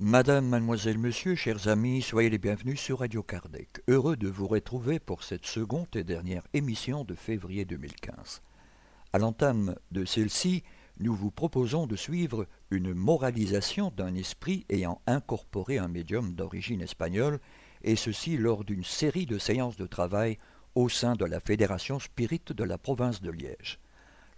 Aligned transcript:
Madame, 0.00 0.48
mademoiselle, 0.48 0.98
monsieur, 0.98 1.36
chers 1.36 1.68
amis, 1.68 2.02
soyez 2.02 2.28
les 2.28 2.38
bienvenus 2.38 2.80
sur 2.80 3.00
Radio 3.00 3.22
Kardec. 3.22 3.68
Heureux 3.86 4.16
de 4.16 4.26
vous 4.26 4.48
retrouver 4.48 4.98
pour 4.98 5.22
cette 5.22 5.46
seconde 5.46 5.86
et 5.94 6.02
dernière 6.02 6.42
émission 6.54 7.04
de 7.04 7.14
février 7.14 7.64
2015. 7.64 8.42
À 9.12 9.18
l'entame 9.18 9.76
de 9.92 10.04
celle-ci, 10.04 10.64
nous 10.98 11.14
vous 11.14 11.30
proposons 11.30 11.86
de 11.86 11.96
suivre 11.96 12.46
une 12.70 12.94
moralisation 12.94 13.92
d'un 13.96 14.14
esprit 14.14 14.64
ayant 14.68 15.00
incorporé 15.06 15.78
un 15.78 15.88
médium 15.88 16.34
d'origine 16.34 16.80
espagnole, 16.80 17.40
et 17.82 17.96
ceci 17.96 18.36
lors 18.36 18.64
d'une 18.64 18.84
série 18.84 19.26
de 19.26 19.38
séances 19.38 19.76
de 19.76 19.86
travail 19.86 20.38
au 20.74 20.88
sein 20.88 21.14
de 21.14 21.24
la 21.24 21.40
Fédération 21.40 21.98
Spirit 21.98 22.42
de 22.48 22.64
la 22.64 22.78
province 22.78 23.20
de 23.20 23.30
Liège. 23.30 23.80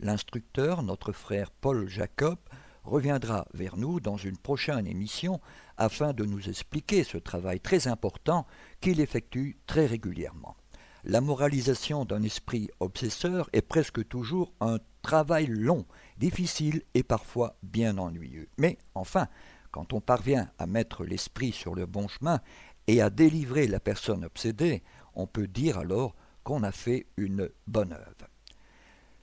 L'instructeur, 0.01 0.83
notre 0.83 1.13
frère 1.13 1.51
Paul 1.51 1.89
Jacob, 1.89 2.39
reviendra 2.85 3.47
vers 3.53 3.77
nous 3.77 4.01
dans 4.01 4.17
une 4.17 4.37
prochaine 4.37 4.87
émission 4.87 5.41
afin 5.77 6.13
de 6.13 6.25
nous 6.25 6.49
expliquer 6.49 7.05
ce 7.05 7.19
travail 7.19 7.61
très 7.61 7.89
important 7.89 8.47
qu'il 8.81 9.01
effectue 9.01 9.59
très 9.67 9.87
régulièrement. 9.87 10.57
La 11.05 11.21
moralisation 11.21 12.05
d'un 12.05 12.23
esprit 12.23 12.69
obsesseur 12.81 13.49
est 13.53 13.63
presque 13.63 14.07
toujours 14.09 14.53
un 14.61 14.79
travail 15.03 15.47
long, 15.47 15.87
difficile 16.19 16.83
et 16.95 17.03
parfois 17.03 17.57
bien 17.63 17.99
ennuyeux. 17.99 18.49
Mais 18.59 18.79
enfin, 18.95 19.29
quand 19.71 19.93
on 19.93 20.01
parvient 20.01 20.51
à 20.59 20.67
mettre 20.67 21.05
l'esprit 21.05 21.53
sur 21.53 21.75
le 21.75 21.85
bon 21.87 22.09
chemin 22.09 22.41
et 22.87 23.03
à 23.03 23.11
délivrer 23.11 23.67
la 23.67 23.81
personne 23.81 24.25
obsédée, 24.25 24.83
on 25.15 25.27
peut 25.27 25.47
dire 25.47 25.77
alors 25.79 26.15
qu'on 26.45 26.63
a 26.63 26.73
fait 26.73 27.07
une 27.17 27.51
bonne 27.67 27.93
œuvre. 27.93 28.29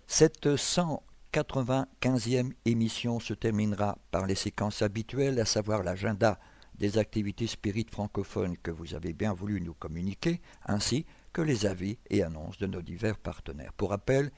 Cette 0.08 0.48
195e 0.48 2.52
émission 2.66 3.20
se 3.20 3.34
terminera 3.34 3.98
par 4.12 4.28
les 4.28 4.36
séquences 4.36 4.82
habituelles, 4.82 5.40
à 5.40 5.46
savoir 5.46 5.84
l'agenda 5.84 6.40
des 6.76 6.98
activités 6.98 7.48
spirites 7.48 7.92
francophones 7.92 8.58
que 8.58 8.72
vous 8.72 8.94
avez 8.94 9.14
bien 9.14 9.34
voulu 9.34 9.62
nous 9.62 9.74
communiquer, 9.74 10.42
ainsi 10.66 11.06
que 11.32 11.42
les 11.42 11.66
avis 11.66 11.98
et 12.10 12.24
annonces 12.24 12.58
de 12.58 12.68
nos 12.68 12.82
divers 12.82 13.18
partenaires. 13.18 13.72
Pour 13.74 13.92
rappel, 13.92 14.32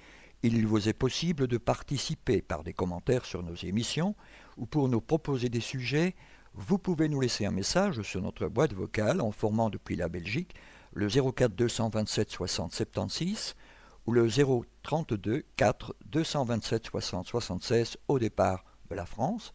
il 0.53 0.67
vous 0.67 0.87
est 0.89 0.93
possible 0.93 1.47
de 1.47 1.57
participer 1.57 2.41
par 2.41 2.63
des 2.63 2.73
commentaires 2.73 3.25
sur 3.25 3.41
nos 3.41 3.55
émissions 3.55 4.15
ou 4.57 4.65
pour 4.65 4.87
nous 4.89 5.01
proposer 5.01 5.49
des 5.49 5.59
sujets, 5.59 6.15
vous 6.53 6.77
pouvez 6.77 7.09
nous 7.09 7.19
laisser 7.19 7.45
un 7.45 7.51
message 7.51 8.01
sur 8.03 8.21
notre 8.21 8.47
boîte 8.47 8.73
vocale 8.73 9.21
en 9.21 9.31
formant 9.31 9.69
depuis 9.69 9.95
la 9.95 10.07
Belgique 10.07 10.53
le 10.93 11.07
04 11.07 11.53
227 11.53 12.29
60 12.29 12.73
76 12.73 13.55
ou 14.05 14.11
le 14.11 14.29
032 14.83 15.43
4 15.57 15.95
227 16.05 16.85
60 16.85 17.25
76 17.25 17.97
au 18.07 18.19
départ 18.19 18.63
de 18.89 18.95
la 18.95 19.05
France 19.05 19.51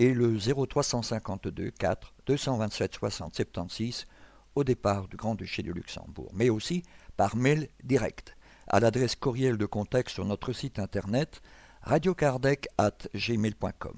et 0.00 0.12
le 0.12 0.36
0352 0.36 1.70
4 1.70 2.14
227 2.26 2.94
60 2.94 3.34
76 3.34 4.06
au 4.54 4.64
départ 4.64 5.08
du 5.08 5.16
Grand-Duché 5.16 5.62
de 5.62 5.72
Luxembourg, 5.72 6.30
mais 6.34 6.50
aussi 6.50 6.82
par 7.16 7.36
mail 7.36 7.68
direct 7.84 8.36
à 8.68 8.80
l'adresse 8.80 9.16
courriel 9.16 9.56
de 9.56 9.66
contact 9.66 10.10
sur 10.10 10.24
notre 10.24 10.52
site 10.52 10.78
internet 10.78 11.42
radiocardec@gmail.com. 11.82 13.96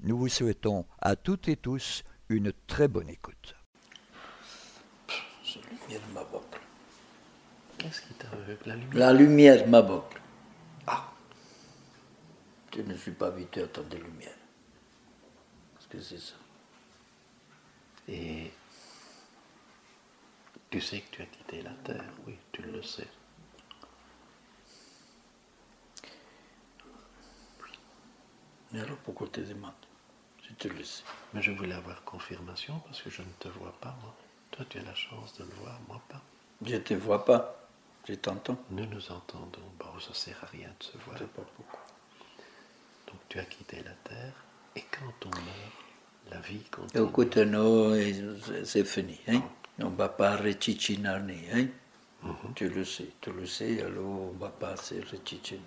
Nous 0.00 0.18
vous 0.18 0.28
souhaitons 0.28 0.86
à 1.00 1.16
toutes 1.16 1.48
et 1.48 1.56
tous 1.56 2.04
une 2.28 2.52
très 2.66 2.88
bonne 2.88 3.08
écoute. 3.08 3.54
La 5.08 5.14
lumière 5.70 6.00
m'aveugle. 6.12 6.60
Qu'est-ce 7.78 8.02
qui 8.02 8.14
t'aveugle 8.14 8.58
La 8.66 8.74
lumière? 8.76 8.98
La 8.98 9.12
lumière 9.12 9.68
m'aveugle. 9.68 10.20
Ah 10.86 11.10
Je 12.74 12.80
ne 12.82 12.94
suis 12.94 13.12
pas 13.12 13.28
habitué 13.28 13.62
à 13.62 13.66
tant 13.68 13.82
de 13.82 13.96
lumière. 13.96 14.34
Parce 15.74 15.86
que 15.86 16.00
c'est 16.00 16.18
ça. 16.18 16.34
Et 18.08 18.50
tu 20.70 20.80
sais 20.80 21.00
que 21.00 21.16
tu 21.16 21.22
as 21.22 21.26
quitté 21.26 21.62
la 21.62 21.72
Terre, 21.84 22.04
oui, 22.26 22.36
tu 22.52 22.62
le 22.62 22.82
sais. 22.82 23.06
Mais 28.74 28.80
alors 28.80 28.96
pourquoi 28.98 29.28
tu 29.32 29.40
demandes 29.40 29.72
Si 30.44 30.52
tu 30.56 30.68
le 30.68 30.82
sais? 30.82 31.04
Mais 31.32 31.40
je 31.40 31.52
voulais 31.52 31.74
avoir 31.76 32.02
confirmation 32.02 32.80
parce 32.80 33.00
que 33.02 33.08
je 33.08 33.22
ne 33.22 33.30
te 33.38 33.46
vois 33.48 33.72
pas, 33.80 33.96
moi. 34.02 34.12
Toi, 34.50 34.66
tu 34.68 34.78
as 34.78 34.82
la 34.82 34.94
chance 34.96 35.32
de 35.38 35.44
le 35.44 35.50
voir, 35.62 35.78
moi 35.86 36.02
pas. 36.08 36.20
Je 36.66 36.74
ne 36.74 36.80
te 36.80 36.94
vois 36.94 37.24
pas. 37.24 37.68
Je 38.08 38.14
t'entends. 38.14 38.58
Nous 38.70 38.84
nous 38.86 39.12
entendons. 39.12 39.60
Bon, 39.78 40.00
ça 40.00 40.12
sert 40.12 40.36
à 40.42 40.46
rien 40.46 40.68
de 40.80 40.84
se 40.84 40.98
voir. 41.06 41.16
Je 41.16 41.24
pas 41.24 41.42
pourquoi. 41.56 41.80
Donc 43.06 43.20
tu 43.28 43.38
as 43.38 43.44
quitté 43.44 43.76
la 43.84 43.92
Terre 44.02 44.34
et 44.74 44.82
quand 44.90 45.26
on 45.26 45.30
meurt, 45.30 46.32
la 46.32 46.40
vie 46.40 46.64
continue. 46.64 47.08
Écoute, 47.08 47.36
non, 47.36 47.94
c'est- 47.94 48.64
c'est 48.64 48.84
fini. 48.84 49.20
Hein? 49.28 49.42
On 49.78 49.90
ne 49.90 49.96
va 49.96 50.08
pas 50.08 50.36
rechichiner. 50.36 51.48
Hein? 51.52 51.66
Mhm. 52.24 52.54
Tu 52.56 52.68
le 52.68 52.84
sais, 52.84 53.10
tu 53.20 53.30
le 53.30 53.46
sais, 53.46 53.82
alors 53.82 54.04
on 54.04 54.32
ne 54.32 54.38
va 54.38 54.48
pas 54.48 54.76
se 54.76 54.94
hein. 54.94 55.58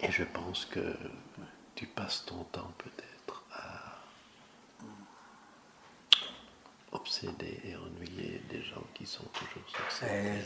Et 0.00 0.12
je 0.12 0.22
pense 0.24 0.64
que 0.66 0.94
tu 1.78 1.86
passes 1.86 2.24
ton 2.26 2.42
temps 2.50 2.72
peut-être 2.76 3.44
à 3.52 4.00
obséder 6.90 7.60
et 7.64 7.76
ennuyer 7.76 8.42
des 8.50 8.62
gens 8.64 8.82
qui 8.94 9.06
sont 9.06 9.22
toujours 9.32 9.62
sur 9.68 9.92
scène. 9.92 10.40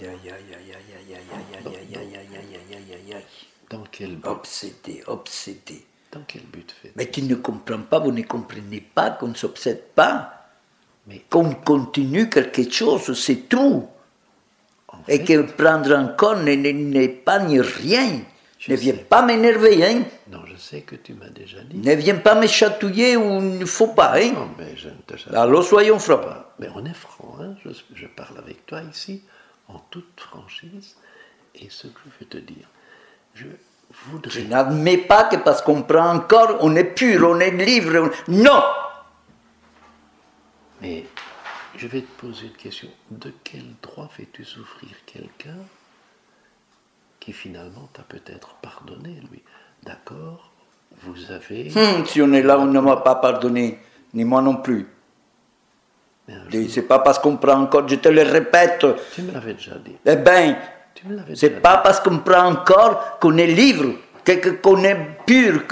Dans 3.70 3.84
quel 3.90 4.16
but 4.16 4.26
Obsédé, 4.26 5.02
obsédé. 5.06 5.86
Dans 6.10 6.22
quel 6.28 6.42
but 6.42 6.70
fait 6.70 6.92
Mais 6.96 7.10
tu 7.10 7.22
ne 7.22 7.36
comprends 7.36 7.80
pas, 7.80 7.98
vous 7.98 8.12
ne 8.12 8.24
comprenez 8.24 8.82
pas 8.82 9.12
qu'on 9.12 9.28
ne 9.28 9.34
s'obsède 9.34 9.84
pas, 9.94 10.50
mais 11.06 11.20
qu'on 11.30 11.54
continue 11.54 12.28
quelque 12.28 12.70
chose, 12.70 13.18
c'est 13.18 13.48
tout. 13.48 13.88
Et 15.08 15.24
que 15.24 15.40
prendre 15.52 15.96
en 15.96 16.08
compte 16.08 16.42
n'épargne 16.42 17.62
rien. 17.62 18.20
Ne 18.68 18.76
viens 18.76 18.94
pas 19.08 19.22
m'énerver, 19.22 19.84
hein 19.84 20.04
Non, 20.30 20.41
sais 20.62 20.82
que 20.82 20.96
tu 20.96 21.14
m'as 21.14 21.28
déjà 21.28 21.60
dit. 21.62 21.76
Ne 21.78 21.94
viens 21.94 22.16
pas 22.18 22.34
me 22.34 22.46
chatouiller 22.46 23.16
où 23.16 23.38
il 23.40 23.58
ne 23.58 23.66
faut 23.66 23.88
pas, 23.94 24.12
hein. 24.18 24.32
Non, 24.32 24.50
mais 24.58 24.76
je 24.76 24.88
ne 24.88 24.94
te 25.06 25.16
chasse 25.16 25.34
Alors 25.34 25.62
soyons 25.64 25.98
francs. 25.98 26.24
Mais 26.58 26.68
on 26.74 26.84
est 26.84 26.94
franc, 26.94 27.36
hein. 27.40 27.54
je, 27.64 27.70
je 27.94 28.06
parle 28.06 28.38
avec 28.38 28.64
toi 28.66 28.80
ici 28.82 29.22
en 29.68 29.78
toute 29.90 30.18
franchise. 30.18 30.96
Et 31.54 31.68
ce 31.68 31.86
que 31.88 32.00
je 32.06 32.10
veux 32.24 32.28
te 32.30 32.38
dire, 32.38 32.68
je 33.34 33.44
Je 33.44 34.10
voudrais. 34.10 34.42
n'admets 34.44 34.96
pas 34.98 35.24
que 35.24 35.36
parce 35.36 35.60
qu'on 35.62 35.82
prend 35.82 36.08
encore, 36.14 36.58
on 36.60 36.74
est 36.76 36.84
pur, 36.84 37.28
on 37.28 37.40
est 37.40 37.50
libre. 37.50 38.10
on- 38.28 38.32
Non 38.32 38.62
Mais 40.80 41.06
je 41.76 41.86
vais 41.86 42.00
te 42.02 42.20
poser 42.20 42.46
une 42.46 42.52
question. 42.56 42.88
De 43.10 43.32
quel 43.44 43.64
droit 43.82 44.08
fais-tu 44.10 44.44
souffrir 44.44 44.90
quelqu'un 45.06 45.58
qui 47.20 47.32
finalement 47.32 47.88
t'a 47.92 48.02
peut-être 48.02 48.54
pardonné, 48.62 49.20
lui? 49.30 49.42
D'accord, 49.84 50.51
vous 51.02 51.30
avez. 51.32 51.70
Hum, 51.76 52.06
Si 52.06 52.20
on 52.22 52.32
est 52.32 52.42
là, 52.42 52.58
on 52.58 52.66
ne 52.66 52.80
m'a 52.80 52.96
pas 52.98 53.16
pardonné, 53.16 53.78
ni 54.14 54.24
moi 54.24 54.40
non 54.42 54.56
plus. 54.56 54.86
C'est 56.68 56.82
pas 56.82 57.00
parce 57.00 57.18
qu'on 57.18 57.36
prend 57.36 57.60
encore, 57.60 57.86
je 57.88 57.96
te 57.96 58.08
le 58.08 58.22
répète. 58.22 58.86
tu 59.14 59.22
me 59.22 59.32
l'avais 59.32 59.54
déjà 59.54 59.74
dit. 59.84 59.96
Eh 60.06 60.16
bien, 60.16 60.56
c'est 61.34 61.60
pas 61.60 61.78
parce 61.78 62.00
qu'on 62.00 62.18
prend 62.18 62.46
encore 62.46 63.18
qu'on 63.20 63.36
est 63.38 63.46
libre, 63.46 63.94
qu'on 64.62 64.84
est 64.84 64.96
pur. 65.26 65.62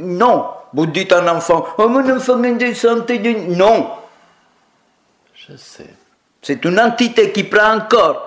non. 0.00 0.46
Vous 0.74 0.84
dites 0.86 1.12
à 1.12 1.22
un 1.22 1.28
enfant, 1.36 1.64
oh 1.78 1.88
mon 1.88 2.08
enfant 2.14 2.36
de- 2.36 3.54
Non. 3.56 3.90
Je 5.34 5.56
sais. 5.56 5.88
C'est 6.42 6.62
une 6.64 6.78
entité 6.78 7.32
qui 7.32 7.44
prend 7.44 7.70
un 7.70 7.80
corps. 7.80 8.24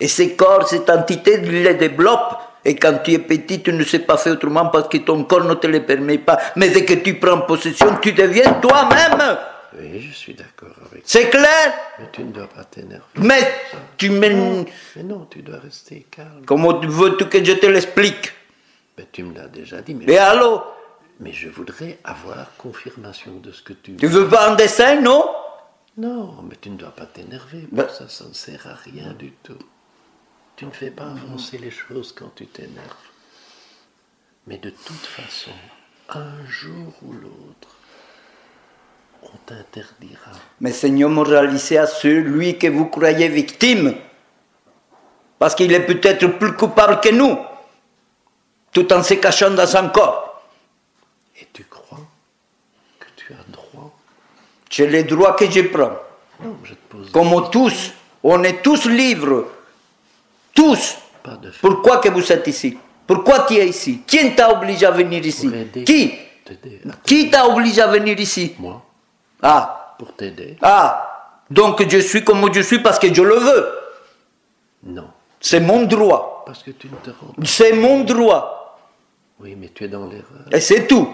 Et 0.00 0.06
ce 0.08 0.22
corps, 0.36 0.68
cette 0.68 0.90
entité, 0.90 1.38
le 1.38 1.74
développe. 1.74 2.36
Et 2.64 2.76
quand 2.76 2.98
tu 3.04 3.12
es 3.12 3.18
petit, 3.18 3.62
tu 3.62 3.72
ne 3.72 3.84
sais 3.84 4.00
pas 4.00 4.16
faire 4.16 4.34
autrement 4.34 4.66
parce 4.66 4.88
que 4.88 4.98
ton 4.98 5.24
corps 5.24 5.44
ne 5.44 5.54
te 5.54 5.66
le 5.66 5.84
permet 5.84 6.18
pas. 6.18 6.38
Mais 6.56 6.68
dès 6.70 6.84
que 6.84 6.94
tu 6.94 7.14
prends 7.18 7.40
possession, 7.42 7.96
tu 8.02 8.12
deviens 8.12 8.54
toi-même. 8.54 9.38
Oui, 9.78 10.00
je 10.00 10.12
suis 10.12 10.34
d'accord 10.34 10.74
avec 10.80 11.02
toi. 11.02 11.02
C'est 11.04 11.28
clair? 11.30 11.72
Mais 11.98 12.06
tu 12.12 12.22
ne 12.24 12.32
dois 12.32 12.46
pas 12.48 12.64
t'énerver. 12.64 13.04
Mais 13.18 13.52
tu 13.96 14.10
me... 14.10 14.64
Mais 14.96 15.02
non, 15.04 15.26
tu 15.30 15.42
dois 15.42 15.58
rester 15.58 16.06
calme. 16.10 16.42
Comment 16.46 16.78
veux-tu 16.80 17.26
que 17.26 17.44
je 17.44 17.52
te 17.52 17.66
l'explique? 17.66 18.32
Mais 18.96 19.06
tu 19.12 19.22
me 19.22 19.34
l'as 19.34 19.46
déjà 19.48 19.80
dit. 19.82 19.94
Mais, 19.94 20.12
Et 20.12 20.18
alors 20.18 20.74
mais 21.20 21.32
je 21.32 21.48
voudrais 21.48 21.98
avoir 22.04 22.46
confirmation 22.58 23.32
de 23.42 23.50
ce 23.50 23.60
que 23.62 23.72
tu. 23.72 23.96
Tu 23.96 24.06
veux 24.06 24.28
pas 24.28 24.50
un 24.50 24.54
dessin, 24.54 25.00
non? 25.00 25.24
Non, 25.96 26.42
mais 26.48 26.54
tu 26.60 26.70
ne 26.70 26.76
dois 26.76 26.92
pas 26.92 27.06
t'énerver. 27.06 27.66
Ben- 27.72 27.88
ça, 27.88 28.08
ça 28.08 28.24
ne 28.28 28.32
sert 28.32 28.66
à 28.68 28.74
rien 28.74 29.12
du 29.18 29.32
tout. 29.42 29.58
Tu 30.58 30.66
ne 30.66 30.72
fais 30.72 30.90
pas 30.90 31.04
avancer 31.04 31.56
les 31.56 31.70
choses 31.70 32.12
quand 32.12 32.34
tu 32.34 32.44
t'énerves. 32.48 32.82
Mais 34.48 34.58
de 34.58 34.70
toute 34.70 35.06
façon, 35.06 35.52
un 36.08 36.44
jour 36.48 36.92
ou 37.02 37.12
l'autre, 37.12 37.76
on 39.22 39.36
t'interdira. 39.46 40.32
Mais 40.60 40.72
Seigneur, 40.72 41.10
moralisez 41.10 41.78
à 41.78 41.86
celui 41.86 42.58
que 42.58 42.66
vous 42.66 42.86
croyez 42.86 43.28
victime, 43.28 43.94
parce 45.38 45.54
qu'il 45.54 45.72
est 45.72 45.86
peut-être 45.86 46.26
plus 46.26 46.54
coupable 46.54 46.98
que 46.98 47.14
nous, 47.14 47.38
tout 48.72 48.92
en 48.92 49.04
se 49.04 49.14
cachant 49.14 49.52
dans 49.52 49.64
son 49.64 49.90
corps. 49.90 50.42
Et 51.40 51.46
tu 51.52 51.62
crois 51.70 52.00
que 52.98 53.06
tu 53.14 53.32
as 53.32 53.52
droit? 53.52 53.96
J'ai 54.68 54.88
les 54.88 55.04
droits 55.04 55.34
que 55.34 55.48
je 55.48 55.60
prends. 55.60 55.98
Non, 56.42 56.58
je 56.64 56.74
te 56.74 56.80
pose 56.88 57.12
Comme 57.12 57.48
tous, 57.52 57.92
on 58.24 58.42
est 58.42 58.60
tous 58.60 58.86
libres. 58.86 59.44
Tous. 60.58 60.98
Pourquoi 61.60 61.98
que 61.98 62.08
vous 62.08 62.32
êtes 62.32 62.46
ici? 62.48 62.76
Pourquoi 63.06 63.40
tu 63.46 63.54
es 63.54 63.68
ici? 63.68 64.02
Qui 64.04 64.34
t'a 64.34 64.50
obligé 64.52 64.86
à 64.86 64.90
venir 64.90 65.24
ici? 65.24 65.48
Qui? 65.86 66.14
Qui 67.04 67.30
t'a 67.30 67.46
obligé 67.46 67.80
à 67.80 67.86
venir 67.86 68.18
ici? 68.18 68.56
Moi, 68.58 68.82
Ah, 69.40 69.94
pour 69.98 70.12
t'aider. 70.14 70.56
ah. 70.60 71.04
Donc 71.48 71.88
je 71.88 71.98
suis 71.98 72.24
comme 72.24 72.52
je 72.52 72.60
suis 72.60 72.80
parce 72.80 72.98
que 72.98 73.12
je 73.14 73.22
le 73.22 73.36
veux. 73.36 73.68
Non, 74.82 75.08
C'est 75.40 75.60
mon 75.60 75.84
droit. 75.84 76.42
parce 76.44 76.62
que 76.64 76.72
tu 76.72 76.88
ne 76.88 76.96
te 76.96 77.10
rends 77.10 77.32
C'est 77.44 77.72
mon 77.74 78.02
droit. 78.02 78.78
Oui, 79.40 79.54
mais 79.56 79.68
tu 79.72 79.84
es 79.84 79.88
dans 79.88 80.06
l'erreur. 80.06 80.46
Et 80.50 80.60
c'est 80.60 80.86
tout. 80.88 81.08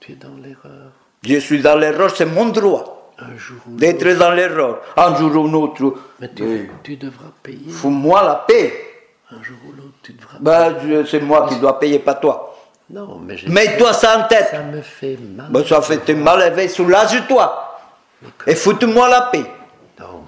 Tu 0.00 0.12
es 0.12 0.14
dans 0.16 0.34
l'erreur. 0.42 0.92
Je 1.22 1.36
suis 1.38 1.60
dans 1.60 1.76
l'erreur, 1.76 2.10
c'est 2.16 2.24
mon 2.26 2.46
droit 2.46 2.95
Un 3.18 3.36
jour 3.36 3.56
ou 3.66 3.70
l'autre. 3.70 3.80
d'être 3.80 4.18
dans 4.18 4.30
l'erreur. 4.30 4.80
Un 4.96 5.16
jour 5.16 5.36
ou 5.44 5.48
l'autre. 5.48 5.94
Mais 6.20 6.30
tu, 6.34 6.42
Oui. 6.42 6.70
tu 6.82 6.96
devras 6.96 7.30
payer. 7.42 7.70
Fous-moi 7.72 8.22
la 8.22 8.34
paix. 8.46 8.82
Un 9.30 9.42
jour 9.42 9.56
ou 9.66 9.72
l'autre, 9.72 9.94
tu 10.02 10.12
devras 10.12 10.38
Ben, 10.40 10.76
je- 10.86 11.04
c'est 11.06 11.20
moi 11.20 11.48
qui 11.48 11.56
dois 11.58 11.78
payer, 11.78 11.98
pas 11.98 12.14
toi. 12.14 12.52
Non, 12.90 13.18
mais 13.18 13.36
Mets-toi 13.48 13.92
ça 13.94 14.18
en 14.24 14.28
tête. 14.28 14.48
ça 14.50 14.62
me 14.62 14.80
fait 14.82 15.16
mal. 15.16 15.46
Ben, 15.50 15.64
ça 15.66 15.80
fait 15.82 16.14
mal, 16.14 16.42
éveille, 16.52 16.68
soulage-toi. 16.68 17.78
Et 18.46 18.54
foute-moi 18.54 19.08
la 19.08 19.22
paix. 19.22 19.44
Non. 19.98 20.24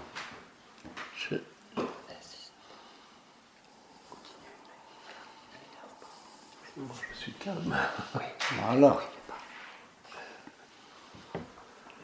Je... 1.17 1.37
Moi, 6.77 6.87
je 7.13 7.19
suis 7.19 7.33
calme. 7.33 7.77
Voilà. 8.67 8.97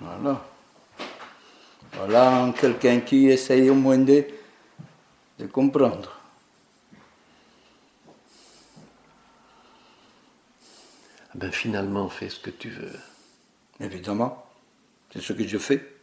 Voilà. 0.01 0.41
Voilà 1.97 2.53
quelqu'un 2.59 3.01
qui 3.01 3.29
essaye 3.29 3.71
au 3.71 3.75
moins 3.75 3.99
de, 3.99 4.27
de 5.39 5.47
comprendre. 5.47 6.21
Ah 11.31 11.33
Ben, 11.37 11.53
finalement, 11.53 12.09
fais 12.09 12.29
ce 12.29 12.41
que 12.41 12.51
tu 12.51 12.71
veux. 12.71 12.99
Évidemment, 13.79 14.45
c'est 15.13 15.21
ce 15.21 15.33
que 15.33 15.47
je 15.47 15.59
fais. 15.59 15.95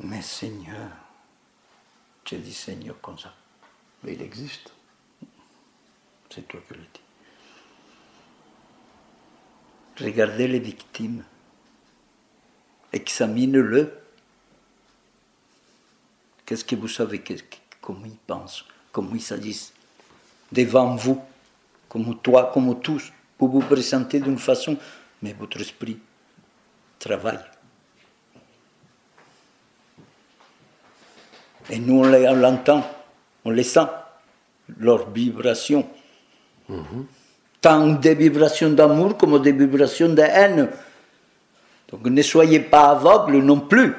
Mais 0.00 0.22
Seigneur, 0.22 0.90
j'ai 2.24 2.38
dit 2.38 2.54
Seigneur 2.54 3.00
comme 3.00 3.18
ça. 3.18 3.34
Mais 4.02 4.14
il 4.14 4.22
existe. 4.22 4.72
C'est 6.30 6.46
toi 6.46 6.60
qui 6.68 6.74
le 6.74 6.80
dis. 6.80 7.00
Regardez 10.04 10.46
les 10.46 10.60
victimes. 10.60 11.24
Examine-le. 12.92 13.92
Qu'est-ce 16.46 16.64
que 16.64 16.76
vous 16.76 16.88
savez 16.88 17.20
que- 17.20 17.34
Comment 17.80 18.06
ils 18.06 18.16
pensent 18.16 18.64
Comment 18.92 19.14
ils 19.14 19.20
s'agissent 19.22 19.72
Devant 20.50 20.96
vous, 20.96 21.20
comme 21.88 22.18
toi, 22.20 22.50
comme 22.52 22.80
tous, 22.80 23.12
vous 23.38 23.48
vous 23.48 23.60
présentez 23.60 24.18
d'une 24.20 24.38
façon, 24.38 24.76
mais 25.22 25.34
votre 25.34 25.60
esprit 25.60 25.98
travaille. 26.98 27.38
Et 31.70 31.78
nous, 31.78 32.00
on 32.02 32.34
l'entend, 32.34 32.82
on 33.44 33.50
les 33.50 33.62
sent, 33.62 33.86
leurs 34.78 35.10
vibrations. 35.10 35.86
Tant 37.60 37.88
des 37.88 38.14
vibrations 38.14 38.70
d'amour 38.70 39.16
comme 39.18 39.40
des 39.42 39.52
vibrations 39.52 40.08
de 40.14 40.22
haine. 40.22 40.70
Donc 41.88 42.04
ne 42.06 42.22
soyez 42.22 42.60
pas 42.60 42.90
aveugles 42.90 43.38
non 43.42 43.60
plus. 43.60 43.94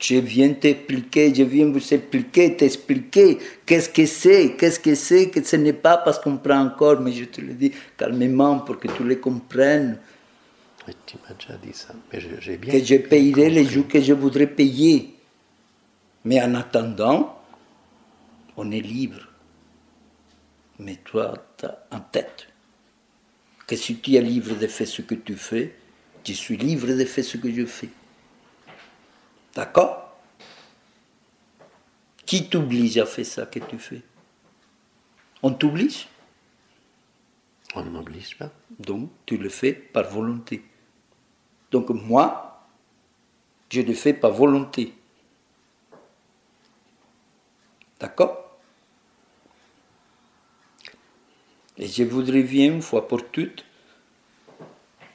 Je 0.00 0.16
viens 0.16 0.52
t'expliquer, 0.54 1.32
je 1.32 1.44
viens 1.44 1.70
vous 1.70 1.94
expliquer, 1.94 2.56
t'expliquer 2.56 3.38
qu'est-ce 3.64 3.88
que 3.88 4.04
c'est, 4.04 4.56
qu'est-ce 4.56 4.80
que 4.80 4.96
c'est, 4.96 5.30
que 5.30 5.40
ce 5.44 5.54
n'est 5.54 5.72
pas 5.72 5.96
parce 5.98 6.18
qu'on 6.18 6.38
prend 6.38 6.58
encore, 6.60 7.00
mais 7.00 7.12
je 7.12 7.24
te 7.26 7.40
le 7.40 7.54
dis 7.54 7.70
calmement 7.96 8.58
pour 8.58 8.80
que 8.80 8.88
tu 8.88 9.04
le 9.04 9.14
comprennes, 9.16 10.00
tu 11.06 11.16
m'as 11.22 11.34
déjà 11.36 11.56
dit 11.62 11.72
ça. 11.72 11.94
Mais 12.12 12.18
je- 12.20 12.40
j'ai 12.40 12.56
bien. 12.56 12.72
que 12.72 12.84
je 12.84 12.96
payerai 12.96 13.48
les 13.50 13.64
jours 13.64 13.86
que 13.86 14.00
je 14.00 14.12
voudrais 14.12 14.48
payer. 14.48 15.14
Mais 16.24 16.42
en 16.42 16.56
attendant, 16.56 17.40
on 18.56 18.72
est 18.72 18.80
libre. 18.80 19.20
Mais 20.80 20.96
toi, 21.04 21.34
tu 21.56 21.66
as 21.66 21.78
en 21.92 22.00
tête 22.00 22.48
que 23.66 23.76
si 23.76 23.96
tu 23.98 24.14
es 24.14 24.20
libre 24.20 24.54
de 24.54 24.66
faire 24.66 24.86
ce 24.86 25.02
que 25.02 25.14
tu 25.14 25.36
fais, 25.36 25.74
je 26.24 26.32
suis 26.32 26.56
libre 26.56 26.86
de 26.86 27.04
faire 27.04 27.24
ce 27.24 27.36
que 27.36 27.52
je 27.52 27.66
fais. 27.66 27.88
D'accord? 29.54 30.16
Qui 32.24 32.48
t'oblige 32.48 32.98
à 32.98 33.06
faire 33.06 33.26
ça 33.26 33.46
que 33.46 33.58
tu 33.58 33.78
fais? 33.78 34.02
On 35.42 35.52
t'oblige? 35.52 36.08
On 37.74 37.84
ne 37.84 37.90
m'oblige 37.90 38.36
pas. 38.36 38.52
donc, 38.78 39.10
tu 39.26 39.36
le 39.38 39.48
fais 39.48 39.72
par 39.72 40.08
volonté. 40.10 40.62
Donc, 41.70 41.88
moi, 41.90 42.68
je 43.70 43.80
le 43.80 43.94
fais 43.94 44.12
par 44.12 44.32
volonté. 44.32 44.92
D'accord? 47.98 48.41
Et 51.78 51.86
je 51.88 52.04
voudrais 52.04 52.42
bien, 52.42 52.66
une 52.74 52.82
fois 52.82 53.08
pour 53.08 53.30
toutes, 53.30 53.64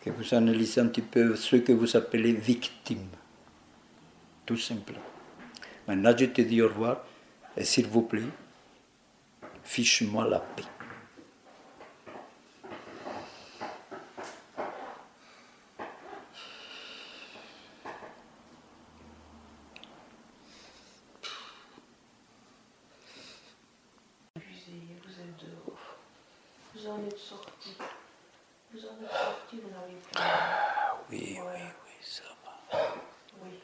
que 0.04 0.10
vous 0.10 0.34
analysez 0.34 0.82
un 0.82 0.88
petit 0.88 1.02
peu 1.02 1.36
ce 1.36 1.58
que 1.58 1.72
vous 1.72 1.96
appelez 1.96 2.34
victime. 2.34 3.08
Tout 4.46 4.58
simplement. 4.58 5.00
Maintenant, 5.88 6.16
je 6.18 6.26
te 6.26 6.42
dis 6.42 6.62
au 6.62 6.68
revoir, 6.68 7.04
et 7.56 7.64
s'il 7.64 7.88
vous 7.88 8.02
plaît, 8.02 8.22
fiche-moi 9.64 10.28
la 10.28 10.40
paix. 10.40 10.64
abusé, 24.48 24.72
vous 25.04 25.22
êtes 25.22 25.38
dehors. 25.38 25.98
Vous 26.74 26.88
en 26.88 27.06
êtes 27.06 27.18
sorti. 27.18 27.76
Vous 28.74 28.80
en 28.86 29.04
êtes 29.04 29.12
sorti, 29.12 29.60
vous 29.62 29.70
n'avez 29.70 29.96
plus. 29.96 30.22
Oui, 31.10 31.40
oui, 31.40 31.62
oui, 31.86 31.92
ça 32.02 32.24
va. 32.44 32.80
Oui. 33.44 33.60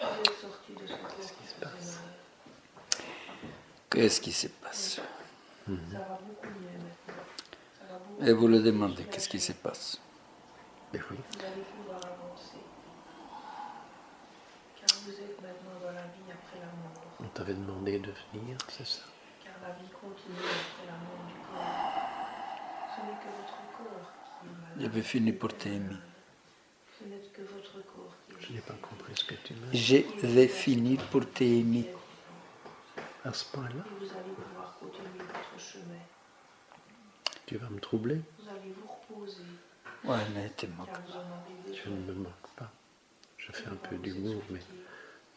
Vous 0.00 0.20
êtes 0.20 0.40
sorti 0.40 0.72
de 0.72 0.86
ce 0.86 0.92
corps 0.94 1.16
qui 1.16 1.46
se 1.46 1.54
faisait 1.54 1.92
mal. 1.92 2.12
Qu'est-ce 4.02 4.20
qui 4.20 4.32
se 4.32 4.48
passe? 4.48 5.00
Va 5.68 5.74
beaucoup 6.26 6.48
Et 8.26 8.32
vous 8.32 8.48
le 8.48 8.58
demandez, 8.60 9.04
qu'est-ce 9.04 9.28
qui 9.28 9.38
se 9.38 9.52
passe? 9.52 10.00
Mais 10.92 10.98
oui. 11.08 11.18
Vous 11.18 11.38
allez 11.38 11.62
pouvoir 11.62 11.98
avancer. 11.98 12.58
Car 14.74 14.98
vous 15.04 15.12
êtes 15.12 15.40
maintenant 15.40 15.78
dans 15.80 15.92
la 15.92 16.02
vie 16.02 16.32
après 16.32 16.58
la 16.58 16.66
mort. 16.82 17.00
On 17.20 17.28
t'avait 17.28 17.54
demandé 17.54 18.00
de 18.00 18.12
venir, 18.34 18.58
c'est 18.70 18.84
ça? 18.84 19.02
Car 19.44 19.54
la 19.62 19.68
vie 19.74 19.88
continue 20.00 20.34
après 20.36 20.86
la 20.88 20.98
mort 20.98 21.24
du 21.28 21.34
corps. 21.46 21.94
Ce 22.96 23.00
n'est 23.06 23.18
que 23.22 23.30
votre 23.38 23.60
corps 23.78 24.10
qui 24.40 24.48
est 24.48 24.50
malade. 24.50 24.80
Je 24.80 24.86
vais 24.88 25.02
finir 25.02 25.38
pour 25.38 25.56
t'aimer. 25.56 26.00
Ce 26.98 27.04
n'est 27.04 27.18
que 27.32 27.42
votre 27.42 27.86
corps 27.94 28.16
qui 28.26 28.34
est 28.34 28.48
Je 28.48 28.52
n'ai 28.54 28.62
pas 28.62 28.74
compris 28.82 29.12
ce 29.14 29.22
que 29.26 29.34
tu 29.44 29.54
m'as 29.54 29.72
Je 29.72 30.26
vais 30.26 30.48
finir 30.48 31.00
pour 31.12 31.24
t'aimer. 31.30 31.88
À 33.24 33.32
ce 33.32 33.44
point-là, 33.52 33.68
Et 33.86 34.04
vous 34.04 34.10
allez 34.12 34.32
pouvoir 34.32 34.76
continuer 34.78 35.08
votre 35.18 35.60
chemin. 35.62 36.00
tu 37.46 37.56
vas 37.56 37.68
me 37.70 37.78
troubler 37.78 38.20
Vous 38.38 38.48
allez 38.48 38.72
vous 38.72 38.88
reposer. 38.88 39.42
Ouais, 40.04 40.18
mais 40.34 40.50
t'es 40.50 40.66
moque. 40.66 40.88
Je 41.72 41.88
ne 41.88 41.96
me 41.98 42.12
moque 42.14 42.48
pas. 42.56 42.70
Je 43.38 43.52
fais 43.52 43.68
un 43.68 43.76
peu 43.76 43.96
d'humour, 43.96 44.42
mais 44.50 44.58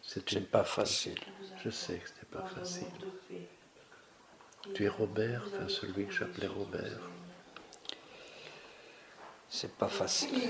c'est 0.02 0.28
C'est 0.30 0.40
une... 0.40 0.46
pas 0.48 0.64
facile. 0.64 1.20
Je 1.64 1.70
sais 1.70 1.98
que 2.00 2.08
c'était 2.10 2.26
pas 2.26 2.44
facile. 2.46 2.88
Tu 4.74 4.84
es 4.86 4.88
Robert, 4.88 5.44
enfin 5.48 5.68
celui 5.70 6.08
que 6.08 6.12
j'appelais 6.14 6.48
Robert. 6.48 7.00
C'est 9.48 9.74
pas 9.78 9.88
facile. 9.88 10.50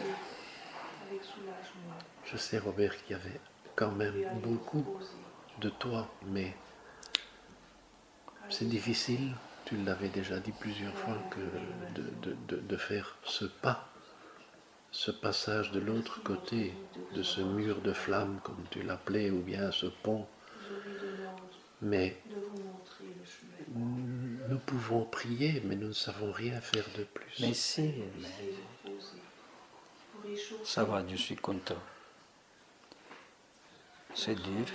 Je 2.26 2.38
sais, 2.38 2.58
Robert, 2.60 2.96
qu'il 3.04 3.12
y 3.18 3.20
avait 3.20 3.40
quand 3.76 3.92
même 3.92 4.40
beaucoup 4.42 4.86
de 5.60 5.70
toi, 5.70 6.10
mais 6.28 6.56
c'est 8.50 8.68
difficile 8.68 9.36
tu 9.66 9.78
l'avais 9.78 10.10
déjà 10.10 10.40
dit 10.40 10.52
plusieurs 10.52 10.96
fois, 10.98 11.24
que 11.32 11.40
de, 11.96 12.04
de- 12.22 12.38
de- 12.48 12.58
de 12.62 12.78
faire 12.78 13.18
ce 13.24 13.46
pas, 13.46 13.90
ce 14.92 15.12
passage 15.12 15.72
de 15.72 15.80
l'autre 15.80 16.22
côté 16.24 16.74
de 17.12 17.24
ce 17.24 17.42
mur 17.42 17.82
de 17.82 17.94
flamme, 17.94 18.40
comme 18.44 18.64
tu 18.72 18.82
l'appelais, 18.84 19.30
ou 19.32 19.42
bien 19.42 19.72
ce 19.72 19.86
pont. 19.88 20.28
Mais 21.82 22.18
nous 24.48 24.60
pouvons 24.60 25.04
prier, 25.06 25.62
mais 25.66 25.76
nous 25.76 25.88
ne 25.90 25.94
savons 25.94 26.32
rien 26.32 26.60
faire 26.62 26.86
de 26.98 27.04
plus. 27.04 27.38
Mais 27.42 27.54
si, 27.54 27.94
mais 28.22 28.30
ça 30.64 30.84
va, 30.84 31.06
je 31.08 31.16
suis 31.16 31.36
content. 31.36 31.82
C'est 34.16 34.36
dur, 34.42 34.66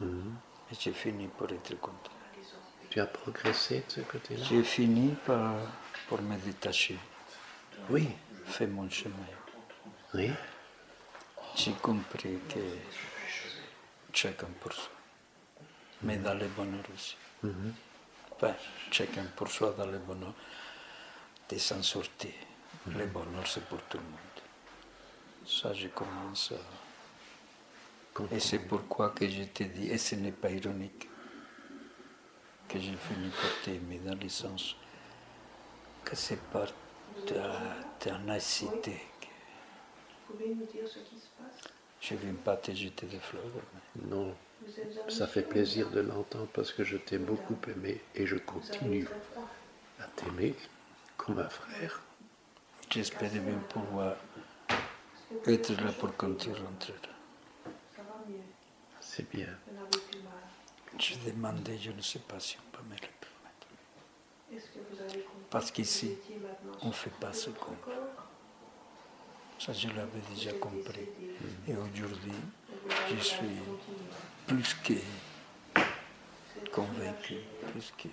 Mhm. 0.00 0.36
mais 0.70 0.76
j'ai 0.80 0.92
fini 0.92 1.28
par 1.28 1.50
être 1.52 1.74
content. 1.80 2.11
Tu 2.92 3.00
as 3.00 3.06
progressé 3.06 3.82
de 3.88 3.90
ce 3.90 4.00
côté-là 4.02 4.44
J'ai 4.50 4.62
fini 4.62 5.14
par, 5.24 5.54
pour 6.08 6.20
me 6.20 6.36
détacher, 6.36 6.98
Oui, 7.88 8.06
faire 8.44 8.68
mon 8.68 8.86
chemin. 8.90 9.14
oui. 10.12 10.30
J'ai 11.56 11.72
compris 11.72 12.36
que 12.50 12.60
chacun 14.12 14.48
pour 14.60 14.74
soi, 14.74 14.90
mais 16.02 16.18
dans 16.18 16.34
le 16.34 16.46
bonheur 16.48 16.84
aussi. 16.94 17.16
Mhm. 17.42 17.72
Enfin, 18.32 18.54
chacun 18.90 19.24
pour 19.36 19.48
soi 19.48 19.74
dans 19.78 19.86
le 19.86 19.98
bonheur 19.98 20.34
de 21.48 21.56
s'en 21.56 21.82
sortir. 21.82 22.34
Le 22.88 23.06
bonheur, 23.06 23.46
c'est 23.46 23.64
pour 23.64 23.80
tout 23.84 23.96
le 23.96 24.04
monde. 24.04 24.38
Ça, 25.46 25.72
je 25.72 25.88
commence 25.88 26.52
à... 26.52 28.34
Et 28.34 28.38
c'est 28.40 28.58
pourquoi 28.58 29.08
que 29.10 29.26
je 29.26 29.44
te 29.44 29.62
dis, 29.62 29.88
et 29.88 29.96
ce 29.96 30.14
n'est 30.14 30.30
pas 30.32 30.50
ironique, 30.50 31.08
que 32.68 32.78
j'ai 32.78 32.96
fini 32.96 33.28
par 33.30 33.50
t'aimer 33.64 33.98
dans 34.04 34.14
le 34.20 34.28
sens 34.28 34.76
que 36.04 36.16
c'est 36.16 36.40
par 36.50 36.68
ta 37.26 37.60
ténacité. 37.98 39.00
que 39.20 39.26
Vous 40.28 40.34
pouvez 40.34 40.54
nous 40.54 40.66
dire 40.66 40.86
ce 40.88 40.98
qui 41.00 41.16
se 41.16 41.26
passe? 41.38 41.72
Je 42.00 42.14
ne 42.14 42.18
viens 42.20 42.34
pas 42.34 42.56
te 42.56 42.72
jeter 42.72 43.06
des 43.06 43.18
fleurs. 43.18 43.42
mais 43.96 44.10
Non, 44.10 44.34
ça 45.08 45.26
fait 45.26 45.42
plaisir 45.42 45.90
de 45.90 46.00
l'entendre 46.00 46.48
parce 46.52 46.72
que 46.72 46.82
je 46.84 46.96
t'ai 46.96 47.18
beaucoup 47.18 47.56
aimé 47.68 48.00
et 48.14 48.26
je 48.26 48.36
continue 48.36 49.06
à 50.00 50.06
t'aimer 50.16 50.54
comme 51.16 51.38
un 51.38 51.48
frère. 51.48 52.02
J'espère 52.90 53.30
bien 53.30 53.58
pouvoir 53.68 54.16
être 55.46 55.70
là 55.82 55.92
pour 55.92 56.14
quand 56.16 56.34
tu 56.36 56.50
rentreras. 56.50 56.98
Ça 57.96 58.02
va 58.02 58.24
mieux. 58.28 58.40
C'est 59.00 59.28
bien. 59.30 59.48
Plus 60.98 61.14
mal. 61.16 61.24
Je 61.24 61.30
demandais, 61.30 61.78
je 61.78 61.90
ne 61.90 62.00
sais 62.00 62.20
pas 62.20 62.38
si 62.40 62.56
on 62.58 62.76
peut 62.76 62.82
me 62.84 62.94
le 62.94 63.00
permettre. 63.00 63.66
Est-ce 64.52 64.66
que 64.66 64.78
vous 64.90 65.00
avez 65.00 65.22
compris 65.22 65.46
Parce 65.50 65.70
qu'ici, 65.70 66.14
on 66.82 66.88
ne 66.88 66.92
fait 66.92 67.12
pas 67.20 67.32
ce 67.32 67.50
qu'on 67.50 67.74
corps 67.74 68.26
Ça, 69.58 69.72
je 69.72 69.88
l'avais 69.88 70.20
déjà 70.34 70.52
compris. 70.54 71.08
Et 71.66 71.74
aujourd'hui, 71.74 72.32
je 73.10 73.22
suis 73.22 73.60
plus 74.46 74.74
que 74.74 74.94
convaincu, 76.70 77.36
plus 77.70 77.92
que... 77.96 78.08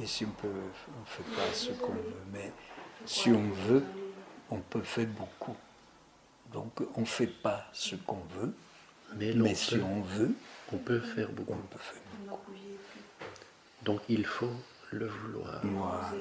On 0.00 0.30
peut, 0.30 0.48
on 0.48 1.00
ne 1.00 1.04
fait 1.04 1.36
pas 1.36 1.52
ce 1.54 1.70
qu'on 1.72 1.92
veut, 1.92 2.22
mais 2.32 2.50
si 3.06 3.30
on 3.30 3.50
veut, 3.50 3.84
on 4.50 4.58
peut 4.58 4.82
faire 4.82 5.06
beaucoup. 5.06 5.54
Donc, 6.52 6.72
on 6.96 7.02
ne 7.02 7.06
fait 7.06 7.28
pas 7.28 7.66
ce 7.72 7.94
qu'on 7.94 8.22
veut, 8.36 8.52
Mais, 9.18 9.54
si 9.54 9.76
peut, 9.76 9.82
on 9.84 10.02
veut, 10.02 10.32
on 10.72 10.76
peut 10.78 11.00
faire 11.00 11.28
on 11.30 11.32
beaucoup. 11.32 11.54
peut 11.70 11.78
faire. 11.78 12.02
Donc 13.84 14.00
il 14.08 14.24
faut 14.24 14.50
le 14.92 15.06
vouloir. 15.06 15.60
Voilà, 15.62 16.12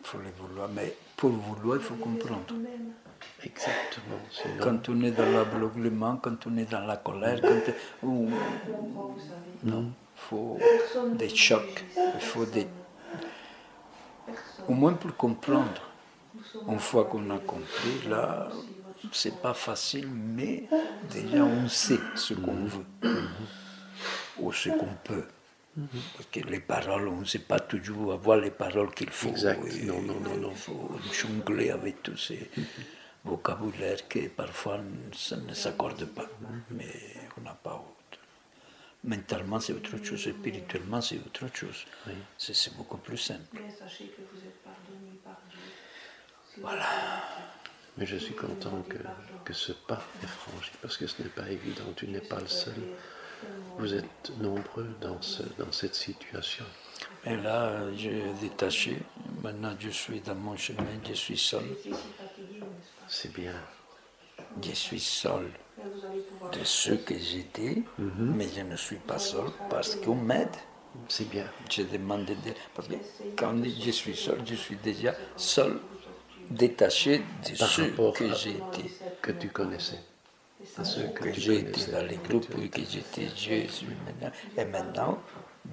il 0.00 0.06
faut 0.06 0.18
le 0.18 0.30
vouloir. 0.38 0.68
Mais 0.68 0.96
pour 1.16 1.30
vouloir, 1.30 1.76
il 1.78 1.82
faut 1.82 1.94
comprendre. 1.96 2.54
Exactement. 3.44 4.18
Sinon, 4.30 4.54
Quand 4.60 4.88
on 4.88 5.02
est 5.02 5.10
dans 5.12 5.30
l'aveuglement, 5.30 6.16
quand 6.16 6.46
on 6.46 6.56
est 6.56 6.70
dans 6.70 6.84
la 6.86 6.96
colère, 6.96 7.40
quand 7.40 7.72
on- 8.02 8.28
non, 9.64 9.84
il 9.90 10.20
faut 10.28 10.58
des 11.14 11.28
chocs, 11.28 11.84
il 11.96 12.20
faut 12.20 12.46
des, 12.46 12.66
au 14.68 14.72
moins 14.74 14.94
pour 14.94 15.16
comprendre. 15.16 15.82
Une 16.68 16.78
fois 16.78 17.04
qu'on 17.04 17.28
a 17.30 17.38
compris, 17.38 18.08
là, 18.08 18.48
c'est 19.10 19.40
pas 19.40 19.54
facile, 19.54 20.08
mais 20.08 20.64
déjà 21.10 21.44
on 21.44 21.68
sait 21.68 21.98
ce 22.14 22.34
qu'on 22.34 22.64
veut 22.64 22.86
ou 24.38 24.52
ce 24.52 24.68
qu'on 24.70 24.94
peut. 25.04 25.24
Parce 26.14 26.28
que 26.30 26.40
les 26.40 26.60
paroles, 26.60 27.08
on 27.08 27.20
ne 27.20 27.24
sait 27.24 27.38
pas 27.38 27.58
toujours 27.58 28.12
avoir 28.12 28.36
les 28.36 28.50
paroles 28.50 28.94
qu'il 28.94 29.08
faut. 29.10 29.30
Exact. 29.30 29.60
Et 29.74 29.84
Non, 29.84 30.02
non, 30.02 30.20
non, 30.20 30.36
non. 30.36 30.50
Il 30.50 30.56
faut 30.56 30.90
jongler 31.12 31.70
avec 31.70 32.02
tous 32.02 32.16
ces 32.18 32.50
vocabulaires 33.24 34.06
qui 34.08 34.28
parfois 34.28 34.80
ça 35.14 35.36
ne 35.36 35.54
s'accorde 35.54 36.04
pas. 36.06 36.28
Mais 36.70 36.92
on 37.38 37.40
n'a 37.40 37.54
pas 37.54 37.74
autre. 37.74 38.18
Mentalement, 39.04 39.58
c'est 39.60 39.72
autre 39.72 39.96
chose. 40.04 40.20
Spirituellement, 40.20 41.00
c'est 41.00 41.16
autre 41.16 41.46
chose. 41.54 41.86
Oui. 42.06 42.12
C'est 42.36 42.54
c'est 42.54 42.76
beaucoup 42.76 42.98
plus 42.98 43.16
simple. 43.16 43.40
Mais 43.54 43.70
sachez 43.70 44.06
que 44.08 44.20
vous 44.30 44.40
êtes 44.46 44.62
pardonné 44.62 45.18
par 45.24 45.40
Dieu. 45.50 45.58
Voilà. 46.60 46.86
Mais 47.96 48.06
je 48.06 48.16
suis 48.16 48.34
content 48.34 48.82
que, 48.88 48.98
que 49.44 49.52
ce 49.52 49.72
pas 49.72 50.02
est 50.22 50.26
franchi 50.26 50.70
parce 50.80 50.96
que 50.96 51.06
ce 51.06 51.22
n'est 51.22 51.28
pas 51.28 51.48
évident. 51.48 51.84
Tu 51.96 52.06
n'es 52.08 52.20
pas 52.20 52.40
le 52.40 52.46
seul. 52.46 52.74
Vous 53.78 53.92
êtes 53.94 54.32
nombreux 54.40 54.88
dans, 55.00 55.20
ce, 55.20 55.42
dans 55.58 55.70
cette 55.72 55.94
situation. 55.94 56.64
Et 57.24 57.36
là, 57.36 57.64
euh, 57.64 57.92
j'ai 57.96 58.22
détaché. 58.40 58.98
Maintenant, 59.42 59.74
je 59.78 59.90
suis 59.90 60.20
dans 60.20 60.34
mon 60.34 60.56
chemin, 60.56 60.84
je 61.06 61.14
suis 61.14 61.38
seul. 61.38 61.64
C'est 63.08 63.32
bien. 63.32 63.54
Je 64.62 64.72
suis 64.72 65.00
seul 65.00 65.50
de 66.52 66.64
ce 66.64 66.92
que 66.92 67.18
j'étais, 67.18 67.82
mais 67.98 68.46
je 68.54 68.60
ne 68.60 68.76
suis 68.76 68.96
pas 68.96 69.18
seul 69.18 69.46
parce 69.70 69.96
qu'on 69.96 70.14
m'aide. 70.14 70.54
C'est 71.08 71.28
bien. 71.28 71.46
Je 71.70 71.82
demande 71.82 72.26
de... 72.26 72.34
Parce 72.74 72.88
que 72.88 72.94
quand 73.36 73.54
je 73.64 73.90
suis 73.90 74.14
seul, 74.14 74.40
je 74.44 74.54
suis 74.54 74.76
déjà 74.76 75.14
seul, 75.36 75.80
détaché 76.52 77.18
de 77.18 77.58
Par 77.58 77.68
ce 77.68 77.82
rapport 77.82 78.12
que 78.14 78.24
été. 78.24 78.90
Que 79.20 79.32
tu 79.32 79.48
connaissais. 79.48 80.00
À 80.78 80.84
ceux 80.84 81.08
que, 81.08 81.24
Que 81.24 81.40
connaissais. 81.40 81.90
dans 81.90 82.06
les 82.06 82.16
groupes, 82.16 82.54
et 82.62 82.68
que 82.68 82.80
j'étais, 82.88 83.28
je 83.34 83.66
suis 83.70 83.86
maintenant. 84.06 84.30
Et 84.56 84.64
maintenant, 84.64 85.18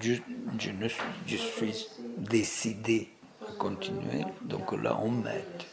je, 0.02 0.16
je, 0.58 0.72
ne 0.72 0.88
suis, 0.88 1.04
je 1.28 1.38
suis 1.38 1.88
décidé 2.18 3.10
à 3.48 3.52
continuer. 3.54 4.24
Donc 4.42 4.72
là, 4.82 4.98
on 5.02 5.12
m'aide. 5.12 5.64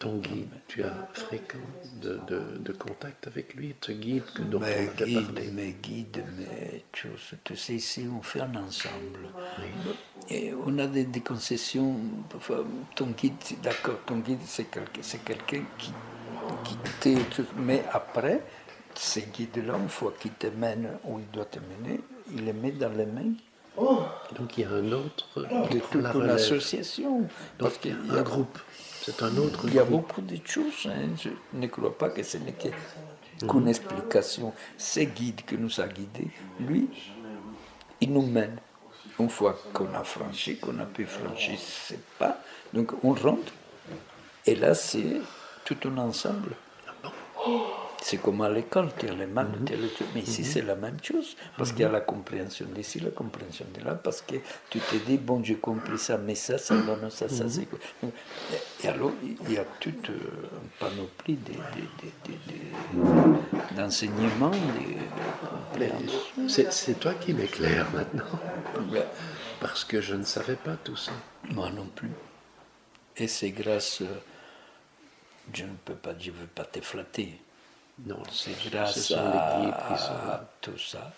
Ton 0.00 0.16
guide, 0.16 0.48
tu 0.66 0.82
as 0.82 0.94
fréquent 1.12 1.58
de, 2.00 2.18
de, 2.26 2.40
de 2.58 2.72
contact 2.72 3.26
avec 3.26 3.52
lui, 3.54 3.74
ce 3.82 3.92
guide 3.92 4.22
que, 4.34 4.40
dont 4.40 4.56
on 4.56 4.60
Mes 4.62 4.66
avait 4.72 4.90
guides, 5.04 5.26
parlé. 5.26 5.50
mes 5.50 5.72
guides, 5.72 6.24
mes 6.38 6.84
choses, 6.94 7.34
tout 7.44 7.54
ça 7.54 7.72
ici, 7.74 8.06
on 8.10 8.22
fait 8.22 8.40
un 8.40 8.54
ensemble. 8.56 9.28
Et 10.30 10.54
on 10.66 10.78
a 10.78 10.86
des, 10.86 11.04
des 11.04 11.20
concessions. 11.20 11.96
Parfois, 12.30 12.64
ton 12.96 13.08
guide, 13.08 13.34
c'est- 13.40 13.60
d'accord, 13.60 13.98
ton 14.06 14.16
guide, 14.20 14.38
c'est 14.46 14.64
quelqu'un 14.70 15.00
c'est 15.02 15.22
quelqu'un 15.22 15.62
qui, 15.76 15.92
qui 16.64 16.76
t'aide. 17.00 17.46
Mais 17.58 17.84
après, 17.92 18.40
ces 18.94 19.22
guides-là, 19.22 19.74
une 19.76 19.90
fois 19.90 20.14
qu'il 20.18 20.32
te 20.32 20.46
mène 20.46 20.96
où 21.04 21.18
il 21.18 21.30
doit 21.30 21.44
te 21.44 21.58
mener, 21.58 22.00
il 22.32 22.46
les 22.46 22.54
met 22.54 22.72
dans 22.72 22.88
les 22.96 23.04
mains 23.06 23.34
Donc 24.36 24.56
il 24.58 24.62
y 24.62 24.64
a 24.64 24.70
un 24.70 24.92
autre 24.92 25.42
de 25.70 25.78
toute 25.78 26.02
l'association. 26.24 27.26
Parce 27.58 27.76
qu'il 27.78 27.92
y 28.06 28.10
Un 28.10 28.16
a 28.16 28.22
groupe. 28.22 28.58
C'est 29.02 29.22
un 29.22 29.36
autre 29.38 29.60
Il 29.66 29.74
y 29.74 29.78
a 29.78 29.84
groupe. 29.84 30.08
beaucoup 30.08 30.20
de 30.20 30.36
choses. 30.44 30.86
hein. 30.86 31.08
Je 31.22 31.30
ne 31.54 31.66
crois 31.66 31.96
pas 31.96 32.10
que 32.10 32.22
ce 32.22 32.36
n'est 32.38 32.52
qu'une 32.52 33.68
explication. 33.68 34.52
Ce 34.76 35.00
guide 35.00 35.44
que 35.44 35.56
nous 35.56 35.80
a 35.80 35.86
guidés, 35.88 36.30
lui, 36.60 36.88
il 38.00 38.12
nous 38.12 38.22
mène. 38.26 38.58
Une 39.18 39.28
fois 39.30 39.58
qu'on 39.72 39.92
a 39.94 40.02
franchi, 40.04 40.58
qu'on 40.58 40.78
a 40.78 40.84
pu 40.86 41.04
franchir 41.06 41.58
ce 41.58 41.94
pas, 42.18 42.42
donc 42.72 42.92
on 43.04 43.12
rentre. 43.12 43.52
Et 44.46 44.54
là, 44.54 44.74
c'est 44.74 45.20
tout 45.64 45.76
un 45.86 45.98
ensemble. 45.98 46.54
C'est 48.02 48.16
comme 48.16 48.40
à 48.40 48.48
l'école, 48.48 48.88
tu 48.98 49.08
as 49.08 49.12
les 49.12 49.26
maths, 49.26 49.48
tu 49.66 49.74
as 49.74 49.76
le 49.76 49.88
truc. 49.88 50.08
Mais 50.14 50.22
ici, 50.22 50.42
c'est 50.44 50.62
la 50.62 50.74
même 50.74 50.96
chose. 51.02 51.36
Parce 51.58 51.70
qu'il 51.72 51.82
y 51.82 51.84
a 51.84 51.90
la 51.90 52.00
compréhension 52.00 52.66
d'ici, 52.74 52.98
la 52.98 53.10
compréhension 53.10 53.66
de 53.78 53.84
là. 53.84 53.94
Parce 53.94 54.22
que 54.22 54.36
tu 54.70 54.80
te 54.80 54.96
dis, 54.96 55.18
bon, 55.18 55.44
j'ai 55.44 55.56
compris 55.56 55.98
ça, 55.98 56.16
mais 56.16 56.34
ça, 56.34 56.56
ça 56.56 56.76
donne 56.76 57.10
ça, 57.10 57.28
ça, 57.28 57.44
c'est 57.48 57.66
quoi? 57.66 57.78
Et 58.82 58.88
alors, 58.88 59.12
il 59.22 59.52
y 59.52 59.58
a 59.58 59.64
toute 59.78 60.08
euh, 60.08 60.14
une 60.14 60.68
panoplie 60.78 61.36
de- 61.36 61.52
de- 61.52 62.32
de- 62.32 62.38
de- 62.48 63.76
d'enseignements, 63.76 64.50
de. 64.50 66.48
C'est 66.48 66.98
toi 66.98 67.12
qui 67.14 67.34
m'éclaires 67.34 67.86
maintenant. 67.92 68.24
Parce 69.60 69.84
que 69.84 70.00
je 70.00 70.14
ne 70.14 70.24
savais 70.24 70.56
pas 70.56 70.76
tout 70.82 70.96
ça. 70.96 71.12
Moi 71.50 71.70
non 71.70 71.86
plus. 71.94 72.10
Et 73.18 73.28
c'est 73.28 73.50
grâce, 73.50 74.00
euh, 74.00 74.06
je 75.52 75.64
ne 75.64 75.74
peux 75.84 75.94
pas, 75.94 76.14
je 76.18 76.30
ne 76.30 76.36
veux 76.36 76.46
pas 76.46 76.64
te 76.64 76.80
flatter. 76.80 77.38
Non, 78.06 78.22
ce 78.30 78.50
grâce 78.68 79.00
sont 79.08 79.16
à, 79.16 79.58
les 79.58 79.70
qui 79.72 80.02
sont 80.02 80.12
à 80.12 80.26
là. 80.26 80.50
tout 80.60 80.78
ça 80.78 81.12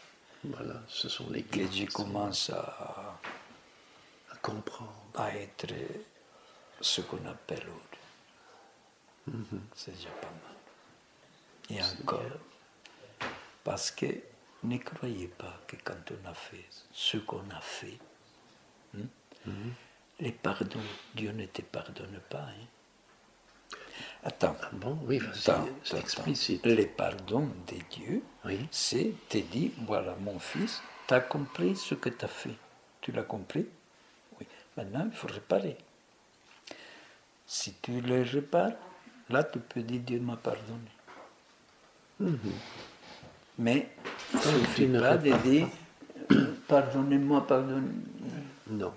Voilà, 0.44 0.74
ce 0.88 1.08
sont 1.08 1.30
les 1.30 1.42
que 1.44 1.70
je 1.70 1.84
commence 1.86 2.50
à 2.50 3.18
comprendre. 4.42 4.92
à 5.14 5.34
être 5.36 5.66
ce 6.80 7.00
qu'on 7.02 7.24
appelle 7.26 7.64
autre. 7.68 7.98
C'est 9.76 9.92
déjà 9.94 10.10
pas 10.10 10.26
mal. 10.26 10.56
Et 11.70 11.80
encore, 11.82 12.20
parce 13.62 13.90
que 13.92 14.06
ne 14.64 14.78
croyez 14.78 15.28
pas 15.28 15.60
que 15.68 15.76
quand 15.84 16.10
on 16.10 16.28
a 16.28 16.34
fait 16.34 16.66
ce 16.92 17.18
qu'on 17.18 17.48
a 17.50 17.60
fait, 17.60 17.98
hein, 18.98 19.02
les 20.18 20.32
pardons, 20.32 20.80
Dieu 21.14 21.30
ne 21.32 21.46
te 21.46 21.62
pardonne 21.62 22.20
pas. 22.28 22.40
hein. 22.48 22.66
Attends. 24.24 24.56
Ah 24.62 24.68
bon? 24.72 24.98
Oui, 25.04 25.20
c'est 25.34 25.98
explicite. 25.98 26.64
Les 26.64 26.86
pardons 26.86 27.48
de 27.66 27.76
Dieu, 27.90 28.22
Oui. 28.44 28.66
c'est 28.70 29.12
te 29.28 29.38
dit, 29.38 29.72
voilà 29.86 30.14
mon 30.20 30.38
fils, 30.38 30.80
tu 31.08 31.14
as 31.14 31.20
compris 31.20 31.74
ce 31.76 31.94
que 31.94 32.08
tu 32.08 32.24
as 32.24 32.28
fait. 32.28 32.54
Tu 33.00 33.10
l'as 33.12 33.24
compris? 33.24 33.66
Oui. 34.38 34.46
Maintenant, 34.76 35.08
il 35.10 35.16
faut 35.16 35.26
réparer. 35.28 35.76
Si 37.46 37.74
tu 37.82 38.00
le 38.00 38.22
répares, 38.22 38.72
là, 39.28 39.42
tu 39.44 39.58
peux 39.58 39.82
dire 39.82 40.00
Dieu 40.00 40.20
m'a 40.20 40.36
pardonné. 40.36 40.90
Mais 43.58 43.88
il 44.32 44.38
ne 44.38 44.42
Donc, 44.44 44.52
tu 44.54 44.60
suffit 44.60 44.86
ne 44.86 45.00
pas 45.00 45.16
de 45.16 45.32
dire 45.42 45.68
euh, 46.30 46.54
pardonnez-moi, 46.68 47.46
pardonnez 47.46 47.88
Non. 48.70 48.94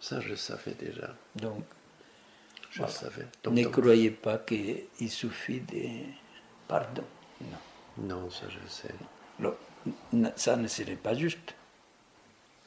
Ça, 0.00 0.20
je 0.20 0.34
savais 0.34 0.72
déjà. 0.74 1.14
Donc, 1.36 1.62
Je 2.72 2.78
Voilà. 2.78 2.92
savais. 2.92 3.26
Donc, 3.44 3.54
ne 3.54 3.62
donc- 3.64 3.72
croyez 3.80 4.10
pas 4.10 4.38
qu'il 4.38 5.10
suffit 5.10 5.60
de 5.60 5.82
pardon. 6.66 7.04
Non. 7.40 7.58
non, 8.22 8.30
ça, 8.30 8.46
je 8.48 8.66
sais. 8.68 8.94
Le- 9.38 9.56
ça 10.36 10.56
ne 10.56 10.66
serait 10.68 10.96
pas 10.96 11.14
juste. 11.14 11.54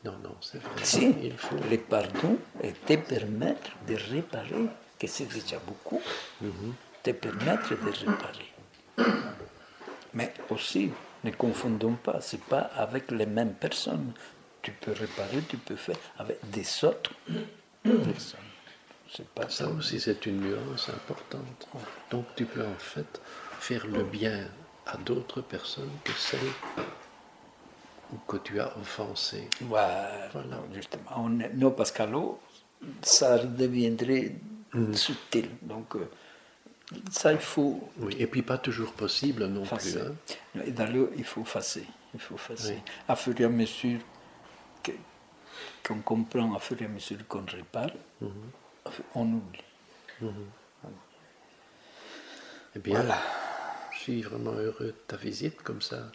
Non, 0.03 0.15
non, 0.23 0.35
c'est 0.41 0.59
vrai. 0.61 0.83
Si 0.83 1.15
Il 1.23 1.35
faut. 1.37 1.55
le 1.55 1.77
pardon 1.79 2.37
et 2.61 2.71
te 2.73 2.95
permettre 2.97 3.71
de 3.87 3.95
réparer, 3.95 4.67
que 4.99 5.07
c'est 5.07 5.25
déjà 5.25 5.57
beaucoup, 5.59 5.99
te 7.01 7.11
permettre 7.11 7.69
de 7.69 7.89
réparer. 7.89 8.51
Mais 10.13 10.31
aussi, 10.51 10.91
ne 11.23 11.31
confondons 11.31 11.95
pas, 11.95 12.21
c'est 12.21 12.41
pas 12.41 12.69
avec 12.75 13.09
les 13.11 13.25
mêmes 13.25 13.53
personnes. 13.55 14.13
Tu 14.61 14.71
peux 14.71 14.91
réparer, 14.91 15.41
tu 15.49 15.57
peux 15.57 15.75
faire 15.75 15.97
avec 16.19 16.37
des 16.51 16.65
autres 16.85 17.13
personnes. 17.83 18.39
C'est 19.11 19.27
pas 19.29 19.47
Ça 19.49 19.67
aussi, 19.69 19.99
c'est 19.99 20.25
une 20.25 20.41
nuance 20.41 20.89
importante. 20.89 21.67
Donc, 22.11 22.25
tu 22.35 22.45
peux 22.45 22.65
en 22.65 22.79
fait 22.79 23.21
faire 23.59 23.85
le 23.87 24.03
bien 24.03 24.47
à 24.85 24.97
d'autres 24.97 25.41
personnes 25.41 25.91
que 26.03 26.11
celles 26.13 26.39
que 28.27 28.37
tu 28.37 28.59
as 28.59 28.75
offensées. 28.77 29.47
Voilà. 29.61 30.29
justement. 30.73 31.03
On 31.17 31.39
est- 31.39 31.53
non, 31.53 31.71
parce 31.71 31.91
qu'alors, 31.91 32.39
ça 33.01 33.39
deviendrait 33.39 34.33
subtil. 34.93 35.49
Donc, 35.61 35.95
euh, 35.95 36.09
ça, 37.11 37.31
il 37.33 37.39
faut 37.39 37.79
Oui, 37.99 38.15
et 38.19 38.27
puis 38.27 38.41
pas 38.41 38.57
toujours 38.57 38.91
possible 38.93 39.45
non 39.47 39.63
plus. 39.65 39.97
hein. 39.97 40.13
D'ailleurs, 40.67 41.09
il 41.15 41.23
faut 41.23 41.41
effacer. 41.41 41.85
Il 42.13 42.19
faut 42.19 42.35
effacer. 42.35 42.73
Oui. 42.85 42.91
À 43.07 43.15
fur 43.15 43.39
et 43.39 43.43
à 43.45 43.49
mesure 43.49 43.99
qu'on 45.85 45.99
comprend, 45.99 46.53
à 46.55 46.59
fur 46.59 46.81
et 46.81 46.85
à 46.85 46.87
mesure 46.89 47.19
qu'on 47.27 47.45
répare, 47.45 47.91
on 49.15 49.33
oublie. 49.33 49.61
Eh 52.75 52.79
bien, 52.79 52.95
Voilà. 52.99 53.19
je 53.93 53.99
suis 53.99 54.21
vraiment 54.21 54.51
heureux 54.51 54.87
de 54.87 54.95
ta 55.07 55.17
visite 55.17 55.61
comme 55.61 55.81
ça. 55.81 56.11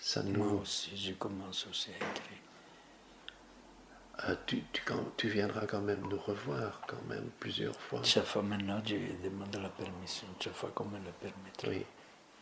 Ça 0.00 0.22
Moi 0.22 0.32
nous. 0.32 0.58
aussi, 0.60 0.96
je 0.96 1.12
commence 1.12 1.66
aussi 1.68 1.90
à 1.92 1.96
être. 2.04 2.22
Euh, 4.28 4.34
tu, 4.46 4.62
tu, 4.72 4.82
quand- 4.84 5.16
tu 5.16 5.28
viendras 5.28 5.66
quand 5.66 5.80
même 5.80 6.00
nous 6.08 6.18
revoir 6.18 6.82
quand 6.86 7.00
même 7.08 7.30
plusieurs 7.38 7.78
fois. 7.80 8.02
Chaque 8.02 8.24
fois 8.26 8.42
maintenant, 8.42 8.82
je 8.84 8.96
demande 9.22 9.54
la 9.56 9.68
permission, 9.70 10.26
chaque 10.40 10.52
fois 10.54 10.70
qu'on 10.74 10.84
me 10.86 10.98
le 10.98 11.10
permettra. 11.20 11.68
Oui, 11.68 11.86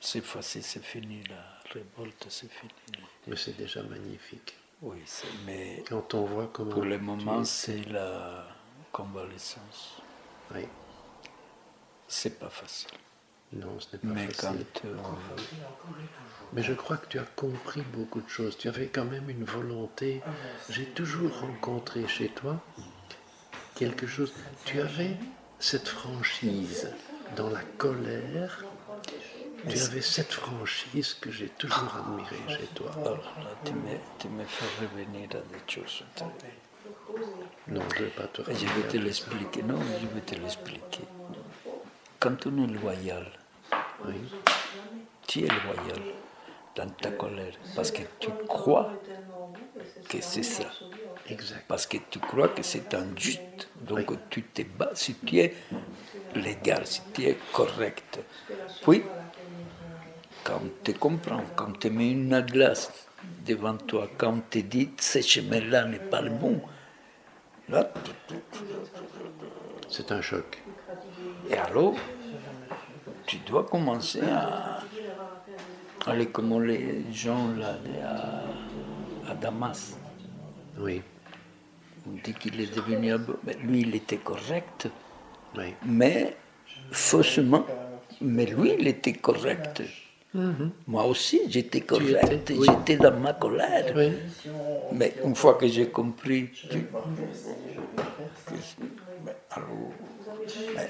Cette 0.00 0.24
fois-ci, 0.24 0.62
c'est 0.62 0.82
fini, 0.84 1.22
la 1.28 1.44
révolte, 1.72 2.26
c'est 2.28 2.50
fini. 2.50 2.72
mais 3.26 3.36
c'est 3.36 3.56
déjà 3.56 3.82
magnifique. 3.82 4.56
Oui, 4.80 5.02
mais 5.44 5.82
Quand 5.88 6.14
on 6.14 6.24
voit 6.24 6.48
comment. 6.52 6.70
pour 6.70 6.84
le 6.84 6.98
moment, 6.98 7.42
es- 7.42 7.44
c'est 7.44 7.82
la 7.90 8.46
convalescence. 8.92 10.00
Oui, 10.54 10.66
C'est 12.08 12.38
pas 12.38 12.48
facile. 12.48 12.90
non, 13.52 13.78
ce 13.80 13.88
n'est 13.92 13.98
pas 13.98 14.08
Mais 14.08 14.26
quand 14.28 14.52
facile. 14.52 14.66
euh, 14.86 14.94
Mais 16.52 16.62
je 16.62 16.72
crois 16.72 16.96
que 16.96 17.06
tu 17.06 17.18
as 17.18 17.24
compris 17.36 17.82
beaucoup 17.82 18.20
de 18.20 18.28
choses. 18.28 18.56
Tu 18.56 18.68
avais 18.68 18.86
quand 18.88 19.04
même 19.04 19.28
une 19.28 19.44
volonté. 19.44 20.22
J'ai 20.70 20.86
toujours 20.86 21.38
rencontré 21.40 22.06
chez 22.08 22.28
toi 22.30 22.60
quelque 23.74 24.06
chose. 24.06 24.32
Tu 24.64 24.80
avais 24.80 25.16
cette 25.58 25.88
franchise 25.88 26.90
dans 27.36 27.50
la 27.50 27.62
colère. 27.76 28.64
Tu 29.68 29.78
avais 29.80 30.00
cette 30.00 30.32
franchise 30.32 31.14
que 31.20 31.30
j'ai 31.30 31.48
toujours 31.48 31.94
admirée 31.96 32.58
chez 32.58 32.66
toi. 32.74 32.90
alors 33.00 33.16
là, 33.16 33.50
tu 33.64 33.72
me, 33.72 33.96
tu 34.18 34.28
me 34.28 34.44
fais 34.44 34.84
revenir 34.86 35.28
à 35.32 35.40
des 35.52 35.62
choses. 35.72 36.04
Non, 37.68 37.82
je 37.96 38.00
ne 38.02 38.04
vais 38.06 38.10
pas 38.12 38.26
te 38.26 38.42
je 38.42 38.66
vais 38.66 38.88
te 38.88 38.96
l'expliquer. 38.96 39.62
Non, 39.62 39.78
je 40.00 40.06
vais 40.06 40.20
te 40.20 40.34
l'expliquer. 40.34 41.04
Quand 42.18 42.46
on 42.46 42.64
est 42.64 42.66
loyal, 42.80 43.26
Oui, 44.04 44.14
tu 45.26 45.40
es 45.40 45.48
loyal 45.48 46.02
dans 46.74 46.88
ta 46.88 47.10
colère 47.10 47.52
parce 47.74 47.90
que 47.90 48.02
tu 48.20 48.28
crois 48.46 48.92
que 50.08 50.18
c'est 50.20 50.42
ça. 50.42 50.64
exact. 51.28 51.64
Parce 51.68 51.86
que 51.86 51.98
tu 52.10 52.18
crois 52.20 52.48
que 52.48 52.62
c'est 52.62 52.94
injuste. 52.94 53.68
Donc 53.80 54.10
tu 54.30 54.42
te 54.42 54.62
bats 54.62 54.90
si 54.94 55.14
tu 55.16 55.38
es 55.38 55.54
légal, 56.34 56.86
si 56.86 57.02
tu 57.12 57.24
es 57.26 57.36
correct. 57.52 58.20
Puis, 58.82 59.02
quand 60.44 60.60
tu 60.84 60.94
comprends, 60.94 61.42
quand 61.56 61.78
tu 61.78 61.90
mets 61.90 62.12
une 62.12 62.40
glace 62.40 62.90
devant 63.46 63.76
toi, 63.76 64.08
quand 64.16 64.40
tu 64.50 64.62
dis 64.62 64.90
ce 65.00 65.20
chemin-là 65.20 65.84
n'est 65.84 65.98
pas 65.98 66.20
le 66.22 66.30
bon, 66.30 66.60
C'est 69.90 70.12
un 70.12 70.20
choc. 70.20 70.62
et 71.50 71.54
alors, 71.56 71.94
tu 73.26 73.36
dois 73.38 73.64
commencer 73.64 74.20
à 74.22 74.80
aller 76.06 76.26
comme 76.28 76.62
les 76.62 77.04
gens 77.12 77.48
là, 77.56 77.76
à, 79.26 79.30
à 79.30 79.34
Damas. 79.34 79.96
Oui, 80.78 81.02
On 82.06 82.12
dit 82.24 82.32
qu'il 82.34 82.60
est 82.60 82.74
devenu 82.74 83.12
Lui, 83.62 83.80
il 83.80 83.94
était 83.96 84.16
correct, 84.18 84.88
oui. 85.56 85.74
mais 85.84 86.36
faussement. 86.90 87.66
Mais 88.20 88.46
lui, 88.46 88.74
il 88.78 88.86
était 88.88 89.12
correct. 89.12 89.82
Moi 90.86 91.04
aussi, 91.06 91.40
j'étais 91.48 91.80
correct. 91.80 92.50
Mhm. 92.50 92.58
oui. 92.58 92.66
J'étais 92.68 92.96
dans 92.96 93.16
ma 93.18 93.32
colère. 93.32 93.92
Oui, 93.96 94.12
Mais 94.92 95.14
une 95.24 95.34
fois 95.34 95.54
que 95.54 95.66
j'ai 95.66 95.88
compris, 95.88 96.50
mais 99.24 100.88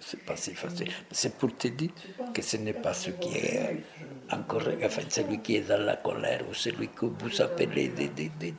c'est- 0.00 0.24
pas 0.24 0.36
si 0.36 0.54
facile. 0.54 0.88
C'est 1.10 1.34
pour 1.36 1.56
te 1.56 1.68
dire 1.68 1.90
que 2.34 2.42
ce 2.42 2.56
n'est 2.56 2.72
pas 2.72 2.94
ce 2.94 3.10
qui 3.10 3.36
est 3.36 3.84
incorrect, 4.30 4.82
enfin 4.84 5.02
celui 5.08 5.38
qui 5.40 5.56
est 5.56 5.68
dans 5.68 5.78
la 5.82 5.96
colère 5.96 6.42
ou 6.50 6.54
celui 6.54 6.88
que 6.88 7.06
vous 7.06 7.40
appelez 7.40 7.88
des, 7.88 8.08
des- 8.08 8.30
des- 8.38 8.54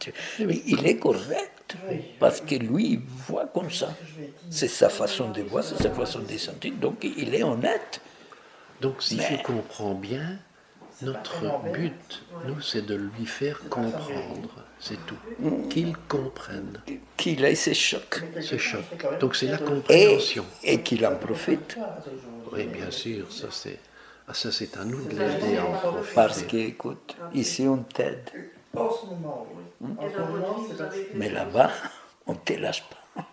Il 0.65 0.85
est 0.85 0.97
correct 0.97 1.75
parce 2.19 2.41
que 2.41 2.55
lui, 2.55 2.93
il 2.93 2.99
voit 3.27 3.47
comme 3.47 3.69
ça. 3.71 3.89
C'est 4.49 4.67
sa 4.67 4.89
façon 4.89 5.29
de 5.29 5.41
voir, 5.43 5.63
c'est 5.63 5.81
sa 5.81 5.91
façon 5.91 6.19
de 6.19 6.37
sentir, 6.37 6.73
donc 6.73 7.03
il 7.03 7.33
est 7.35 7.43
honnête. 7.43 8.01
Donc, 8.81 9.01
si 9.01 9.17
Mais- 9.17 9.37
je 9.37 9.43
comprends 9.43 9.93
bien, 9.93 10.37
notre 11.01 11.41
but, 11.73 12.23
nous, 12.45 12.61
c'est 12.61 12.85
de 12.85 12.95
lui 12.95 13.25
faire 13.25 13.59
comprendre. 13.69 14.49
C'est 14.79 15.05
tout. 15.05 15.17
Qu'il 15.69 15.95
comprenne 16.07 16.81
Qu'il 17.17 17.43
ait 17.43 17.55
ses 17.55 17.73
chocs 17.73 18.23
ce 18.41 18.57
choc. 18.57 18.83
Donc, 19.19 19.35
c'est 19.35 19.47
la 19.47 19.57
compréhension. 19.57 20.45
et 20.63 20.81
qu'il 20.81 21.05
en 21.05 21.15
profite. 21.15 21.77
Oui, 22.53 22.65
bien 22.65 22.89
sûr, 22.91 23.31
ça 23.31 23.47
c'est. 23.51 23.79
Ah, 24.27 24.33
ça 24.33 24.51
c'est 24.51 24.77
à 24.77 24.85
nous 24.85 25.03
de 25.05 25.17
l'aider 25.17 25.57
à 25.57 25.65
en 25.65 25.71
profiter. 25.77 26.15
Parce 26.15 26.43
que, 26.43 26.57
écoute, 26.57 27.15
ici 27.33 27.67
on 27.67 27.77
t'aide, 27.77 28.29
mais 31.15 31.29
là-bas, 31.29 31.71
on 32.27 32.33
ne 32.33 32.37
te 32.37 32.53
lâche 32.53 32.83
pas. 33.15 33.25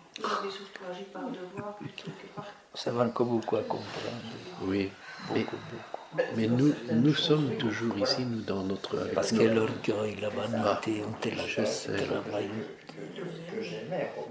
Ça 2.73 2.91
va 2.91 3.03
encore 3.05 3.27
beaucoup 3.27 3.55
à 3.57 3.61
comprendre. 3.61 4.33
Oui. 4.63 4.89
Et- 5.35 5.39
Beaucoup, 5.39 5.55
beaucoup. 5.71 6.23
mais 6.35 6.47
nous, 6.47 6.73
nous 6.91 7.13
sommes 7.13 7.57
toujours 7.57 7.97
ici, 7.97 8.21
nous, 8.25 8.41
dans 8.41 8.63
notre. 8.63 8.97
Parce 9.13 9.31
que 9.31 9.43
l'orgueil, 9.43 10.15
la 10.21 10.29
vanité, 10.29 11.03
on 11.07 11.11
te 11.21 11.29
lâche 11.29 11.55
Je 11.57 11.61
pas. 11.61 11.65
sais. 11.67 11.95
Travail. 11.97 12.49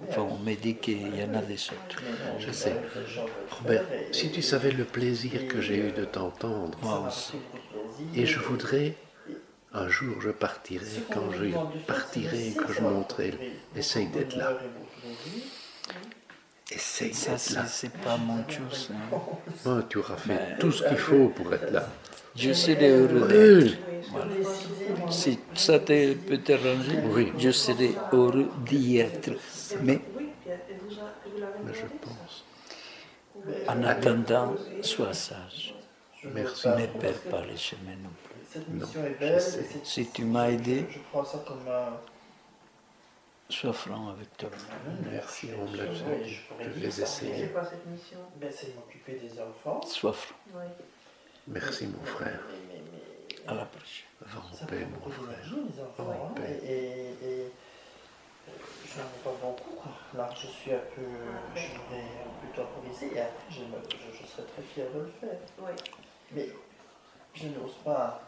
Enfin, 0.09 0.23
on 0.23 0.39
me 0.39 0.55
dit 0.55 0.77
qu'il 0.77 1.15
y 1.17 1.23
en 1.23 1.35
a 1.35 1.43
des 1.43 1.55
autres. 1.55 2.03
Je 2.39 2.51
sais. 2.53 2.75
Robert, 3.51 3.85
si 4.13 4.31
tu 4.31 4.43
savais 4.43 4.71
le 4.73 4.85
plaisir 4.85 5.47
que 5.49 5.61
j'ai 5.61 5.77
eu 5.89 5.93
de 5.93 6.05
t'entendre, 6.05 6.79
Moi 6.83 7.05
aussi. 7.09 7.35
et 8.15 8.27
je 8.27 8.39
voudrais 8.41 8.95
un 9.73 9.89
jour 9.89 10.21
je 10.23 10.31
partirai, 10.31 10.87
quand 11.13 11.31
je 11.33 11.55
partirai, 11.87 12.53
que 12.57 12.73
je 12.73 12.81
monterai, 12.81 13.35
essaye 13.77 14.07
d'être 14.07 14.37
là. 14.37 14.59
Essaye 16.71 17.15
Ça, 17.15 17.33
d'être 17.33 17.51
là. 17.53 17.65
c'est 17.67 17.89
c'est 17.89 17.93
pas 17.99 18.17
mon 18.17 18.43
chose. 18.49 18.91
hein. 18.93 19.19
Oh, 19.67 19.83
tu 19.89 19.99
auras 19.99 20.17
fait 20.17 20.59
tout 20.59 20.73
ce 20.73 20.83
qu'il 20.89 20.97
faut 20.99 21.29
pour 21.29 21.55
être 21.55 21.71
là. 21.71 21.89
Je 22.35 22.53
serai 22.53 22.91
heureux 22.91 23.29
d'être. 23.29 23.77
Oui, 23.89 24.03
Voilà. 24.11 24.31
Si 25.11 25.39
ça 25.55 25.79
te 25.79 26.15
peut 26.15 26.39
t'arranger, 26.39 26.99
Oui. 27.15 27.33
je 27.39 27.51
serai 27.51 27.93
heureux 28.13 28.49
d'y 28.67 28.99
être. 28.99 29.31
Mais 29.83 30.01
mais 31.65 31.73
je 31.73 31.87
pense. 32.05 32.45
en 33.69 33.83
attendant, 33.85 34.55
sois 34.83 35.13
sage. 35.15 35.75
Merci. 36.35 36.69
Ne 36.69 36.87
perds 37.01 37.21
pas 37.31 37.43
les 37.47 37.57
chemins 37.57 37.99
non 38.03 38.11
plus. 38.25 38.41
Cette 38.53 38.69
Non, 38.69 38.87
Si 39.85 40.07
tu 40.11 40.25
m'as 40.25 40.49
aidé, 40.51 40.87
Je 40.91 40.99
prends 41.13 41.25
ça 41.25 41.39
comme 41.47 41.67
un. 41.69 42.01
Sois 43.49 43.73
franc 43.73 44.11
avec 44.11 44.37
toi. 44.37 44.49
Merci, 45.11 45.51
on 45.59 45.71
me 45.71 45.77
l'a 45.77 45.93
je 45.93 46.05
Je 46.65 46.69
vais. 46.81 46.91
C'est 46.91 47.03
essayer. 47.03 47.49
quoi 47.49 47.65
cette 47.65 47.87
mission? 47.87 48.19
Ben, 48.37 48.51
c'est 48.53 48.71
de 48.73 48.77
m'occuper 48.77 49.15
des 49.15 49.41
enfants. 49.41 49.81
Sois 49.83 50.13
franc. 50.13 50.35
Oui. 50.55 50.65
Merci, 51.49 51.87
mon 51.87 52.05
frère. 52.05 52.41
Mais, 52.51 52.75
mais, 52.75 52.83
mais 52.93 53.49
À 53.51 53.55
la 53.55 53.65
prochaine. 53.67 54.07
Va 54.21 54.41
en 54.41 54.67
paix, 54.67 54.87
mon 54.87 55.11
frère. 55.11 55.39
les 55.45 55.81
enfants. 55.83 56.33
Hein, 56.37 56.43
et, 56.43 56.67
et, 56.67 57.11
et, 57.23 57.53
euh, 58.49 58.53
je 58.85 58.99
n'en 58.99 59.05
ai 59.07 59.23
pas 59.23 59.31
beaucoup. 59.41 59.89
Là, 60.17 60.29
je 60.41 60.47
suis 60.47 60.73
un 60.73 60.79
peu. 60.95 61.03
J'aimerais 61.55 62.05
plutôt 62.41 62.63
improviser. 62.63 63.15
Et 63.15 63.21
après, 63.21 63.45
je, 63.51 63.57
je, 63.61 64.19
je 64.23 64.27
serais 64.27 64.43
très 64.43 64.63
fier 64.63 64.87
de 64.93 65.01
le 65.01 65.13
faire. 65.21 65.39
Oui. 65.61 65.73
Mais 66.33 66.49
je 67.35 67.47
n'ose 67.49 67.75
pas. 67.85 68.23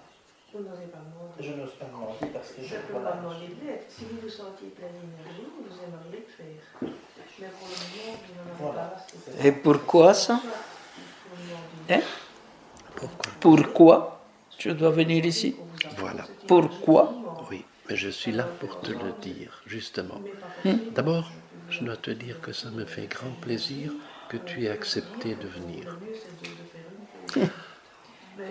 Vous 0.53 0.61
n'osez 0.61 0.87
pas 0.87 0.99
demander. 0.99 1.35
Je 1.41 1.53
n'ose 1.61 1.75
pas 1.79 1.85
demander 1.87 2.33
parce 2.33 2.51
que 2.53 2.63
Je 2.63 2.69
je. 2.69 2.75
ne 2.77 2.81
peux 2.83 2.93
voilà, 2.93 3.11
pas 3.11 3.17
demander 3.19 3.49
de 3.49 3.67
l'aide. 3.67 3.83
Si 3.89 4.05
vous 4.05 4.19
vous 4.23 4.29
sentiez 4.29 4.69
plein 4.69 4.87
d'énergie, 4.89 5.47
vous 5.59 5.77
aimeriez 5.85 6.25
le 6.27 6.33
faire. 6.33 6.91
Mais 7.41 7.49
pour 7.59 7.69
le 7.69 7.77
moment, 7.85 8.19
vous 8.25 8.35
n'en 8.35 8.71
avez 8.73 8.73
Voilà. 8.73 8.89
pas 9.37 9.47
Et 9.47 9.53
pourquoi 9.53 10.15
ça. 10.15 10.41
Hein 11.91 12.01
Pourquoi 12.97 13.33
Pourquoi 13.41 14.21
je 14.59 14.71
dois 14.71 14.91
venir 14.91 15.25
ici 15.25 15.55
Voilà. 15.99 16.25
Pourquoi. 16.47 17.13
Oui, 17.51 17.65
mais 17.89 17.97
je 17.97 18.09
suis 18.09 18.33
là 18.33 18.45
pour 18.45 18.81
te 18.81 18.91
le 18.91 19.13
dire, 19.21 19.63
justement. 19.67 20.21
Facile. 20.65 20.93
D'abord, 20.95 21.31
je 21.71 21.85
dois 21.85 21.97
te 21.97 22.11
dire 22.11 22.41
que 22.41 22.53
ça 22.53 22.71
me 22.71 22.85
fait 22.87 23.07
grand 23.07 23.31
plaisir 23.41 23.93
que 24.31 24.39
tu 24.39 24.65
aies 24.65 24.71
accepté 24.71 25.35
de 25.37 25.47
venir. 25.47 25.97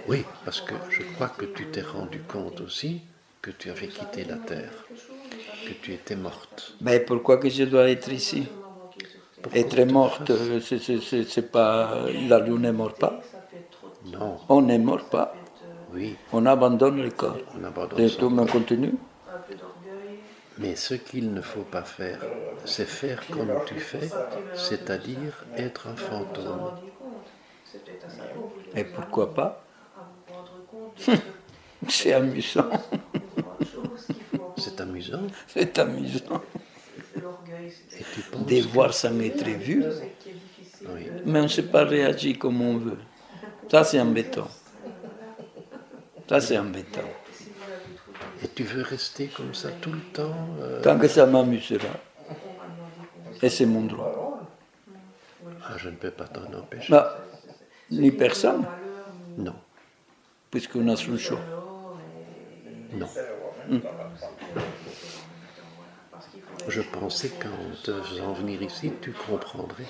Oui, 0.07 0.25
parce 0.43 0.61
que 0.61 0.75
je 0.89 1.03
crois 1.03 1.29
que 1.29 1.45
tu 1.45 1.69
t'es 1.69 1.81
rendu 1.81 2.21
compte 2.23 2.61
aussi 2.61 3.01
que 3.41 3.51
tu 3.51 3.69
avais 3.69 3.89
quitté 3.89 4.23
la 4.25 4.37
terre, 4.37 4.89
que 5.65 5.73
tu 5.73 5.93
étais 5.93 6.15
morte. 6.15 6.75
Mais 6.81 6.99
pourquoi 6.99 7.37
que 7.37 7.49
je 7.49 7.63
dois 7.63 7.89
être 7.89 8.11
ici? 8.11 8.47
Être 9.53 9.83
morte, 9.85 10.29
euh, 10.31 10.59
c'est- 10.61 11.51
pas. 11.51 12.07
La 12.13 12.39
lune 12.39 12.61
ne 12.61 12.71
mort 12.71 12.97
pas. 12.97 13.29
Non, 14.03 14.39
On 14.49 14.61
ne 14.61 14.77
mort 14.77 15.09
pas. 15.09 15.43
oui, 15.87 16.15
On 16.31 16.45
abandonne 16.45 17.01
le 17.01 17.11
corps. 17.11 17.43
on 17.55 17.63
abandonne 17.63 17.99
Et 17.99 18.15
tout 18.15 18.29
me 18.29 18.45
continue. 18.45 18.95
un 19.27 19.39
peu 19.45 19.55
d'orgueil. 19.55 20.19
Mais 20.57 20.75
ce 20.75 20.93
qu'il 20.95 21.33
ne 21.33 21.41
faut 21.41 21.63
pas 21.63 21.83
faire, 21.83 22.21
c'est 22.63 22.85
faire 22.87 23.29
comme 23.29 23.59
tu 23.65 23.77
fais, 23.79 24.15
c'est-à-dire 24.53 25.45
être 25.55 25.87
un 25.87 25.95
fantôme. 25.95 26.71
Et 28.73 28.83
pourquoi 28.83 29.33
pas 29.33 29.67
à 29.95 30.01
vous 30.03 30.23
rendre 30.33 30.65
compte 30.65 30.81
de 30.81 30.86
de 30.86 30.86
C'est 31.89 32.13
amusant. 32.13 32.69
C'est 34.57 34.81
amusant. 34.81 35.21
C'est 35.47 35.79
amusant 35.79 36.41
de 38.45 38.61
voir 38.61 38.93
sans 38.93 39.19
être 39.21 39.45
vu. 39.47 39.83
Oui. 40.83 41.07
Mais 41.25 41.39
on 41.39 41.43
ne 41.43 41.47
sait 41.47 41.63
pas 41.63 41.83
réagir 41.83 42.37
comme 42.39 42.61
on 42.61 42.77
veut. 42.77 42.97
Ça, 43.69 43.83
c'est 43.83 43.99
embêtant. 43.99 44.47
Ça, 46.29 46.39
c'est 46.41 46.57
embêtant. 46.57 47.01
Et 48.43 48.47
tu 48.49 48.63
veux 48.63 48.83
rester 48.83 49.27
comme 49.27 49.53
ça 49.53 49.69
tout 49.81 49.91
le 49.91 50.01
temps 50.13 50.35
euh, 50.61 50.81
Tant 50.81 50.97
que 50.99 51.07
ça 51.07 51.25
m'amusera. 51.25 51.87
Et 53.41 53.49
c'est 53.49 53.65
mon 53.65 53.83
droit. 53.85 54.41
Ah, 55.63 55.75
je 55.77 55.89
ne 55.89 55.95
peux 55.95 56.11
pas 56.11 56.25
t'en 56.25 56.53
empêcher. 56.53 56.91
Bah, 56.91 57.17
ni 57.89 58.11
personne, 58.11 58.65
Non, 59.37 59.55
puisqu'on 60.57 60.87
a 60.87 60.95
son 60.95 61.17
choix. 61.17 61.45
malheur, 62.91 63.03
et- 63.03 63.03
non. 63.03 63.09
faut 63.75 63.81
Je 66.67 66.81
pensais 66.81 67.31
qu'en 67.31 67.75
te 67.81 68.01
faisant 68.03 68.33
venir 68.33 68.61
ici, 68.61 68.93
tu 69.01 69.11
comprendrais 69.13 69.89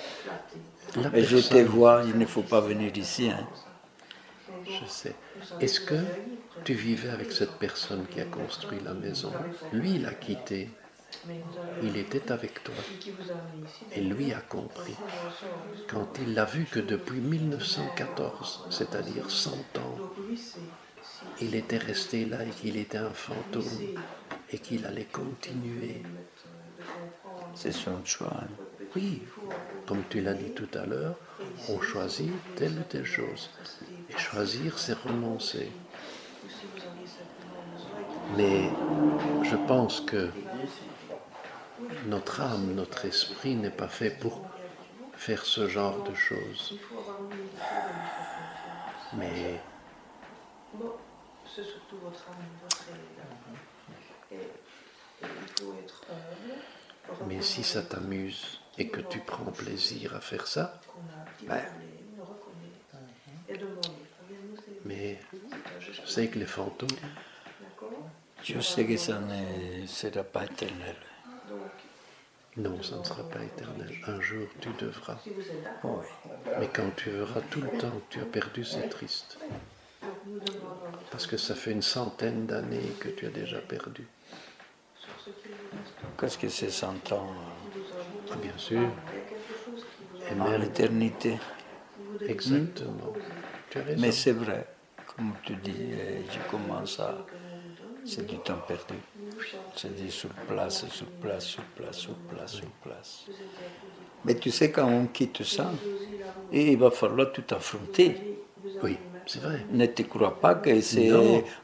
la 0.96 1.10
Et 1.16 1.24
je 1.24 1.38
te 1.38 1.56
vois, 1.56 2.02
il 2.06 2.18
ne 2.18 2.26
faut 2.26 2.42
pas 2.42 2.60
venir 2.60 2.96
ici. 2.96 3.30
hein. 3.30 3.48
Je 4.64 4.84
sais. 4.86 5.16
Est-ce 5.60 5.80
que 5.80 5.96
tu 6.64 6.74
vivais 6.74 7.08
avec 7.10 7.32
cette 7.32 7.58
personne 7.58 8.06
qui 8.08 8.20
a 8.20 8.24
construit 8.24 8.80
la 8.80 8.94
maison? 8.94 9.44
Lui, 9.72 9.94
il 9.96 10.06
a 10.06 10.14
quitté. 10.14 10.77
Il 11.82 11.96
était 11.96 12.30
avec 12.32 12.62
toi. 12.62 12.74
Et 13.94 14.00
lui 14.00 14.32
a 14.32 14.40
compris. 14.40 14.96
Quand 15.88 16.08
il 16.20 16.38
a 16.38 16.44
vu 16.44 16.64
que 16.64 16.80
depuis 16.80 17.20
1914, 17.20 18.66
c'est-à-dire 18.70 19.30
100 19.30 19.50
ans, 19.78 19.98
il 21.40 21.54
était 21.54 21.78
resté 21.78 22.24
là 22.24 22.44
et 22.44 22.50
qu'il 22.50 22.76
était 22.76 22.98
un 22.98 23.10
fantôme 23.10 23.64
et 24.50 24.58
qu'il 24.58 24.84
allait 24.86 25.04
continuer. 25.04 26.02
C'est 27.54 27.72
son 27.72 28.04
choix. 28.04 28.44
Oui, 28.96 29.22
comme 29.86 30.02
tu 30.08 30.20
l'as 30.20 30.34
dit 30.34 30.52
tout 30.52 30.68
à 30.78 30.86
l'heure, 30.86 31.16
on 31.68 31.80
choisit 31.80 32.32
telle 32.56 32.78
ou 32.78 32.82
telle 32.88 33.04
chose. 33.04 33.50
Et 34.10 34.16
choisir, 34.18 34.78
c'est 34.78 34.96
renoncer. 34.96 35.70
Mais 38.36 38.70
je 39.42 39.56
pense 39.66 40.00
que 40.00 40.30
notre 42.08 42.40
âme, 42.40 42.74
notre 42.74 43.04
esprit 43.04 43.54
n'est 43.54 43.70
pas 43.70 43.88
fait 43.88 44.10
pour 44.10 44.42
faire 45.16 45.44
ce 45.44 45.68
genre 45.68 46.02
de 46.04 46.14
choses. 46.14 46.78
Mais 49.14 49.60
Bon, 50.74 50.92
c'est 51.46 51.64
surtout 51.64 51.96
votre 51.98 52.28
âme, 52.28 52.36
votre 52.62 52.84
élan. 52.88 53.60
Et, 54.30 54.34
et 54.34 55.28
il 55.42 55.62
faut 55.64 55.74
être 55.82 56.04
humble. 56.10 57.26
Mais 57.26 57.42
si 57.42 57.62
ça 57.62 57.82
t'amuse 57.82 58.60
et 58.76 58.88
que 58.88 59.00
tu 59.00 59.20
prends 59.20 59.50
plaisir 59.50 60.14
à 60.14 60.20
faire 60.20 60.46
ça, 60.46 60.80
c'est 61.40 61.46
mais 64.84 65.20
c'est 65.80 66.06
sais 66.06 66.28
que 66.28 66.38
les 66.38 66.46
fantômes, 66.46 66.88
D'accord 66.90 67.90
Je 68.42 68.60
sais 68.60 68.86
que 68.86 68.96
ça 68.96 69.18
ne 69.18 69.86
sera 69.86 70.22
pas 70.22 70.44
éternel. 70.44 70.96
Non, 72.58 72.82
ça 72.82 72.96
ne 72.96 73.04
sera 73.04 73.22
pas 73.28 73.42
éternel. 73.44 73.94
Un 74.06 74.20
jour, 74.20 74.46
tu 74.60 74.68
devras. 74.80 75.18
Oui. 75.84 76.04
Mais 76.58 76.68
quand 76.72 76.90
tu 76.96 77.10
verras 77.10 77.40
tout 77.50 77.60
le 77.60 77.68
temps 77.78 77.90
que 77.90 78.14
tu 78.14 78.20
as 78.20 78.24
perdu, 78.24 78.64
c'est 78.64 78.88
triste. 78.88 79.38
Parce 81.10 81.26
que 81.26 81.36
ça 81.36 81.54
fait 81.54 81.70
une 81.70 81.82
centaine 81.82 82.46
d'années 82.46 82.92
que 82.98 83.08
tu 83.08 83.26
as 83.26 83.30
déjà 83.30 83.60
perdu. 83.60 84.06
Qu'est-ce 86.18 86.38
que 86.38 86.48
c'est 86.48 86.70
100 86.70 87.12
ans 87.12 87.32
Ah, 88.32 88.36
bien 88.42 88.56
sûr. 88.56 88.90
Et 90.28 90.40
en 90.40 90.50
même, 90.50 90.62
éternité? 90.62 91.38
Vous 91.96 92.18
devez 92.18 92.32
exactement. 92.32 93.12
Tu 93.70 93.78
as 93.78 93.82
raison. 93.82 94.00
Mais 94.00 94.12
c'est 94.12 94.32
vrai, 94.32 94.66
comme 95.06 95.32
tu 95.44 95.54
dis, 95.56 95.92
euh, 95.92 96.22
je 96.30 96.50
commence 96.50 96.98
à. 96.98 97.24
C'est 98.04 98.26
du 98.26 98.38
temps 98.38 98.58
perdu. 98.66 98.94
C'est 99.76 99.94
dit 99.94 100.10
sur 100.10 100.30
place, 100.30 100.86
sur 100.88 101.06
place, 101.06 101.44
sur 101.44 101.62
place, 101.64 101.96
sur 101.96 102.14
place, 102.14 102.52
sur 102.52 102.68
place. 102.82 103.24
Mais 104.24 104.34
tu 104.36 104.50
sais, 104.50 104.70
quand 104.70 104.88
on 104.88 105.06
quitte 105.06 105.42
ça, 105.44 105.72
et 106.52 106.72
il 106.72 106.78
va 106.78 106.90
falloir 106.90 107.32
tout 107.32 107.44
affronter. 107.50 108.16
Oui, 108.82 108.96
c'est 109.26 109.40
vrai. 109.42 109.64
Ne 109.72 109.86
te 109.86 110.02
crois 110.02 110.40
pas 110.40 110.54
que 110.56 110.80
c'est 110.80 111.10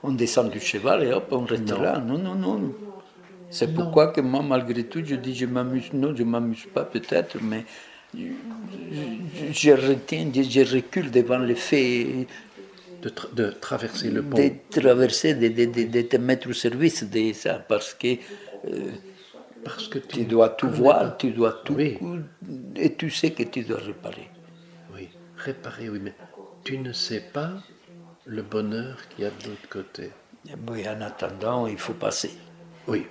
on 0.03 0.13
descend 0.13 0.51
du 0.51 0.61
cheval 0.61 1.05
et 1.05 1.13
hop, 1.13 1.29
on 1.33 1.45
reste 1.45 1.69
Non. 1.71 1.81
là. 1.83 1.99
Non, 1.99 2.19
non, 2.19 2.35
non. 2.35 2.73
C'est 3.51 3.73
pourquoi 3.75 4.09
que 4.09 4.21
moi, 4.21 4.43
malgré 4.43 4.85
tout, 4.85 5.03
je 5.05 5.15
dis 5.17 5.35
je 5.35 5.47
m'amuse. 5.47 5.93
Non, 5.93 6.15
je 6.15 6.25
m'amuse 6.25 6.67
pas 6.73 6.85
peut-être, 6.85 7.39
mais 7.43 7.65
je, 8.15 8.21
je- 8.93 9.53
je 9.53 9.71
retiens, 9.73 10.31
je, 10.35 10.43
je 10.43 10.75
recule 10.77 11.11
devant 11.11 11.39
le 11.39 11.55
fait 11.55 12.27
De, 13.05 13.11
tra- 13.11 13.33
de 13.35 13.51
traverser 13.51 14.11
le 14.11 14.23
pont. 14.23 14.39
de 14.39 14.51
traverser, 14.81 15.35
de, 15.35 15.49
de, 15.49 15.65
de- 15.67 15.89
de 15.97 16.03
te 16.03 16.17
mettre 16.17 16.49
au 16.49 16.55
service 16.55 17.05
de 17.05 17.33
ça, 17.35 17.55
parce 17.69 17.93
que 17.93 18.13
euh, 18.67 18.91
Parce 19.63 19.89
que 19.89 19.99
tu, 19.99 20.19
tu 20.21 20.25
dois 20.25 20.49
tout 20.61 20.71
voir, 20.71 21.17
tu 21.19 21.31
dois 21.31 21.53
tout, 21.65 21.75
Oui. 21.75 21.99
et 22.77 22.95
tu 22.95 23.11
sais 23.11 23.31
que 23.33 23.43
tu 23.43 23.63
dois 23.63 23.79
réparer. 23.81 24.29
Oui, 24.95 25.09
réparer, 25.37 25.89
oui, 25.91 26.01
mais 26.03 26.15
tu 26.65 26.79
ne 26.79 26.93
sais 26.93 27.23
pas 27.37 27.51
le 28.25 28.43
bonheur 28.43 28.97
qu'il 29.11 29.25
y 29.25 29.27
a 29.27 29.31
de 29.31 29.49
l'autre 29.49 29.69
côté. 29.69 30.11
Oui, 30.71 30.89
en 30.89 31.01
attendant, 31.03 31.67
il 31.67 31.79
faut 31.79 31.95
passer. 32.07 32.31
Oui. 32.89 33.07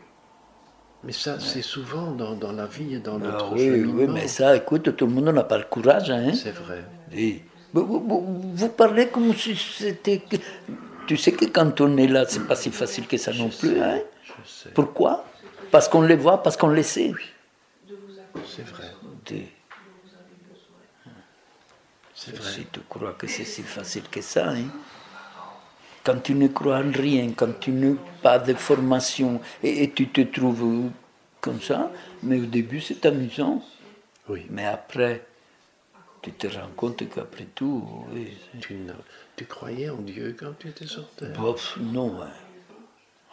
Mais 1.03 1.12
ça, 1.12 1.39
c'est 1.39 1.62
souvent 1.75 2.12
dans, 2.12 2.34
dans 2.36 2.51
la 2.53 2.65
vie 2.65 2.95
et 2.95 2.99
dans 2.99 3.17
Ah 3.21 3.25
notre 3.27 3.53
oui, 3.53 3.65
cheminement. 3.65 3.93
oui, 3.95 4.08
mais 4.08 4.27
ça, 4.27 4.56
écoute, 4.56 4.95
tout 4.95 5.06
le 5.06 5.13
monde 5.13 5.29
n'a 5.36 5.43
pas 5.43 5.58
le 5.60 5.65
courage. 5.65 6.10
Hein? 6.10 6.32
C'est 6.34 6.51
vrai. 6.65 6.84
Et 7.15 7.41
vous, 7.73 7.86
vous- 7.86 7.99
vous- 8.07 8.51
vous 8.55 8.69
parlez 8.69 9.07
comme 9.09 9.33
si 9.36 9.55
c'était. 9.55 10.21
Tu 11.07 11.17
sais 11.17 11.31
que 11.33 11.45
quand 11.45 11.81
on 11.81 11.97
est 11.97 12.07
là, 12.07 12.25
c'est 12.27 12.45
pas 12.47 12.55
si 12.55 12.71
facile 12.71 13.07
que 13.07 13.17
ça 13.17 13.33
non 13.33 13.49
plus. 13.49 13.81
Hein? 13.81 13.99
Je 14.23 14.31
sais. 14.49 14.69
Pourquoi? 14.73 15.25
Parce 15.71 15.88
qu'on 15.89 16.01
les 16.03 16.15
voit, 16.15 16.41
parce 16.41 16.55
qu'on 16.55 16.69
les 16.69 16.83
sait. 16.83 17.12
C'est 18.47 18.65
vrai. 18.67 18.91
Des- 19.25 19.47
C'est 22.15 22.36
vrai. 22.38 22.49
Si 22.51 22.65
tu 22.71 22.79
crois 22.88 23.13
que 23.13 23.27
c'est 23.27 23.43
si 23.43 23.63
facile 23.63 24.03
que 24.09 24.21
ça, 24.21 24.49
hein? 24.51 24.65
quand 26.03 26.21
tu 26.21 26.36
ne 26.36 26.47
crois 26.47 26.77
en 26.77 26.91
rien, 26.91 27.31
quand 27.36 27.59
tu 27.59 27.71
n'as 27.71 27.95
pas 28.21 28.39
de 28.39 28.53
formation 28.53 29.41
et, 29.62 29.83
et 29.83 29.91
tu 29.91 30.07
te 30.09 30.21
trouves 30.21 30.89
comme 31.41 31.62
ça, 31.62 31.91
mais 32.21 32.39
au 32.39 32.45
début 32.45 32.79
c'est 32.81 33.05
amusant, 33.05 33.62
Oui. 34.29 34.45
mais 34.49 34.65
après 34.65 35.25
tu 36.23 36.31
te 36.31 36.47
rends 36.47 36.69
compte 36.75 37.07
qu'après 37.13 37.45
tout, 37.53 37.83
oui, 38.13 38.29
Tu, 38.62 39.45
croyais 39.45 39.89
en 39.89 39.97
Dieu 39.97 40.36
quand 40.39 40.53
tu 40.57 40.69
étais 40.69 40.88
sur 40.88 41.07
terre? 41.12 41.33
bof, 41.39 41.77
non, 41.81 42.21
hein, 42.21 42.31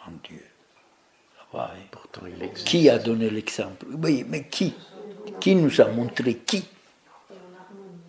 en 0.07 0.11
Dieu. 0.27 0.43
Hein. 1.53 1.67
Pourtant, 1.89 2.21
il 2.27 2.41
existe. 2.43 2.67
Qui 2.67 2.89
a 2.89 2.97
donné 2.99 3.29
l'exemple? 3.29 3.85
Oui, 4.03 4.23
mais 4.27 4.43
qui? 4.47 4.73
Qui 5.39 5.55
nous 5.55 5.79
a 5.81 5.87
montré 5.87 6.35
Qui? 6.35 6.63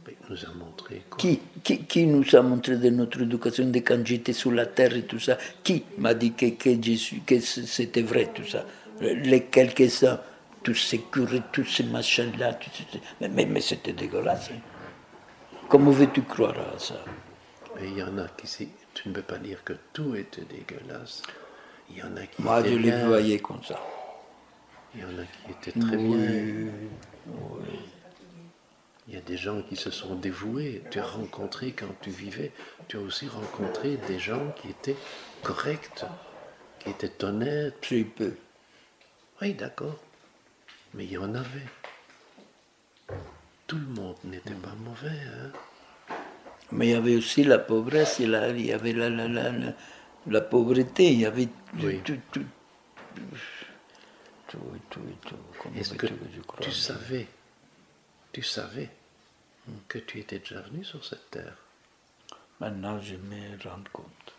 Mais 0.07 0.17
nous 0.29 0.45
a 0.45 0.53
montré 0.55 1.03
quoi? 1.09 1.19
Qui, 1.19 1.41
qui, 1.63 1.85
qui 1.85 2.07
nous 2.07 2.35
a 2.37 2.43
montré 2.43 2.77
de 2.77 2.91
notre 2.91 3.23
éducation 3.23 3.69
de 3.69 3.79
quand 3.81 4.05
j'étais 4.07 4.33
sur 4.33 4.51
la 4.53 4.67
terre 4.67 4.95
et 4.97 5.03
tout 5.07 5.19
ça? 5.21 5.39
Qui 5.63 5.85
m'a 5.99 6.15
dit 6.15 6.33
que, 6.33 6.47
que, 6.51 6.81
Jésus, 6.83 7.23
que 7.27 7.39
c'était 7.41 8.03
vrai 8.03 8.31
tout 8.35 8.47
ça? 8.47 8.65
Les 9.01 9.45
quelques-uns, 9.45 10.21
tous 10.63 10.75
ces 10.75 10.99
curés, 11.01 11.43
tous 11.53 11.65
ces 11.65 11.83
machins-là, 11.85 12.59
mais 13.21 13.61
c'était 13.61 13.93
dégueulasse. 13.93 14.51
hein. 14.53 14.61
Comment 15.73 15.91
veux-tu 15.91 16.21
croire 16.21 16.59
à 16.75 16.79
ça? 16.79 17.03
Mais 17.77 17.89
il 17.89 17.97
y 17.97 18.03
en 18.03 18.19
a 18.19 18.29
qui, 18.29 18.69
tu 18.93 19.09
ne 19.09 19.15
peux 19.15 19.23
pas 19.23 19.39
dire 19.39 19.65
que 19.65 19.73
tout 19.95 20.15
était 20.15 20.45
dégueulasse. 20.45 21.23
Il 21.89 21.97
y 21.97 22.03
en 22.03 22.15
a 22.15 22.27
qui 22.27 22.43
Moi, 22.43 22.61
étaient 22.61 22.73
je 22.73 22.77
les 22.77 23.05
voyais 23.07 23.39
comme 23.39 23.65
ça. 23.65 23.81
Il 24.95 25.01
y 25.01 25.05
en 25.05 25.19
a 25.19 25.25
qui 25.25 25.51
étaient 25.51 25.81
très 25.81 25.97
bien. 25.97 26.71
Il 29.09 29.15
y 29.15 29.17
a 29.17 29.23
des 29.23 29.39
gens 29.39 29.63
qui 29.63 29.77
se 29.77 29.91
sont 29.91 30.15
dévoués. 30.15 30.83
Tu 30.91 30.99
as 30.99 31.07
rencontré 31.07 31.73
quand 31.73 31.95
tu 32.03 32.11
vivais, 32.11 32.53
tu 32.89 32.99
as 32.99 33.01
aussi 33.01 33.27
rencontré 33.27 33.97
des 34.09 34.19
gens 34.19 34.51
qui 34.61 34.69
étaient 34.69 34.97
corrects, 35.43 36.05
qui 36.81 36.91
étaient 36.91 37.25
honnêtes. 37.25 37.81
Très 37.81 38.05
peu. 38.05 38.35
Oui, 39.41 39.55
d'accord. 39.55 39.99
Mais 40.93 41.07
il 41.07 41.13
y 41.13 41.17
en 41.17 41.35
avait. 41.35 41.67
Tout 43.73 43.79
le 43.79 43.87
monde 44.03 44.17
n'était 44.25 44.53
pas 44.53 44.75
mauvais. 44.85 45.09
Hein? 45.09 46.15
Mais 46.73 46.89
il 46.89 46.91
y 46.91 46.95
avait 46.95 47.17
aussi 47.17 47.43
la 47.43 47.59
pauvresse, 47.59 48.17
il 48.19 48.29
y 48.29 48.71
avait 48.71 48.93
la, 48.93 49.09
la, 49.09 49.27
la, 49.29 49.51
la, 50.27 50.41
pauvreté, 50.43 51.11
il 51.11 51.21
y 51.21 51.25
avait 51.25 51.47
tout, 51.47 51.87
Oui. 51.87 51.99
tout, 52.05 52.19
tout, 52.33 52.45
tout, 54.47 54.59
tout, 54.91 55.01
tout. 55.23 55.37
Est-ce 55.75 55.95
que 55.95 56.07
tu 56.61 56.71
savais, 56.71 57.27
tu 58.31 58.43
savais 58.43 58.91
que 59.89 59.99
tu 60.01 60.19
étais 60.21 60.41
déjà 60.41 60.61
venu 60.61 60.85
sur 60.85 61.03
cette 61.03 61.31
terre? 61.31 61.57
Maintenant, 62.61 63.01
je 63.01 63.15
me 63.15 63.57
rends 63.67 63.81
compte. 63.91 64.35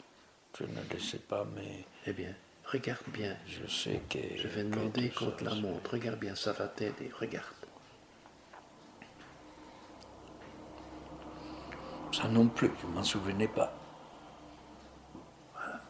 Je 0.60 0.66
ne 0.66 0.94
le 0.94 1.00
sais 1.00 1.18
pas, 1.18 1.44
mais 1.56 1.86
Eh 2.06 2.14
bien, 2.14 2.36
regarde 2.66 3.02
bien. 3.08 3.36
je 3.48 3.66
sais 3.66 4.00
que. 4.08 4.20
Je 4.38 4.48
vais 4.48 4.64
demander 4.64 5.10
te 5.10 5.44
la 5.44 5.56
montre. 5.56 5.90
Regarde 5.90 6.20
bien, 6.20 6.36
ça 6.36 6.52
va 6.52 6.68
t'aider. 6.68 7.10
Regarde. 7.20 7.63
Ça 12.14 12.28
non 12.28 12.48
plus, 12.48 12.70
je 12.82 12.88
ne 12.88 12.92
m'en 12.94 13.04
souvenais 13.04 13.48
pas. 13.48 13.74
Voilà. 15.54 15.82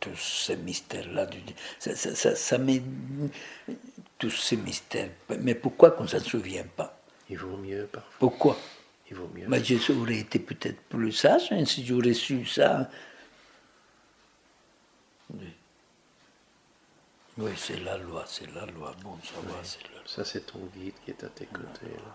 Tous 0.00 0.16
ces 0.16 0.56
mystères-là, 0.56 1.26
du- 1.26 1.42
ça, 1.78 1.94
ça, 1.94 2.34
ça, 2.34 2.58
Tous 4.18 4.30
ces 4.30 4.56
mystères. 4.56 5.10
Mais 5.40 5.54
pourquoi 5.54 5.90
qu'on 5.90 6.04
ne 6.04 6.08
s'en 6.08 6.20
souvient 6.20 6.64
pas? 6.64 6.98
Il 7.28 7.38
vaut 7.38 7.56
mieux 7.58 7.86
parfois. 7.86 8.18
Pourquoi? 8.18 8.56
Il 9.10 9.16
vaut 9.16 9.28
mieux. 9.34 9.46
Mais 9.46 9.62
j'aurais 9.62 10.18
été 10.18 10.38
peut-être 10.38 10.80
plus 10.88 11.12
sage 11.12 11.52
hein, 11.52 11.64
si 11.66 11.84
j'aurais 11.84 12.14
su 12.14 12.46
ça. 12.46 12.88
Oui, 15.34 15.52
Oui, 17.38 17.50
c'est 17.56 17.80
la 17.80 17.98
loi, 17.98 18.24
c'est 18.26 18.50
la 18.54 18.64
loi. 18.66 18.94
Bon, 19.02 19.18
ça 19.22 19.40
va, 19.46 19.56
c'est 19.62 19.82
la 19.84 19.90
loi. 19.96 20.02
Ça, 20.06 20.24
c'est 20.24 20.46
ton 20.46 20.60
guide 20.74 20.94
qui 21.04 21.10
est 21.10 21.24
à 21.24 21.28
tes 21.28 21.46
côtés. 21.46 21.86
Là. 21.86 22.14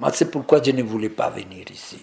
Moi, 0.00 0.12
c'est 0.12 0.30
pourquoi 0.30 0.62
je 0.62 0.70
ne 0.72 0.82
voulais 0.82 1.08
pas 1.08 1.30
venir 1.30 1.64
ici. 1.70 2.02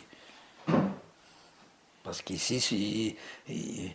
Parce 2.04 2.22
qu'ici, 2.22 3.16
il- 3.48 3.92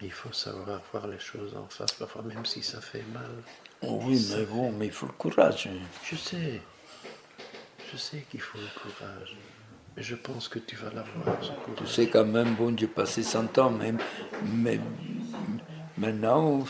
Il 0.00 0.12
faut 0.12 0.32
savoir 0.32 0.80
voir 0.92 1.08
les 1.08 1.18
choses 1.18 1.56
en 1.56 1.66
face, 1.68 1.90
parfois 1.92 2.22
même 2.22 2.46
si 2.46 2.62
ça 2.62 2.80
fait 2.80 3.02
mal. 3.12 3.30
oui, 3.82 4.24
mais 4.30 4.44
bon, 4.44 4.70
mais 4.70 4.86
il 4.86 4.92
faut 4.92 5.06
le 5.06 5.12
courage. 5.12 5.68
Je 6.04 6.14
sais. 6.16 6.60
Je 7.92 7.96
sais 7.96 8.24
qu'il 8.30 8.40
faut 8.40 8.58
le 8.58 8.68
courage. 8.80 9.36
Mais 9.96 10.02
je 10.04 10.14
pense 10.14 10.46
que 10.48 10.60
tu 10.60 10.76
vas 10.76 10.90
l'avoir, 10.90 11.42
ce 11.42 11.48
Tu 11.48 11.54
courage. 11.74 11.92
sais 11.92 12.06
quand 12.08 12.24
même, 12.24 12.54
bon, 12.54 12.76
j'ai 12.78 12.86
passé 12.86 13.24
100 13.24 13.58
ans, 13.58 13.70
mais, 13.70 13.92
mais 14.44 14.78
maintenant, 15.96 16.64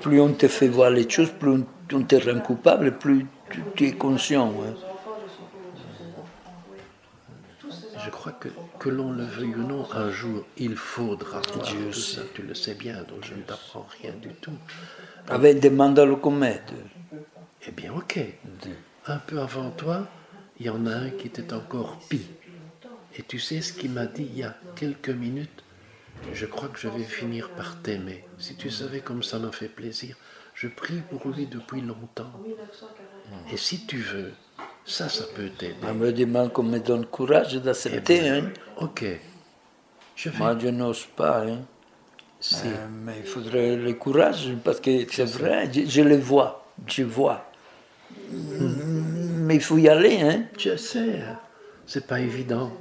plus 0.00 0.20
on 0.20 0.32
te 0.32 0.48
fait 0.48 0.66
voir 0.68 0.90
les 0.90 1.08
choses, 1.08 1.30
plus 1.30 1.62
on 1.92 2.02
te 2.02 2.16
rend 2.16 2.40
coupable, 2.40 2.98
plus 2.98 3.26
tu, 3.50 3.62
tu 3.74 3.86
es 3.86 3.92
conscient. 3.92 4.52
hein. 4.62 4.74
Je 8.04 8.10
crois 8.10 8.32
que, 8.32 8.48
que 8.78 8.88
l'on 8.90 9.12
le 9.12 9.24
veuille 9.24 9.54
ou 9.54 9.66
non, 9.66 9.86
un 9.92 10.10
jour, 10.10 10.44
il 10.58 10.76
faudra 10.76 11.40
voir 11.40 11.66
Dieu 11.66 11.90
tout 11.90 11.98
ça. 11.98 12.22
Tu 12.34 12.42
le 12.42 12.54
sais 12.54 12.74
bien, 12.74 13.02
donc 13.04 13.24
je 13.24 13.34
ne 13.34 13.42
t'apprends 13.42 13.86
rien 14.02 14.12
du 14.12 14.28
tout. 14.28 14.52
Avec 15.28 15.60
des 15.60 15.70
mandales. 15.70 16.14
Eh 17.66 17.70
bien, 17.70 17.94
ok. 17.94 18.18
Un 19.06 19.16
peu 19.18 19.40
avant 19.40 19.70
toi, 19.70 20.06
il 20.60 20.66
y 20.66 20.70
en 20.70 20.86
a 20.86 20.94
un 20.94 21.10
qui 21.10 21.28
était 21.28 21.52
encore 21.54 21.98
pis. 22.10 22.26
Et 23.16 23.22
tu 23.22 23.38
sais 23.38 23.60
ce 23.62 23.72
qu'il 23.72 23.92
m'a 23.92 24.06
dit 24.06 24.24
il 24.30 24.38
y 24.38 24.42
a 24.42 24.54
quelques 24.76 25.08
minutes? 25.08 25.62
Je 26.32 26.46
crois 26.46 26.68
que 26.68 26.78
je 26.78 26.88
vais 26.88 27.04
finir 27.04 27.50
par 27.50 27.80
t'aimer. 27.80 28.24
Si 28.38 28.56
tu 28.56 28.70
savais 28.70 29.00
comme 29.00 29.22
ça 29.22 29.38
me 29.38 29.50
fait 29.50 29.68
plaisir, 29.68 30.16
je 30.54 30.68
prie 30.68 31.00
pour 31.10 31.28
lui 31.28 31.46
depuis 31.46 31.80
longtemps. 31.80 32.32
Et 33.52 33.56
si 33.56 33.86
tu 33.86 33.98
veux, 33.98 34.32
ça, 34.84 35.08
ça 35.08 35.24
peut 35.34 35.48
t'aider. 35.50 35.76
On 35.88 35.94
me 35.94 36.12
demande 36.12 36.52
qu'on 36.52 36.62
me 36.62 36.78
donne 36.78 37.06
courage 37.06 37.54
Eh 37.54 37.60
d'accepter. 37.60 38.20
bien, 38.20 38.44
Hein. 38.44 38.50
Ok. 38.78 39.04
Je 40.16 40.28
vais. 40.30 40.38
Moi, 40.38 40.56
je 40.58 40.68
n'ose 40.68 41.06
pas. 41.16 41.42
Hein. 41.46 41.60
Si. 42.40 42.66
Euh, 42.66 42.86
mais 42.90 43.14
il 43.20 43.26
faudrait 43.26 43.76
le 43.76 43.94
courage, 43.94 44.50
parce 44.62 44.78
que 44.80 45.06
c'est 45.10 45.24
vrai, 45.24 45.70
je, 45.72 45.86
je 45.86 46.02
le 46.02 46.16
vois, 46.18 46.66
je 46.86 47.02
vois. 47.02 47.50
Mais 48.30 49.54
il 49.56 49.60
faut 49.62 49.78
y 49.78 49.88
aller, 49.88 50.20
hein, 50.20 50.44
Je 50.58 50.76
sais, 50.76 51.20
c'est 51.86 52.06
pas 52.06 52.20
évident. 52.20 52.72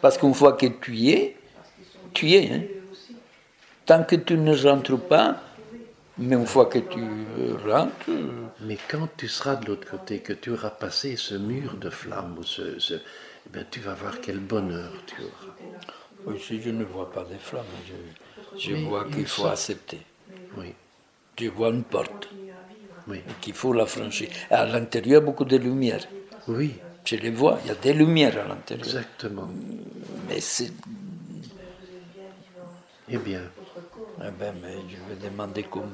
parce 0.00 0.18
qu'une 0.18 0.34
fois 0.34 0.54
que 0.54 0.66
tu 0.66 0.94
y 0.96 1.10
es, 1.12 1.36
tu 2.12 2.26
y 2.26 2.34
es. 2.36 2.50
Hein. 2.52 2.62
Tant 3.86 4.02
que 4.02 4.16
tu 4.16 4.36
ne 4.36 4.54
rentres 4.56 4.98
pas, 4.98 5.40
mais 6.18 6.36
une 6.36 6.46
fois 6.46 6.66
que 6.66 6.78
tu 6.78 7.26
rentres, 7.66 8.10
Mais 8.60 8.78
quand 8.88 9.08
tu 9.16 9.28
seras 9.28 9.56
de 9.56 9.66
l'autre 9.66 9.88
côté, 9.90 10.20
que 10.20 10.32
tu 10.32 10.50
auras 10.50 10.70
passé 10.70 11.16
ce 11.16 11.34
mur 11.34 11.76
de 11.76 11.90
flammes, 11.90 12.36
ou 12.38 12.44
ce, 12.44 12.78
ce- 12.78 12.94
eh 12.94 13.50
bien, 13.52 13.64
tu 13.70 13.80
vas 13.80 13.94
voir 13.94 14.20
quel 14.20 14.38
bonheur 14.38 14.92
tu 15.06 15.22
auras. 15.22 15.54
aussi 16.26 16.60
je 16.62 16.70
ne 16.70 16.84
vois 16.84 17.12
pas 17.12 17.24
des 17.24 17.38
flammes, 17.38 17.66
je, 17.88 17.94
je 18.70 18.74
vois 18.76 19.06
il 19.08 19.14
qu'il 19.14 19.26
faut 19.26 19.46
accepter. 19.46 20.00
Oui, 20.56 20.72
Je 21.38 21.48
vois 21.48 21.70
une 21.70 21.84
porte, 21.84 22.28
oui, 23.08 23.18
et 23.28 23.34
qu'il 23.40 23.54
faut 23.54 23.72
la 23.72 23.86
franchir. 23.86 24.28
À 24.50 24.66
l'intérieur, 24.66 25.22
beaucoup 25.22 25.44
de 25.44 25.56
lumière. 25.56 26.04
oui, 26.48 26.80
Je 27.04 27.16
les 27.16 27.30
vois, 27.30 27.58
il 27.64 27.68
y 27.68 27.72
a 27.72 27.74
des 27.74 27.92
lumières 27.94 28.38
à 28.44 28.48
l'intérieur. 28.48 28.86
exactement. 28.86 29.48
Mais 30.28 30.40
c'est 30.40 30.72
Eh 33.08 33.18
bien, 33.18 33.42
Eh 34.22 34.30
ben, 34.30 34.54
mais 34.62 34.76
je 34.88 34.96
vais 35.08 35.16
demander 35.30 35.64
comment. 35.64 35.90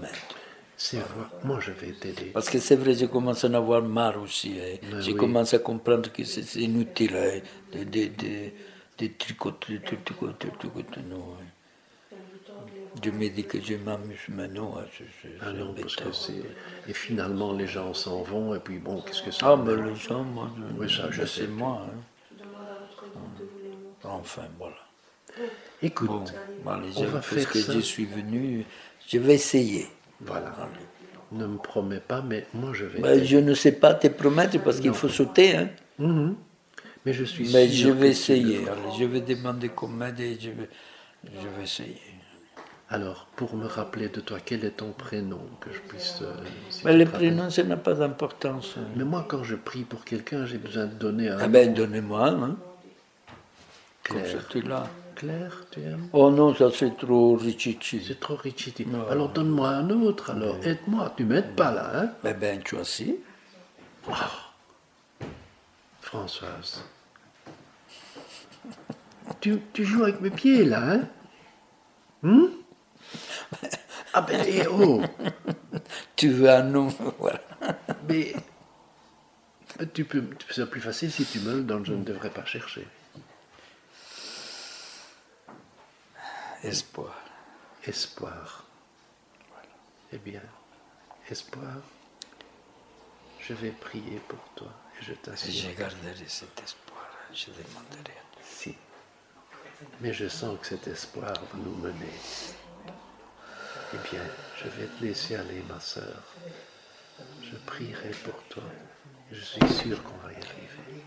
c'est 0.76 0.98
voir. 1.00 1.30
Moi, 1.44 1.61
je 1.61 1.72
vais 1.72 1.92
t'aider. 1.92 2.30
Parce 2.33 2.48
que 2.50 2.59
c'est 2.59 2.76
vrai, 2.76 2.94
je 2.94 3.06
commence 3.06 3.44
à 3.44 3.48
en 3.48 3.54
avoir 3.54 3.83
marre 3.83 4.20
aussi. 4.20 4.59
hein. 4.61 4.76
Ben 4.90 5.00
je 5.00 5.11
oui. 5.11 5.16
commence 5.16 5.54
à 5.54 5.59
comprendre 5.59 6.11
que 6.12 6.24
c'est 6.24 6.44
inutile 6.61 7.16
hein, 7.16 7.40
de, 7.72 7.85
de, 7.85 8.06
de, 8.09 8.50
de 8.98 9.06
tricoter, 9.18 9.78
de 9.78 9.96
tricoter, 9.96 10.48
de 10.50 10.56
tricoter, 10.56 11.00
non, 11.02 11.35
hein. 11.40 11.46
Je 13.02 13.11
me 13.11 13.28
dis 13.28 13.44
que 13.46 13.61
je 13.61 13.74
m'amuse, 13.76 14.18
mais 14.28 14.48
non, 14.48 14.74
c'est 14.96 15.30
Ah 15.40 15.52
non, 15.52 15.74
parce 15.74 15.96
que 15.96 16.12
c'est. 16.12 16.42
Et 16.88 16.92
finalement, 16.94 17.52
les 17.52 17.66
gens 17.66 17.94
s'en 17.94 18.22
vont, 18.22 18.54
et 18.54 18.61
puis 18.61 18.78
bon, 18.78 19.00
qu'est-ce 19.02 19.22
que 19.22 19.30
ça 19.30 19.46
Ah, 19.52 19.56
me- 19.56 19.76
mais 19.76 19.90
les 19.90 19.94
gens, 19.96 20.24
moi, 20.24 20.50
je, 20.56 20.62
Oui, 20.76 20.88
ça, 20.90 21.11
je 21.11 21.22
je 21.22 21.26
sais. 21.26 21.42
sais 21.42 21.46
moi. 21.46 21.87
hein. 21.87 22.00
Enfin, 24.04 24.48
voilà. 24.59 24.76
Écoute, 25.83 26.33
Bon, 26.64 26.71
allez, 26.73 26.88
on 26.97 27.01
je, 27.03 27.07
va 27.07 27.23
faire 27.23 27.49
puisque 27.49 27.66
ça. 27.66 27.73
je 27.73 27.79
suis 27.81 28.05
venu, 28.05 28.64
je 29.09 29.19
vais 29.19 29.35
essayer. 29.35 29.87
voilà. 30.21 30.55
Ne 31.33 31.47
me 31.47 31.59
promets 31.59 32.01
pas, 32.01 32.23
mais 32.23 32.47
moi 32.55 32.73
je 32.75 32.85
vais. 32.87 33.01
Ben, 33.01 33.25
je 33.25 33.37
ne 33.38 33.55
sais 33.55 33.73
pas 33.73 33.95
te 33.95 34.09
promettre 34.09 34.61
parce 34.62 34.81
qu'il 34.81 34.93
faut 34.93 35.09
sauter. 35.09 35.57
Hein. 35.57 35.69
Mhm. 35.99 36.35
Mais 37.07 37.12
je 37.12 37.25
suis 37.25 37.51
Mais 37.53 37.69
sûr 37.69 37.87
je 37.88 37.93
vais 37.93 37.99
que 37.99 38.05
le 38.05 38.11
essayer. 38.11 38.57
Allez, 38.69 38.99
je 38.99 39.05
vais 39.05 39.21
demander 39.21 39.69
qu'on 39.71 39.88
m'aide 39.88 40.21
et 40.21 40.38
je 40.38 40.51
vais, 40.51 40.69
je 41.25 41.49
vais 41.57 41.62
essayer. 41.64 42.01
Alors, 42.90 43.27
pour 43.37 43.55
me 43.55 43.66
rappeler 43.66 44.09
de 44.09 44.21
toi, 44.21 44.38
quel 44.45 44.64
est 44.64 44.73
ton 44.73 44.90
prénom 44.90 45.40
que 45.61 45.71
je 45.73 45.79
puisse. 45.88 46.19
euh, 46.23 46.35
si 46.69 46.85
Mais 46.85 46.90
tu 46.93 46.99
le 46.99 47.05
te 47.05 47.11
rappelles. 47.12 47.29
prénom, 47.35 47.49
ça 47.49 47.62
n'a 47.62 47.77
pas 47.77 47.95
d'importance. 47.95 48.75
Mais 48.97 49.05
moi, 49.05 49.25
quand 49.29 49.45
je 49.45 49.55
prie 49.55 49.85
pour 49.85 50.05
quelqu'un, 50.05 50.45
j'ai 50.45 50.59
besoin 50.59 50.87
de 50.87 50.95
donner 50.95 51.29
un. 51.29 51.38
Ah 51.40 51.47
ben, 51.49 51.73
donnez-moi 51.73 52.27
un. 52.27 52.43
Hein. 52.43 52.57
Comme 54.09 54.25
ça, 54.27 54.38
tu 54.51 54.61
l'as. 54.62 54.88
Claire, 55.20 55.66
tu 55.70 55.80
aimes 55.83 56.09
Oh 56.14 56.30
non, 56.30 56.54
ça 56.54 56.70
c'est 56.74 56.96
trop 56.96 57.37
richichi. 57.37 58.02
C'est 58.02 58.18
trop 58.18 58.37
richiti. 58.37 58.87
Non. 58.87 59.06
Alors 59.11 59.28
donne-moi 59.28 59.68
un 59.68 59.90
autre, 59.90 60.30
alors 60.30 60.56
aide-moi. 60.64 61.12
Tu 61.14 61.26
m'aides 61.26 61.54
pas 61.54 61.72
là, 61.72 61.90
hein? 61.94 62.12
Ben, 62.24 62.35
ben, 62.38 62.62
tu 62.62 62.78
as 62.78 62.85
si. 62.85 63.16
Françoise. 66.00 66.83
Tu, 69.42 69.61
tu 69.74 69.85
joues 69.85 70.04
avec 70.04 70.22
mes 70.22 70.30
pieds 70.30 70.64
là, 70.64 70.90
hein? 70.90 71.09
Hmm? 72.22 72.46
Ah 74.14 74.22
ben, 74.22 74.42
eh, 74.48 74.66
oh 74.68 75.02
Tu 76.16 76.30
veux 76.30 76.48
un 76.48 76.62
nom, 76.62 76.88
voilà. 77.18 77.42
Mais 78.09 78.33
tu 79.92 80.04
peux, 80.04 80.24
c'est 80.48 80.68
plus 80.70 80.80
facile 80.80 81.12
si 81.12 81.26
tu 81.26 81.40
me 81.40 81.56
le 81.56 81.62
donnes, 81.62 81.85
je 81.85 81.92
ne 81.92 82.04
devrais 82.04 82.30
pas 82.30 82.46
chercher. 82.46 82.87
Espoir. 86.62 87.14
Espoir. 87.87 88.64
Eh 90.12 90.18
bien, 90.18 90.42
espoir, 91.31 91.81
je 93.38 93.55
vais 93.55 93.70
prier 93.70 94.18
pour 94.29 94.40
toi 94.57 94.70
et 94.99 95.03
je 95.05 95.12
Je 95.12 95.14
t'assure. 95.18 95.75
garderai 95.77 96.27
cet 96.27 96.61
espoir. 96.62 97.07
Je 97.33 97.46
demanderai. 97.51 98.16
Si. 98.42 98.77
Mais 100.01 100.12
je 100.12 100.29
sens 100.29 100.59
que 100.61 100.66
cet 100.66 100.87
espoir 100.88 101.33
va 101.33 101.59
nous 101.59 101.77
mener. 101.77 102.12
Eh 103.94 103.99
bien, 104.11 104.23
je 104.59 104.68
vais 104.68 104.87
te 104.87 105.03
laisser 105.05 105.37
aller, 105.37 105.62
ma 105.68 105.81
sœur. 105.81 106.23
Je 107.42 107.57
prierai 107.57 108.11
pour 108.25 108.42
toi. 108.49 108.64
et 109.31 109.35
Je 109.35 109.40
suis 109.42 109.68
sûr 109.68 110.03
qu'on 110.03 110.16
va 110.18 110.33
y 110.33 110.37
arriver. 110.37 111.05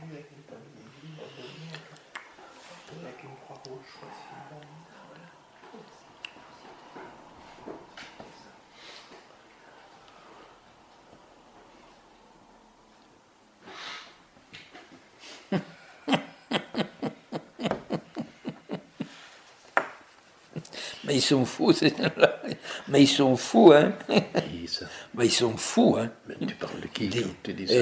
Mais 21.13 21.19
ils 21.19 21.21
sont 21.21 21.45
fous, 21.45 21.71
ces 21.73 21.89
gens-là. 21.89 22.41
Mais 22.87 23.03
ils 23.03 23.07
sont 23.07 23.35
fous, 23.35 23.71
hein. 23.71 23.93
Qui 24.07 24.67
ça? 24.67 24.87
Mais 25.13 25.27
ils 25.27 25.31
sont 25.31 25.55
fous, 25.55 25.95
hein. 25.99 26.09
Mais 26.27 26.33
tu 26.43 26.55
parles 26.55 26.79
de 26.79 26.87
qui 26.87 27.07
tu 27.43 27.53
dis 27.53 27.67
ça? 27.67 27.75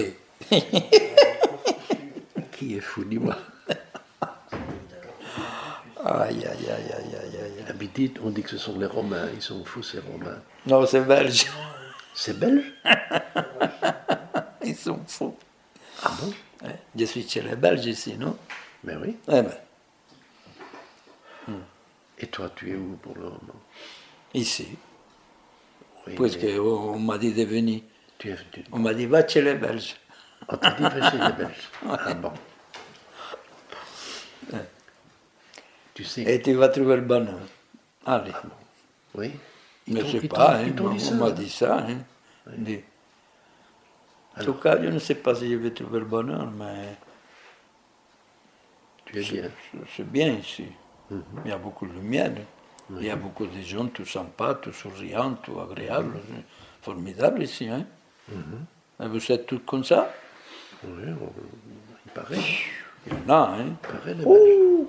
Eh, 0.52 0.62
Qui 2.52 2.76
est 2.76 2.82
fou, 2.82 3.06
dis-moi. 3.06 3.38
Aïe, 6.04 6.46
aïe, 6.46 6.46
aïe, 6.46 6.92
aïe, 6.94 7.16
aïe, 7.70 7.90
dites, 7.96 8.20
on 8.22 8.32
dit 8.32 8.44
que 8.44 8.50
ce 8.50 8.58
sont 8.58 8.78
les 8.78 8.86
Romains. 8.86 9.30
Ils 9.34 9.42
sont 9.42 9.64
fous, 9.64 9.82
ces 9.82 10.00
Romains. 10.00 10.42
Non, 10.68 10.86
c'est 10.86 11.00
belge. 11.00 11.46
C'est 12.14 12.38
belge? 12.38 12.66
Ils 14.66 14.76
sont 14.76 15.00
fous. 15.08 15.38
Ah 16.04 16.12
bon? 16.22 16.34
Je 16.98 17.06
suis 17.06 17.26
chez 17.30 17.42
les 17.42 17.56
Belges 17.56 17.86
ici, 17.86 18.18
non? 18.18 18.36
Mais 18.84 18.96
oui. 18.98 19.16
Eh 19.30 19.42
ben, 19.42 19.58
Et 22.22 22.28
toi, 22.28 22.50
tu 22.56 22.72
es 22.72 22.76
où 22.76 22.98
pour 23.02 23.16
le 23.16 23.24
moment? 23.24 23.62
Ici. 24.34 24.78
Oui, 26.08 26.16
Puisque 26.16 26.44
mais 26.44 26.60
on 26.60 27.00
m'a 27.00 27.18
dit 27.18 27.34
de 27.34 27.44
venir. 27.44 27.82
tu 28.18 28.30
es, 28.30 28.38
tu, 28.52 28.64
On 28.72 28.80
m'a 28.80 28.94
dit, 28.94 29.06
va 29.08 29.28
chez 29.28 29.42
les 29.42 29.56
Belges. 29.56 29.96
on 30.48 30.58
t'a 30.58 30.72
dit 30.72 30.84
va 30.84 31.12
chez 31.12 31.18
les 31.18 31.34
Belges. 31.34 31.70
Ah 31.88 32.14
bon. 32.14 32.32
Tu 35.94 36.04
sais, 36.04 36.22
Et 36.24 36.42
tu 36.42 36.54
vas 36.54 36.70
trouver 36.70 36.96
le 36.96 37.02
bonheur. 37.02 37.40
Allez. 38.06 38.32
oui. 39.16 39.32
Je 39.88 39.94
ne 39.94 40.06
sais 40.06 40.28
pas, 40.28 40.58
hein, 40.60 40.72
on 40.80 41.16
m'a 41.16 41.32
dit 41.32 41.50
ça. 41.50 41.80
Hein. 41.80 41.98
Dit. 42.48 42.82
En 44.40 44.44
tout 44.46 44.54
cas, 44.54 44.82
je 44.82 44.88
ne 44.88 45.00
sais 45.00 45.16
pas 45.16 45.36
si 45.36 45.52
je 45.52 45.56
vais 45.58 45.72
trouver 45.72 46.00
le 46.00 46.06
bonheur, 46.06 46.50
mais 46.52 46.96
Tu 49.06 49.20
es 49.20 49.24
bien. 49.32 49.50
c'est 49.96 50.10
bien 50.10 50.34
ici. 50.34 50.66
Mhm. 51.12 51.24
Il 51.46 51.50
y 51.50 51.54
a 51.54 51.58
beaucoup 51.58 51.86
de 51.86 51.94
lumière. 51.94 52.32
Il 53.00 53.04
y 53.06 53.10
a 53.10 53.16
beaucoup 53.16 53.46
de 53.46 53.62
gens 53.62 53.88
tout 53.88 54.06
sympas, 54.06 54.56
tout 54.56 54.74
souriants, 54.74 55.36
tout 55.36 55.60
agréables. 55.60 56.16
Mhm. 56.16 56.22
C'est 56.38 56.86
Formidable 56.86 57.44
ici. 57.44 57.70
Hein. 57.70 57.86
Et 59.00 59.08
vous 59.08 59.32
êtes 59.32 59.46
tous 59.46 59.60
comme 59.60 59.84
ça? 59.84 60.12
Oui, 60.84 61.04
on- 61.22 61.32
il 62.06 62.12
paraît. 62.12 62.38
Il 63.06 63.14
y 63.14 63.16
en 63.16 63.30
a, 63.30 63.50
hein. 63.56 63.66
Il 63.68 63.76
paraît, 63.90 64.14
les. 64.16 64.26
Ouh 64.26 64.88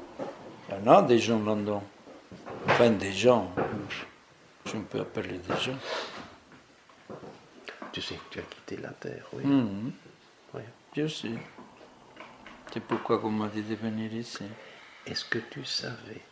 Il 0.71 0.85
y 0.87 0.89
en 0.89 0.93
a 0.93 1.03
des 1.03 1.19
gens 1.19 1.43
là-dedans. 1.45 1.83
Enfin, 2.67 2.91
des 2.91 3.13
gens. 3.13 3.53
Je 4.67 4.77
peux 4.79 5.01
appeler 5.01 5.39
des 5.39 5.57
gens. 5.61 5.77
Tu 7.93 8.01
sais 8.01 8.15
que 8.15 8.21
tu 8.31 8.39
as 8.39 8.43
quitté 8.43 8.77
la 8.79 8.89
terre, 8.91 9.27
oui. 9.35 9.45
Mhm. 9.45 9.93
oui. 10.55 10.63
Je 10.97 11.07
sais. 11.09 11.29
C'est 12.73 12.81
pourquoi 12.83 13.21
on 13.23 13.31
m'a 13.31 13.49
dit 13.49 13.63
de 13.63 13.75
venir 13.75 14.13
ici. 14.15 14.45
Est-ce 15.07 15.25
que 15.25 15.39
tu 15.39 15.65
savais 15.65 16.23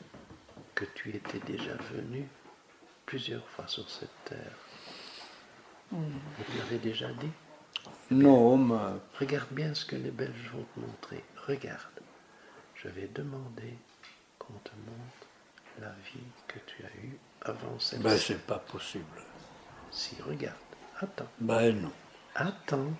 que 0.74 0.85
tu 0.94 1.11
étais 1.11 1.40
déjà 1.40 1.74
venu 1.92 2.28
plusieurs 3.04 3.46
fois 3.48 3.66
sur 3.66 3.88
cette 3.90 4.24
terre? 4.24 4.56
On 5.92 6.02
te 6.02 6.59
l'avait 6.59 6.78
déjà 6.78 7.09
dit? 7.14 7.30
Non, 8.11 8.56
mais 8.56 9.00
Regarde 9.18 9.48
bien 9.50 9.74
ce 9.74 9.85
que 9.85 9.96
les 9.96 10.11
Belges 10.11 10.50
vont 10.52 10.64
te 10.74 10.80
montrer. 10.80 11.24
Regarde. 11.46 12.00
Je 12.74 12.88
vais 12.88 13.09
demander 13.09 13.76
qu'on 14.38 14.54
te 14.64 14.70
montre 14.87 15.28
la 15.80 15.90
vie 15.90 16.26
que 16.46 16.59
tu 16.66 16.85
as 16.85 16.96
eue 17.04 17.18
avant 17.42 17.78
cette 17.78 18.00
ben, 18.00 18.16
c'est 18.16 18.46
pas 18.46 18.59
possible. 18.59 19.04
Si, 19.90 20.16
regarde. 20.22 20.56
Attends. 21.00 21.28
Ben 21.40 21.72
non. 21.80 21.92
Attends. 22.35 22.92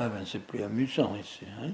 Ah 0.00 0.08
ben 0.08 0.24
c'est 0.24 0.38
plus 0.38 0.62
amusant 0.62 1.16
ici, 1.16 1.44
hein. 1.60 1.72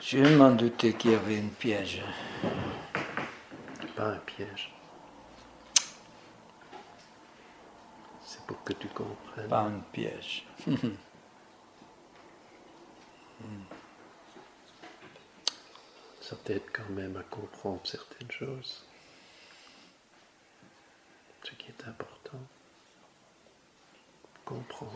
Je 0.00 0.18
m'en 0.36 0.52
doutais 0.52 0.92
qu'il 0.94 1.10
y 1.10 1.14
avait 1.14 1.38
une 1.38 1.50
piège. 1.50 2.02
Pas 3.94 4.06
un 4.06 4.18
piège. 4.18 4.72
C'est 8.24 8.42
pour 8.46 8.62
que 8.64 8.72
tu 8.72 8.88
comprennes. 8.88 9.48
Pas 9.48 9.62
un 9.62 9.80
piège. 9.92 10.46
Ça 16.28 16.36
t'aide 16.44 16.60
quand 16.74 16.90
même 16.90 17.16
à 17.16 17.22
comprendre 17.22 17.80
certaines 17.86 18.30
choses. 18.30 18.84
Ce 21.42 21.52
qui 21.52 21.68
est 21.68 21.88
important. 21.88 22.38
Comprendre. 24.44 24.92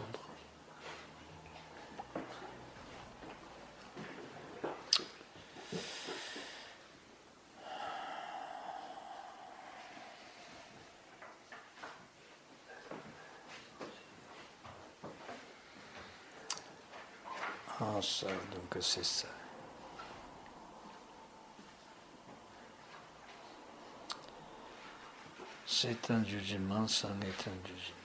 Ah 17.80 18.02
ça, 18.02 18.26
donc 18.26 18.82
c'est 18.82 19.02
ça. 19.02 19.28
c'est 25.82 26.12
un 26.12 26.24
jugement, 26.24 26.86
ça 26.86 27.08
n'est 27.08 27.26
un 27.26 27.66
jugement. 27.66 27.96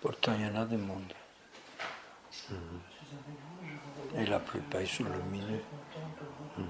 Pourtant, 0.00 0.34
il 0.38 0.46
y 0.46 0.46
en 0.46 0.54
a 0.54 0.64
des 0.66 0.76
mondes. 0.76 1.12
Et 4.14 4.24
la 4.24 4.38
plupart 4.38 4.86
sont 4.86 5.02
lumineux. 5.02 5.62
Mm. 6.56 6.62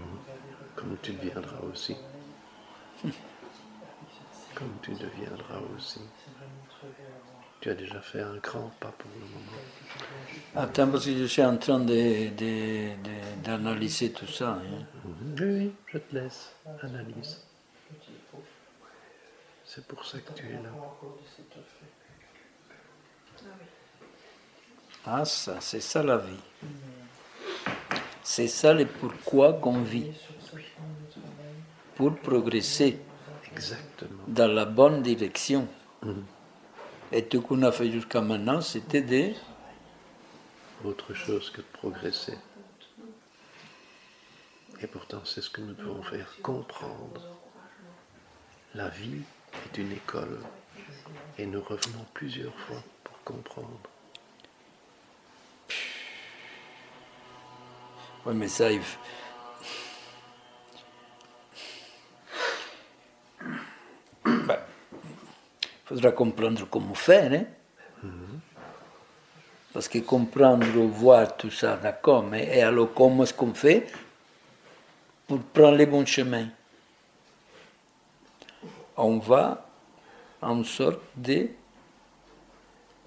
Comme 0.74 0.97
tu 1.03 1.12
le 1.12 1.18
viendras 1.18 1.61
aussi. 1.70 1.95
Tu 4.89 4.95
deviendras 4.95 5.61
aussi. 5.76 6.01
Tu 7.61 7.68
as 7.70 7.74
déjà 7.74 8.01
fait 8.01 8.22
un 8.22 8.36
grand 8.36 8.70
pas 8.80 8.89
pour 8.97 9.11
le 9.11 9.20
moment. 9.20 9.53
Attends, 10.57 10.89
parce 10.89 11.05
que 11.05 11.14
je 11.16 11.24
suis 11.24 11.43
en 11.45 11.59
train 11.59 11.78
d'analyser 13.45 14.12
tout 14.12 14.26
ça. 14.28 14.53
hein. 14.53 14.86
Oui, 15.05 15.45
oui, 15.45 15.74
je 15.93 15.99
te 15.99 16.14
laisse. 16.14 16.55
Analyse. 16.82 17.45
C'est 19.64 19.86
pour 19.86 20.03
ça 20.07 20.18
que 20.20 20.32
tu 20.32 20.47
es 20.47 20.53
là. 20.53 20.70
Ah, 25.05 25.24
ça, 25.26 25.61
c'est 25.61 25.80
ça 25.80 26.03
la 26.03 26.16
vie. 26.18 26.41
C'est 28.22 28.49
ça 28.49 28.72
le 28.72 28.86
pourquoi 28.86 29.53
qu'on 29.55 29.82
vit. 29.82 30.12
Pour 31.97 32.16
progresser 32.16 32.99
Exactement. 33.53 34.22
dans 34.28 34.49
la 34.49 34.64
bonne 34.64 35.03
direction. 35.03 35.68
Et 37.12 37.24
tout 37.24 37.40
qu'on 37.40 37.62
a 37.62 37.72
fait 37.72 37.90
jusqu'à 37.90 38.20
maintenant, 38.20 38.61
c'était 38.61 39.03
des... 39.03 39.34
Autre 40.84 41.14
chose 41.14 41.51
que 41.51 41.59
de 41.61 41.66
progresser. 41.72 42.38
Et 44.80 44.86
pourtant, 44.86 45.22
c'est 45.24 45.40
ce 45.40 45.51
que 45.51 45.61
nous 45.61 45.74
devons 45.74 46.03
faire, 46.03 46.32
comprendre. 46.42 47.20
La 48.74 48.88
vie 48.88 49.22
est 49.64 49.78
une 49.78 49.92
école. 49.92 50.38
Et 51.36 51.46
nous 51.46 51.62
revenons 51.62 52.05
plusieurs 52.14 52.55
fois 52.55 52.82
pour 53.03 53.20
comprendre. 53.24 53.80
Oui, 58.26 58.34
mais 58.34 58.49
ça, 58.49 58.70
il 58.70 58.82
faudra 65.89 66.12
comprendre 66.12 66.66
comment 66.70 66.95
faire. 66.95 67.32
Hein? 67.32 68.09
Parce 69.72 69.89
que 69.89 69.99
comprendre, 69.99 70.66
voir 70.86 71.36
tout 71.36 71.51
ça, 71.51 71.76
d'accord, 71.76 72.22
mais 72.24 72.45
et 72.57 72.62
alors 72.62 72.93
comment 72.95 73.22
est-ce 73.24 73.34
qu'on 73.34 73.55
fait 73.55 73.86
pour 75.26 75.41
prendre 75.41 75.76
les 75.76 75.86
bons 75.86 76.07
chemins? 76.07 76.49
On 78.97 79.18
va 79.18 79.66
en 80.43 80.64
sorte 80.64 81.01
de 81.16 81.49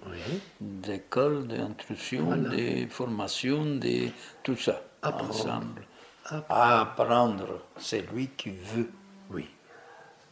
Oui. 0.08 0.42
d'école, 0.60 1.48
d'instruction, 1.48 2.36
de 2.38 2.88
formation, 2.90 3.66
de 3.76 4.08
tout 4.44 4.56
ça, 4.56 4.82
Apprendre. 5.02 5.30
ensemble. 5.30 5.82
Apprendre. 6.26 6.46
Apprendre, 6.50 7.48
c'est 7.78 8.02
lui 8.14 8.28
qui 8.38 8.52
veut. 8.52 8.90
Oui. 9.32 9.48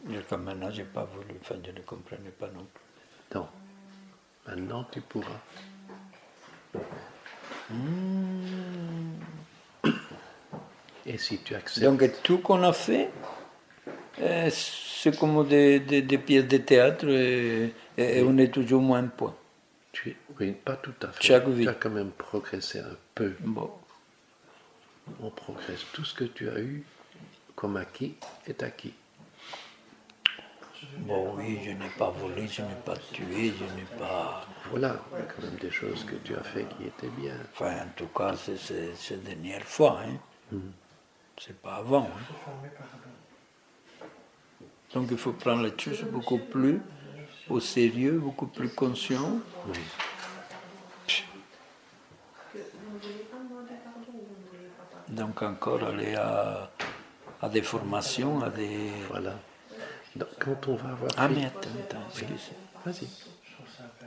Jusqu'à 0.08 0.36
maintenant, 0.36 0.70
je 0.70 0.78
n'ai 0.78 0.84
pas 0.88 1.04
voulu, 1.04 1.34
enfin, 1.40 1.56
je 1.64 1.70
ne 1.72 1.80
comprenais 1.80 2.30
pas 2.30 2.48
non 2.48 2.66
plus. 2.72 3.38
Non. 3.38 3.48
Maintenant, 4.46 4.84
tu 4.90 5.00
pourras. 5.02 5.40
Et 11.06 11.18
si 11.18 11.38
tu 11.38 11.54
acceptes. 11.54 11.84
Donc, 11.84 12.02
tout 12.22 12.38
qu'on 12.38 12.62
a 12.62 12.72
fait, 12.72 13.10
euh, 14.20 14.50
c'est 14.50 15.18
comme 15.18 15.46
des, 15.48 15.80
des- 15.80 16.02
des 16.02 16.18
pièces 16.18 16.46
de 16.46 16.58
théâtre 16.58 17.08
et, 17.08 17.72
on 18.22 18.36
est 18.38 18.52
toujours 18.52 18.82
moins 18.82 19.02
point. 19.04 19.34
tu 19.92 20.16
oui, 20.38 20.52
pas 20.52 20.76
tout 20.76 20.94
à 21.02 21.08
fait. 21.08 21.22
Chaque 21.22 21.48
vie. 21.48 21.64
Tu 21.64 21.68
as 21.68 21.74
quand 21.74 21.90
même 21.90 22.10
progressé 22.12 22.80
un 22.80 22.96
peu. 23.14 23.34
Bon, 23.40 23.70
On 25.22 25.30
progresse. 25.30 25.84
Tout 25.92 26.04
ce 26.04 26.14
que 26.14 26.24
tu 26.24 26.48
as 26.48 26.58
eu 26.60 26.84
comme 27.56 27.76
acquis 27.76 28.14
est 28.46 28.62
acquis. 28.62 28.94
Bon 30.98 31.34
oui, 31.36 31.58
je 31.64 31.70
n'ai 31.70 31.88
pas 31.98 32.10
volé, 32.10 32.46
je 32.48 32.62
n'ai 32.62 32.74
pas 32.84 32.96
tué, 32.96 33.52
je 33.58 33.64
n'ai 33.74 33.86
pas... 33.98 34.46
Voilà, 34.70 34.96
il 35.12 35.18
y 35.18 35.22
a 35.22 35.24
quand 35.24 35.42
même 35.42 35.56
des 35.56 35.70
choses 35.70 36.04
que 36.04 36.14
tu 36.16 36.34
as 36.36 36.42
fait 36.42 36.64
qui 36.76 36.84
étaient 36.86 37.08
bien. 37.20 37.34
Enfin, 37.52 37.72
en 37.86 37.88
tout 37.96 38.06
cas, 38.08 38.34
c'est 38.36 38.56
c'est- 38.58 38.94
c'est 38.96 39.16
la 39.16 39.34
dernière 39.34 39.62
fois. 39.64 40.00
Hein. 40.04 40.56
C'est 41.40 41.60
pas 41.60 41.76
avant. 41.76 42.08
hein. 42.08 44.06
Donc 44.94 45.08
il 45.10 45.16
faut 45.18 45.32
prendre 45.32 45.62
les 45.62 45.72
choses 45.78 46.02
beaucoup 46.02 46.38
plus 46.38 46.80
au 47.48 47.60
sérieux, 47.60 48.18
beaucoup 48.18 48.46
plus 48.48 48.68
conscient. 48.70 49.38
Oui. 49.68 49.78
Donc 55.08 55.42
encore 55.42 55.82
aller 55.84 56.14
à, 56.14 56.70
à 57.42 57.48
des 57.48 57.62
formations, 57.62 58.42
à 58.42 58.50
des... 58.50 58.90
Voilà. 59.08 59.34
Donc, 60.16 60.28
quand 60.38 60.68
on 60.68 60.74
va 60.76 60.90
avoir 60.90 61.10
Ah 61.16 61.28
fait- 61.28 61.34
mais 61.34 61.44
attends, 61.46 61.68
attends, 61.88 62.02
excuse. 62.08 62.50
Vas-y. 62.84 63.08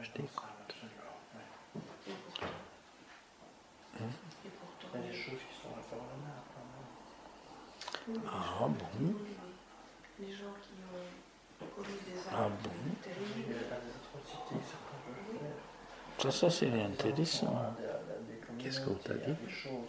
Je 0.02 0.10
t'écoute. 0.12 0.44
Il 4.00 5.00
y 5.00 5.04
a 5.04 5.08
des 5.08 5.14
choses 5.16 5.40
qui 5.40 5.56
sont 5.62 5.70
à 5.70 5.82
quand 5.90 5.96
même. 8.14 8.22
Ah 8.28 8.68
bon 8.68 9.14
Les 10.20 10.32
gens 10.34 10.54
qui 10.62 10.74
ont 11.64 11.66
commis 11.76 11.98
des 12.06 12.20
Ah 12.32 12.46
actes 12.46 12.64
bon 12.64 12.70
terribles. 13.02 13.66
Ça, 16.20 16.32
ça 16.32 16.50
c'est 16.50 16.82
intéressant. 16.82 17.56
Des 18.58 18.64
Qu'est-ce 18.64 18.82
qu'on 18.82 18.96
t'a 18.96 19.14
dit. 19.16 19.34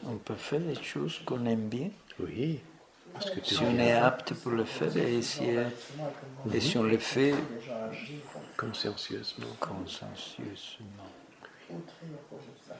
On 0.07 0.17
peut 0.17 0.35
faire 0.37 0.61
des 0.61 0.75
choses 0.83 1.21
qu'on 1.27 1.45
aime 1.47 1.69
bien. 1.69 1.91
Oui. 2.19 2.61
Parce 3.15 3.31
que 3.31 3.41
tu 3.41 3.55
Si 3.55 3.63
on 3.63 3.79
est 3.79 3.93
apte 3.93 4.35
pour 4.35 4.53
le 4.53 4.65
faire 4.65 4.95
et 4.97 5.23
si, 5.23 5.45
et 6.53 6.61
si 6.61 6.77
on 6.77 6.83
le 6.83 6.99
fait 6.99 7.33
cause 12.29 12.43
de 12.43 12.69
ça. 12.69 12.75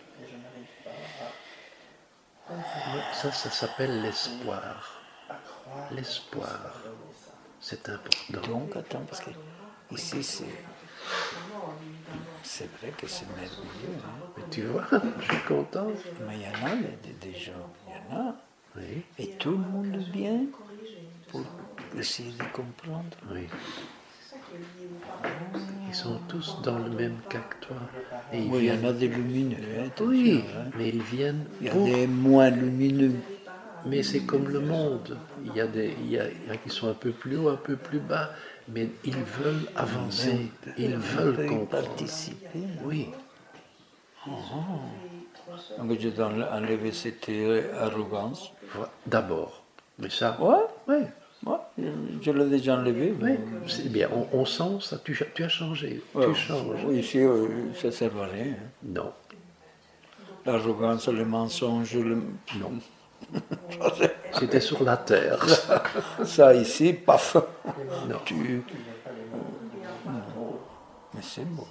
Ça, 3.33 3.51
s'appelle 3.51 4.03
l'espoir. 4.03 5.01
L'espoir. 5.93 6.75
C'est 7.61 7.89
important. 7.89 8.41
Donc, 8.49 8.77
attends, 8.77 9.05
parce 9.09 9.21
que 9.21 9.31
ici, 9.91 10.23
c'est. 10.23 10.45
C'est 12.43 12.71
vrai 12.79 12.93
que 12.97 13.07
c'est 13.07 13.27
merveilleux, 13.29 13.99
hein. 14.05 14.27
Mais 14.37 14.43
tu 14.51 14.63
vois, 14.63 14.87
je 15.21 15.25
suis 15.25 15.43
content. 15.45 15.87
mais 16.27 16.37
il 16.37 16.43
y 16.43 16.47
en 16.47 16.67
a 16.67 16.75
des, 16.77 17.13
des 17.13 17.35
gens, 17.39 17.71
il 17.87 17.93
y 17.93 17.97
en 17.97 18.11
a, 18.21 18.35
Oui, 18.77 19.03
et 19.19 19.29
tout 19.39 19.53
le 19.53 19.57
monde 19.59 19.97
vient 20.13 20.41
pour 21.31 21.43
essayer 21.99 22.33
de 22.33 22.45
comprendre. 22.53 23.17
oui. 23.33 23.47
Ils 25.89 25.95
sont 25.95 26.19
tous 26.29 26.61
dans 26.63 26.79
le 26.79 26.91
même 26.91 27.17
cas 27.29 27.41
que 27.41 27.67
toi. 27.67 27.77
Et 28.33 28.43
Oui, 28.43 28.59
il 28.59 28.65
y 28.67 28.73
en 28.73 28.85
a 28.89 28.93
des 28.93 29.09
lumineux, 29.09 29.57
hein, 29.81 29.91
Oui, 30.01 30.43
hein. 30.57 30.71
mais 30.77 30.89
ils 30.91 31.03
viennent 31.03 31.45
Il 31.61 31.67
y 31.67 31.71
a 31.71 31.73
pour. 31.73 31.85
des 31.85 32.07
moins 32.07 32.51
lumineux. 32.51 33.15
Mais 33.87 34.03
c'est 34.03 34.21
comme 34.21 34.49
le 34.49 34.61
monde. 34.61 35.19
Il 35.45 35.55
y, 35.55 35.61
a 35.61 35.67
des, 35.67 35.95
il, 36.05 36.11
y 36.11 36.19
a, 36.19 36.29
il 36.31 36.49
y 36.49 36.51
a 36.51 36.57
qui 36.57 36.71
sont 36.71 36.89
un 36.89 36.95
peu 36.95 37.11
plus 37.11 37.37
haut, 37.37 37.49
un 37.49 37.57
peu 37.57 37.77
plus 37.77 37.99
bas, 38.01 38.31
mais 38.69 38.89
ils 39.05 39.15
veulent 39.17 39.67
avancer. 39.77 40.51
Ils 40.79 40.97
veulent 40.97 41.47
comprendre. 41.47 41.69
participer. 41.69 42.61
Oui, 42.85 43.09
Donc, 45.79 45.99
je 45.99 46.09
dois 46.09 46.31
enlever 46.53 46.93
cette 46.93 47.29
euh, 47.29 47.63
arrogance. 47.81 48.53
d'abord. 49.07 49.63
Mais 49.99 50.11
ça, 50.11 50.37
Ouais, 50.41 50.57
ouais, 50.89 51.07
ouais, 51.47 51.87
je, 52.23 52.31
l'ai 52.33 52.47
déjà 52.51 52.77
enlevé. 52.77 53.15
mais- 53.21 53.33
ouais, 53.33 53.41
c'est 53.67 53.89
bien. 53.91 54.09
On, 54.13 54.27
on 54.41 54.45
sent 54.45 54.79
ça. 54.81 54.99
Tu, 55.05 55.17
as 55.43 55.49
changé. 55.49 56.03
Ouais, 56.15 56.27
tu 56.27 56.35
changes. 56.35 56.85
oui, 56.87 56.99
Ici, 56.99 57.19
euh, 57.21 57.73
ça 57.75 57.89
ne 57.89 57.93
sert 57.93 58.17
à 58.17 58.27
rien. 58.27 58.55
Non, 58.83 59.13
L'arrogance, 60.47 61.09
le 61.09 61.25
mensonge, 61.25 61.95
le... 61.97 62.23
non. 62.59 62.73
C'était 64.39 64.61
sur 64.61 64.83
la 64.85 64.97
terre. 64.99 65.43
ça 66.25 66.55
ici, 66.55 66.93
paf. 66.93 67.37
Non. 68.09 68.19
Tu... 68.27 68.63
Mais 71.15 71.23
c'est 71.23 71.45
beau. 71.47 71.67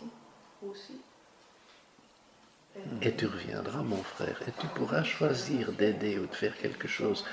Et 3.02 3.14
tu 3.16 3.28
reviendras, 3.28 3.84
mon 3.84 4.02
frère, 4.04 4.40
et 4.48 4.52
tu 4.60 4.68
pourras 4.76 5.04
choisir 5.04 5.72
d'aider 5.74 6.18
ou 6.20 6.26
de 6.26 6.36
faire 6.36 6.58
quelque 6.58 6.88
chose 6.88 7.24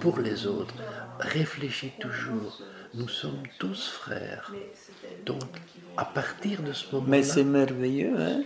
pour 0.00 0.18
les 0.18 0.46
autres. 0.46 0.74
Réfléchis 1.20 1.92
toujours. 2.00 2.62
Nous 2.94 3.08
sommes 3.08 3.42
tous 3.58 3.88
frères. 3.88 4.52
Donc, 5.24 5.42
à 5.96 6.04
partir 6.04 6.62
de 6.62 6.72
ce 6.72 6.86
moment-là. 6.92 7.10
Mais 7.10 7.22
c'est 7.22 7.44
merveilleux, 7.44 8.14
hein? 8.18 8.42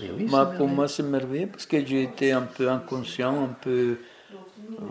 Mais 0.00 0.10
oui, 0.16 0.26
Moi, 0.26 0.46
pour 0.46 0.68
moi, 0.68 0.86
c'est 0.86 1.02
merveilleux 1.02 1.48
parce 1.48 1.66
que 1.66 1.84
j'ai 1.84 2.02
été 2.04 2.32
un 2.32 2.42
peu 2.42 2.68
inconscient, 2.70 3.44
un 3.44 3.54
peu... 3.60 3.98
euh, 4.78 4.84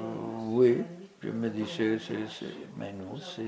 oui, 0.47 0.81
Je 1.21 1.29
me 1.29 1.49
disais, 1.49 1.99
c'est- 1.99 2.27
c'est- 2.29 2.45
mais 2.77 2.93
non, 2.93 3.17
c'est. 3.17 3.43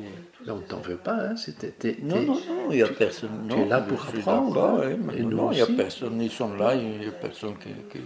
Ne 0.45 0.59
t'en 0.61 0.79
veut 0.81 0.97
pas, 0.97 1.29
hein 1.29 1.35
c'était, 1.37 1.71
t'es- 1.71 1.97
Non, 2.01 2.21
non, 2.21 2.33
non, 2.35 2.67
il 2.71 2.75
n'y 2.77 2.81
a 2.81 2.87
personne. 2.89 3.47
tu 3.49 3.55
non, 3.55 3.65
es 3.65 3.69
là 3.69 3.79
pour 3.81 4.03
apprendre, 4.05 4.61
hein. 4.83 4.97
mais 5.05 5.17
Et 5.19 5.23
non, 5.23 5.51
il 5.51 5.55
n'y 5.55 5.61
a 5.61 5.67
personne, 5.67 6.21
ils 6.21 6.29
sont 6.31 6.53
là, 6.55 6.75
il 6.75 6.99
n'y 6.99 7.05
a 7.07 7.11
personne 7.13 7.57
qui. 7.57 7.69
qui- 7.89 7.99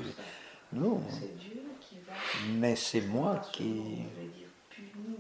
Non, 0.74 1.02
C'est 1.10 1.36
Dieu 1.40 1.62
qui 1.82 1.96
va, 2.08 2.14
mais 2.60 2.76
c'est 2.76 3.02
moi 3.02 3.42
qui. 3.52 3.64
je 3.64 4.22
vais 4.22 4.28
dire, 4.38 4.48
punir, 4.70 5.18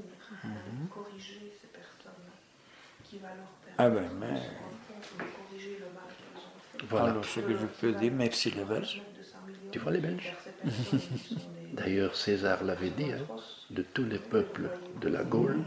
corriger 0.93 1.51
ces 1.59 1.67
personnes, 1.67 2.29
qui 3.03 3.17
va 3.17 3.29
leur 3.29 3.47
Ah 3.79 3.89
permettre 3.89 4.13
ben, 4.19 4.27
mais. 4.33 5.27
Voilà. 6.89 7.11
Alors, 7.11 7.25
ce 7.25 7.39
que 7.39 7.57
je 7.57 7.65
peux 7.65 7.93
dire, 7.93 8.11
merci 8.13 8.51
les 8.51 8.63
Belges. 8.63 9.01
Tu 9.71 9.79
vois 9.79 9.91
les 9.91 9.99
Belges? 9.99 10.33
D'ailleurs, 11.75 12.15
César 12.15 12.63
l'avait 12.63 12.89
dit, 12.89 13.11
hein, 13.11 13.25
de 13.69 13.81
tous 13.81 14.05
les 14.05 14.19
peuples 14.19 14.69
de 15.01 15.09
la 15.09 15.23
Gaule, 15.23 15.59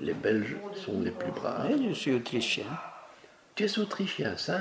les 0.00 0.14
Belges 0.14 0.56
sont 0.84 1.00
les 1.00 1.10
plus 1.12 1.30
braves. 1.30 1.70
Je 1.88 1.94
suis 1.94 2.12
autrichien. 2.12 2.66
Tu 3.54 3.64
es 3.64 3.78
autrichien, 3.78 4.36
ça 4.36 4.58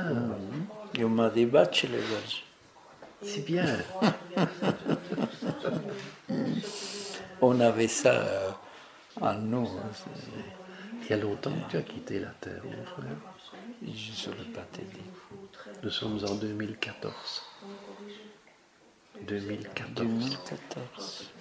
Et 0.98 1.04
on 1.04 1.10
m'a 1.10 1.30
débattu 1.30 1.88
les 1.88 1.98
Belges. 1.98 2.44
C'est 3.24 3.46
bien. 3.46 3.66
On 7.42 7.60
avait 7.60 7.88
ça 7.88 8.12
euh, 8.14 8.50
en 9.20 9.34
nous. 9.34 9.68
hein, 9.68 9.92
Il 11.04 11.10
y 11.10 11.14
a 11.14 11.18
longtemps 11.18 11.52
que 11.52 11.72
tu 11.72 11.78
as 11.78 11.82
quitté 11.82 12.20
la 12.20 12.30
Terre, 12.40 12.62
mon 12.64 12.84
frère. 12.86 13.18
Je 13.82 14.12
ne 14.12 14.16
saurais 14.16 14.46
pas 14.54 14.66
te 14.72 14.80
dire. 14.82 15.04
Nous 15.84 15.90
sommes 15.90 16.20
en 16.30 16.36
2014. 16.36 17.14
2014. 19.40 19.94
2014. 19.96 21.32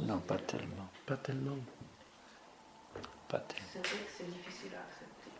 Non, 0.00 0.18
pas 0.18 0.38
tellement. 0.38 0.88
Pas 1.06 1.16
tellement. 1.16 1.58
Pas 3.28 3.38
tellement. 3.38 3.66
C'est 3.72 3.78
vrai 3.78 3.98
que 4.04 4.10
c'est 4.16 4.30
difficile 4.30 4.72
à 4.74 4.80
accepter. 4.80 5.30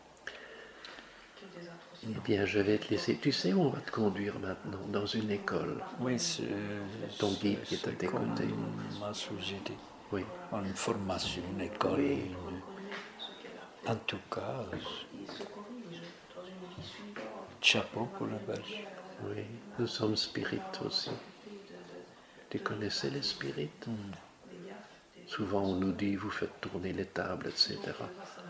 Eh 2.06 2.20
bien, 2.24 2.44
je 2.44 2.60
vais 2.60 2.78
te 2.78 2.90
laisser. 2.90 3.16
Tu 3.16 3.32
sais 3.32 3.52
où 3.52 3.62
on 3.62 3.68
va 3.70 3.80
te 3.80 3.90
conduire 3.90 4.38
maintenant? 4.38 4.80
Dans 4.88 5.06
une 5.06 5.30
école. 5.30 5.82
Oui, 6.00 6.18
c'est. 6.18 6.42
Ton 7.18 7.32
guide 7.32 7.62
qui 7.62 7.74
est 7.74 7.88
à 7.88 7.92
tes 7.92 8.06
côtés. 8.06 8.48
m'a. 9.00 9.12
Oui. 10.12 10.24
Une 10.52 10.74
formation, 10.74 11.42
une 11.52 11.62
école. 11.62 12.18
En 13.86 13.96
tout 13.96 14.18
cas, 14.30 14.64
suivante. 16.82 17.24
chapeau 17.60 18.06
pour 18.16 18.26
les 18.26 18.38
Belges. 18.46 18.86
Oui. 19.22 19.42
Nous 19.78 19.86
sommes 19.86 20.16
spirites 20.16 20.80
aussi. 20.84 21.10
Tu 22.50 22.58
connaissais 22.60 23.10
les 23.10 23.22
spirites? 23.22 23.86
Souvent, 25.26 25.62
on 25.62 25.74
nous 25.76 25.92
dit 25.92 26.16
vous 26.16 26.30
faites 26.30 26.60
tourner 26.60 26.92
les 26.92 27.06
tables, 27.06 27.48
etc. 27.48 27.78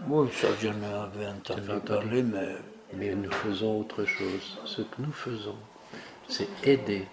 Oui, 0.08 0.28
ça, 0.32 0.48
j'en 0.60 0.82
avais 0.82 1.26
entendu 1.28 1.70
entendu 1.70 1.80
parler, 1.86 2.22
mais 2.22 2.56
Mais 2.92 3.14
nous 3.14 3.30
faisons 3.30 3.80
autre 3.80 4.04
chose. 4.04 4.58
Ce 4.64 4.82
que 4.82 5.00
nous 5.00 5.12
faisons, 5.12 5.56
c'est 6.28 6.48
aider 6.64 7.06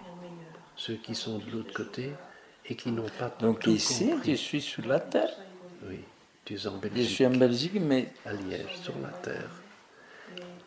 ceux 0.76 0.96
qui 0.96 1.16
sont 1.16 1.38
de 1.40 1.50
l'autre 1.52 1.74
côté 1.74 2.12
et 2.66 2.76
qui 2.76 2.92
n'ont 2.92 3.10
pas 3.20 3.32
donc 3.40 3.60
tout 3.60 3.70
ici, 3.72 4.10
compris. 4.10 4.32
je 4.32 4.36
suis 4.36 4.62
sur 4.62 4.86
la 4.86 5.00
terre. 5.00 5.30
Oui, 5.88 6.00
tu 6.46 6.56
es 6.56 6.68
en 6.68 6.76
Je 6.76 6.88
Belgique, 6.88 7.10
suis 7.10 7.26
en 7.26 7.32
Belgique, 7.32 7.74
mais 7.80 8.12
à 8.26 8.34
Liège, 8.34 8.78
sur 8.84 8.94
la 9.02 9.10
terre. 9.10 9.50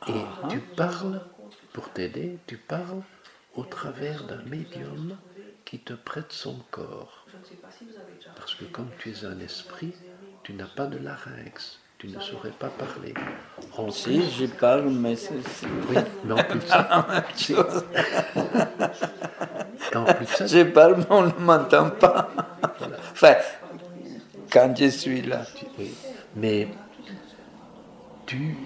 Et 0.08 0.48
tu 0.48 0.58
parles, 0.60 1.20
pour 1.74 1.90
t'aider, 1.90 2.38
tu 2.46 2.56
parles 2.56 3.02
au 3.56 3.64
travers 3.64 4.22
d'un 4.24 4.40
médium 4.46 5.16
qui 5.66 5.78
te 5.80 5.92
prête 5.92 6.32
son 6.32 6.56
corps. 6.70 7.26
Parce 8.36 8.54
que 8.54 8.64
comme 8.64 8.88
tu 8.98 9.10
es 9.10 9.24
un 9.26 9.38
esprit, 9.40 9.92
tu 10.44 10.52
n'as 10.54 10.66
pas 10.66 10.86
de 10.86 10.98
larynx, 10.98 11.78
tu 11.98 12.06
ne 12.08 12.20
saurais 12.20 12.50
pas 12.52 12.68
parler. 12.68 13.12
En 13.76 13.90
si, 13.90 14.20
plus- 14.20 14.30
je 14.38 14.46
parle, 14.46 14.88
mais 14.88 15.16
c'est. 15.16 15.34
oui, 15.90 15.96
mais 16.24 16.32
en 16.32 16.44
plus 16.44 16.60
de 16.60 16.64
ça, 16.66 17.06
si- 17.34 17.54
en 17.56 17.64
plus 20.04 20.26
de 20.26 20.30
ça, 20.30 20.46
Je 20.46 20.62
parle, 20.62 20.96
mais 20.98 21.06
on 21.10 21.22
ne 21.22 21.32
m'entend 21.40 21.90
pas. 21.90 22.30
Enfin, 23.12 23.34
quand 24.52 24.74
je 24.78 24.86
suis 24.86 25.22
là. 25.22 25.42
Oui, 25.78 25.92
mais 26.36 26.68
tu, 28.26 28.56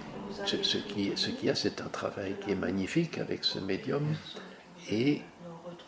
ce, 0.49 0.57
ce 0.63 0.79
qui, 0.79 1.13
ce 1.17 1.29
qu'il 1.31 1.47
y 1.49 1.51
a, 1.51 1.55
c'est 1.55 1.81
un 1.81 1.89
travail 2.01 2.33
qui 2.41 2.51
est 2.53 2.61
magnifique 2.69 3.19
avec 3.19 3.45
ce 3.45 3.59
médium 3.59 4.05
et 4.91 5.23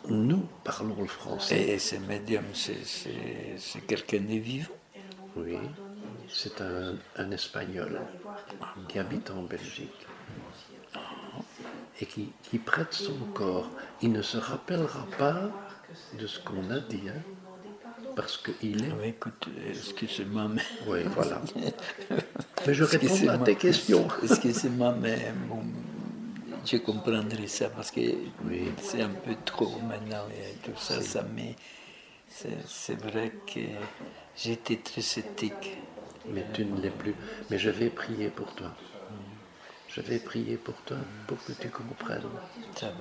nous 0.08 0.44
parlons 0.64 1.00
le 1.00 1.06
français. 1.20 1.61
Et 1.74 1.78
ce 1.78 1.96
médium, 1.96 2.44
c'est- 2.52 3.86
quelqu'un 3.86 4.20
de 4.20 4.38
vivant. 4.50 4.72
Oui, 5.36 5.56
c'est 6.28 6.61
un, 6.61 6.94
un 7.16 7.30
Espagnol 7.30 8.00
qui 8.88 8.98
habite 8.98 9.30
en 9.30 9.42
Belgique 9.42 10.00
et 12.00 12.06
qui, 12.06 12.32
qui 12.42 12.58
prête 12.58 12.92
son 12.92 13.16
corps. 13.34 13.70
Il 14.02 14.12
ne 14.12 14.22
se 14.22 14.38
rappellera 14.38 15.06
pas 15.18 15.40
de 16.18 16.26
ce 16.26 16.38
qu'on 16.40 16.70
a 16.70 16.80
dit, 16.80 17.08
hein, 17.08 17.22
parce 18.16 18.36
qu'il 18.38 18.84
est... 18.84 18.88
Ah, 18.90 18.94
mais 19.00 19.08
écoute, 19.11 19.48
excusez-moi, 19.68 20.48
mais. 20.48 20.62
Oui, 20.86 21.00
voilà. 21.14 21.40
Mais 22.66 22.74
je 22.74 22.84
réponds 22.84 23.28
à 23.28 23.38
tes 23.38 23.56
questions. 23.56 24.06
Excusez-moi, 24.22 24.94
mais 25.00 25.32
bon, 25.48 25.62
je 26.66 26.76
comprendrai 26.76 27.46
ça 27.46 27.70
parce 27.70 27.90
que 27.90 28.00
Oui. 28.44 28.70
c'est 28.82 29.00
un 29.00 29.08
peu 29.08 29.34
trop 29.46 29.78
maintenant 29.88 30.26
et 30.28 30.56
tout 30.62 30.76
ça, 30.78 31.00
ça 31.00 31.24
mais 31.34 31.56
c'est 32.28 32.58
c'est 32.66 33.00
vrai 33.02 33.32
que 33.46 33.61
j'étais 34.36 34.76
très 34.76 35.00
sceptique. 35.00 35.78
Mais 36.28 36.44
tu 36.52 36.66
ne 36.66 36.78
l'es 36.82 36.90
plus. 36.90 37.14
Mais 37.48 37.58
je 37.58 37.70
vais 37.70 37.88
prier 37.88 38.28
pour 38.28 38.54
toi. 38.54 38.72
Je 39.88 40.02
vais 40.02 40.18
prier 40.18 40.56
pour 40.58 40.74
toi 40.82 40.98
pour 41.26 41.42
que 41.42 41.52
tu 41.52 41.70
comprennes. 41.70 42.28
Ça 42.76 42.88
va, 42.88 42.94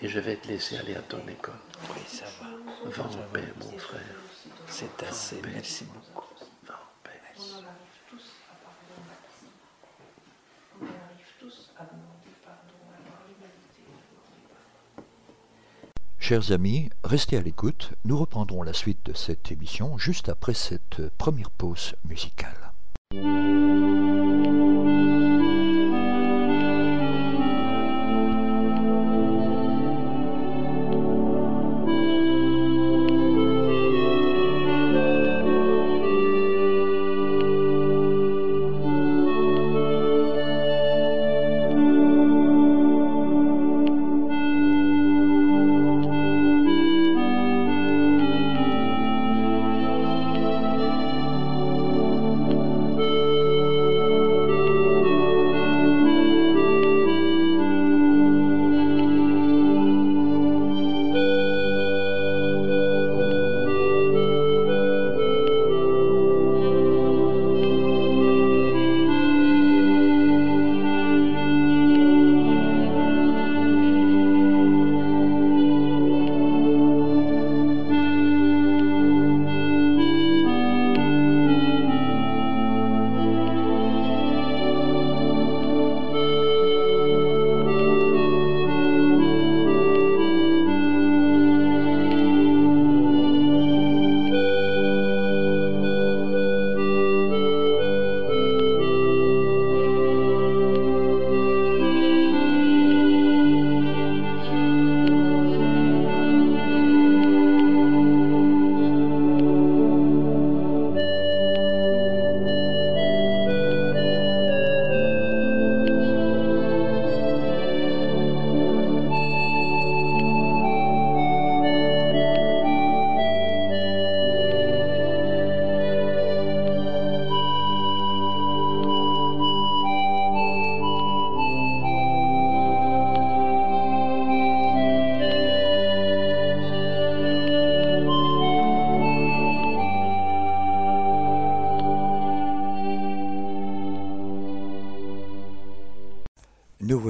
Et 0.00 0.08
je 0.08 0.20
vais 0.20 0.36
te 0.36 0.46
laisser 0.48 0.78
aller 0.78 0.94
à 0.94 1.02
ton 1.02 1.18
école. 1.28 1.54
oui, 1.90 2.00
ça 2.06 2.24
va. 2.40 2.46
Va 2.90 3.02
en 3.04 3.32
paix, 3.32 3.42
mon 3.60 3.76
frère. 3.78 4.00
C'est 4.68 5.02
assez, 5.02 5.40
merci 5.42 5.84
beaucoup. 5.84 6.26
Va 6.66 6.74
en 6.74 7.02
paix. 7.02 7.20
On 7.38 7.40
arrive 7.40 8.00
tous 8.10 8.32
à 8.50 8.54
pardonner. 8.64 9.16
On 10.80 10.84
arrive 10.84 11.32
tous 11.40 11.70
à 11.78 11.84
demander 11.84 12.34
pardon, 12.44 12.76
à 12.90 12.98
avoir 12.98 13.22
l'humanité 13.26 13.82
de 13.82 13.92
demander 13.92 14.42
pardon. 14.94 15.08
Chers 16.18 16.52
amis, 16.52 16.90
restez 17.04 17.36
à 17.36 17.42
l'écoute. 17.42 17.92
Nous 18.04 18.18
reprendrons 18.18 18.62
la 18.62 18.72
suite 18.72 19.04
de 19.06 19.14
cette 19.14 19.50
émission 19.52 19.96
juste 19.98 20.28
après 20.28 20.54
cette 20.54 21.08
première 21.16 21.50
pause 21.50 21.94
musicale. 22.04 22.72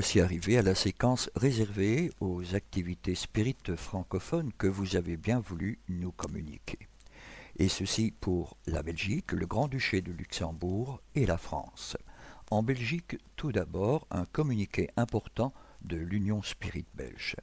Voici 0.07 0.21
arrivés 0.21 0.57
à 0.57 0.63
la 0.63 0.77
séquence 0.77 1.31
réservée 1.35 2.13
aux 2.21 2.55
activités 2.55 3.17
spirites 3.17 3.75
francophones 3.75 4.53
que 4.57 4.69
vous 4.69 4.95
avez 4.95 5.17
bien 5.17 5.41
voulu 5.41 5.81
nous 5.89 6.13
communiquer. 6.13 6.79
Et 7.59 7.69
ceci 7.69 8.13
pour 8.21 8.57
la 8.69 8.85
Belgique, 8.85 9.33
le 9.33 9.47
Grand-Duché 9.47 10.03
de 10.03 10.13
Luxembourg 10.13 11.01
et 11.17 11.27
la 11.27 11.39
France. 11.39 11.97
En 12.53 12.63
Belgique, 12.63 13.19
tout 13.35 13.51
d'abord, 13.51 14.07
un 14.13 14.27
communiqué 14.27 14.91
important 14.97 15.53
de 15.83 15.97
l'Union 15.97 16.41
Spirit 16.41 16.87
Belge. 16.95 17.35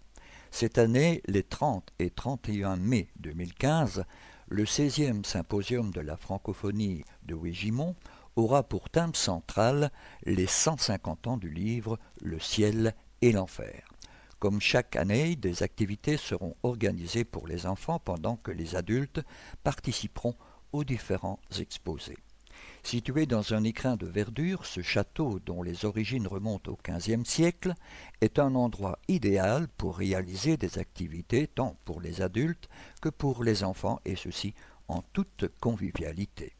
Cette 0.49 0.77
année, 0.77 1.21
les 1.27 1.43
30 1.43 1.91
et 1.99 2.11
31 2.11 2.77
mai 2.77 3.09
2015, 3.17 4.05
le 4.47 4.63
16e 4.63 5.25
symposium 5.25 5.91
de 5.91 5.99
la 5.99 6.15
francophonie 6.15 7.03
de 7.23 7.35
Wégimont 7.35 7.97
aura 8.35 8.63
pour 8.63 8.89
thème 8.89 9.13
central 9.13 9.91
les 10.25 10.47
150 10.47 11.27
ans 11.27 11.37
du 11.37 11.49
livre 11.49 11.99
Le 12.25 12.39
ciel 12.39 12.95
et 13.21 13.33
l'enfer. 13.33 13.83
Comme 14.39 14.61
chaque 14.61 14.95
année, 14.95 15.35
des 15.35 15.61
activités 15.61 16.15
seront 16.15 16.55
organisées 16.63 17.25
pour 17.25 17.47
les 17.47 17.65
enfants 17.65 17.99
pendant 17.99 18.37
que 18.37 18.51
les 18.51 18.77
adultes 18.77 19.19
participeront 19.65 20.33
aux 20.71 20.85
différents 20.85 21.41
exposés. 21.59 22.17
Situé 22.81 23.25
dans 23.25 23.53
un 23.53 23.65
écrin 23.65 23.97
de 23.97 24.07
verdure, 24.07 24.65
ce 24.65 24.81
château, 24.81 25.39
dont 25.45 25.63
les 25.63 25.83
origines 25.83 26.25
remontent 26.25 26.71
au 26.71 26.79
XVe 26.81 27.25
siècle, 27.25 27.73
est 28.21 28.39
un 28.39 28.55
endroit 28.55 28.99
idéal 29.09 29.67
pour 29.67 29.97
réaliser 29.97 30.55
des 30.55 30.79
activités 30.79 31.47
tant 31.47 31.75
pour 31.83 31.99
les 31.99 32.21
adultes 32.21 32.69
que 33.01 33.09
pour 33.09 33.43
les 33.43 33.65
enfants, 33.65 33.99
et 34.05 34.15
ceci 34.15 34.53
en 34.87 35.01
toute 35.11 35.49
convivialité. 35.59 36.53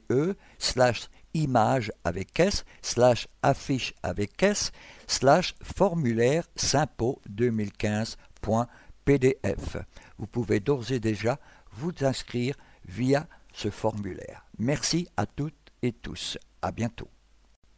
slash 0.58 1.08
image 1.34 1.92
avec 2.04 2.40
S 2.40 2.66
slash 2.82 3.28
affiche 3.42 3.94
avec 4.02 4.42
S 4.42 4.72
slash 5.08 5.54
formulaire 5.62 6.46
Simpo 6.56 7.22
2015.pdf. 7.30 9.78
Vous 10.20 10.28
pouvez 10.28 10.60
d'ores 10.60 10.92
et 10.92 11.00
déjà 11.00 11.40
vous 11.72 11.94
inscrire 12.02 12.56
via 12.86 13.28
ce 13.54 13.70
formulaire. 13.70 14.46
Merci 14.58 15.08
à 15.18 15.26
toutes 15.26 15.56
et 15.82 15.94
tous. 15.94 16.38
À 16.62 16.72
bientôt. 16.72 17.10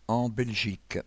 En 0.07 0.27
Belgique, 0.27 0.97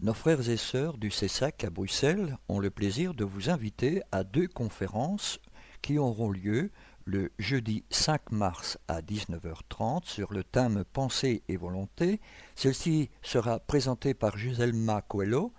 nos 0.00 0.14
frères 0.14 0.48
et 0.48 0.56
sœurs 0.56 0.96
du 0.96 1.10
CESAC 1.10 1.64
à 1.64 1.70
Bruxelles 1.70 2.38
ont 2.48 2.60
le 2.60 2.70
plaisir 2.70 3.14
de 3.14 3.24
vous 3.24 3.50
inviter 3.50 4.00
à 4.12 4.22
deux 4.22 4.46
conférences 4.46 5.40
qui 5.82 5.98
auront 5.98 6.30
lieu 6.30 6.70
le 7.04 7.32
jeudi 7.38 7.84
5 7.90 8.30
mars 8.32 8.78
à 8.88 9.00
19h30 9.00 10.04
sur 10.04 10.32
le 10.32 10.44
thème 10.44 10.84
Pensée 10.92 11.42
et 11.48 11.56
volonté. 11.56 12.20
Celle-ci 12.54 13.10
sera 13.22 13.58
présentée 13.58 14.14
par 14.14 14.36
Giselma 14.36 15.02
Coelho 15.02 15.52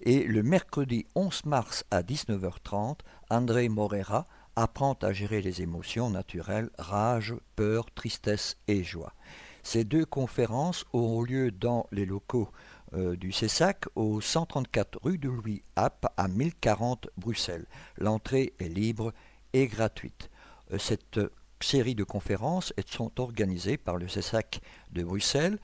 et 0.00 0.24
le 0.24 0.42
mercredi 0.42 1.06
11 1.14 1.44
mars 1.46 1.84
à 1.90 2.02
19h30, 2.02 2.98
André 3.30 3.68
Morera 3.68 4.26
apprend 4.56 4.94
à 5.02 5.12
gérer 5.12 5.42
les 5.42 5.62
émotions 5.62 6.10
naturelles, 6.10 6.70
rage, 6.78 7.34
peur, 7.56 7.86
tristesse 7.94 8.56
et 8.68 8.84
joie. 8.84 9.14
Ces 9.62 9.84
deux 9.84 10.04
conférences 10.04 10.84
auront 10.92 11.22
lieu 11.22 11.50
dans 11.50 11.86
les 11.92 12.04
locaux 12.04 12.50
euh, 12.94 13.16
du 13.16 13.32
CESAC 13.32 13.84
au 13.94 14.20
134 14.20 14.98
rue 15.02 15.18
de 15.18 15.28
Louis 15.28 15.62
App 15.76 16.12
à 16.16 16.28
1040 16.28 17.08
Bruxelles. 17.16 17.66
L'entrée 17.96 18.52
est 18.58 18.68
libre 18.68 19.12
et 19.52 19.66
gratuite. 19.66 20.30
Euh, 20.72 20.78
cette 20.78 21.20
série 21.60 21.94
de 21.94 22.04
conférences 22.04 22.72
sont 22.86 23.20
organisées 23.20 23.76
par 23.76 23.96
le 23.96 24.08
CESAC 24.08 24.60
de 24.90 25.04
Bruxelles, 25.04 25.58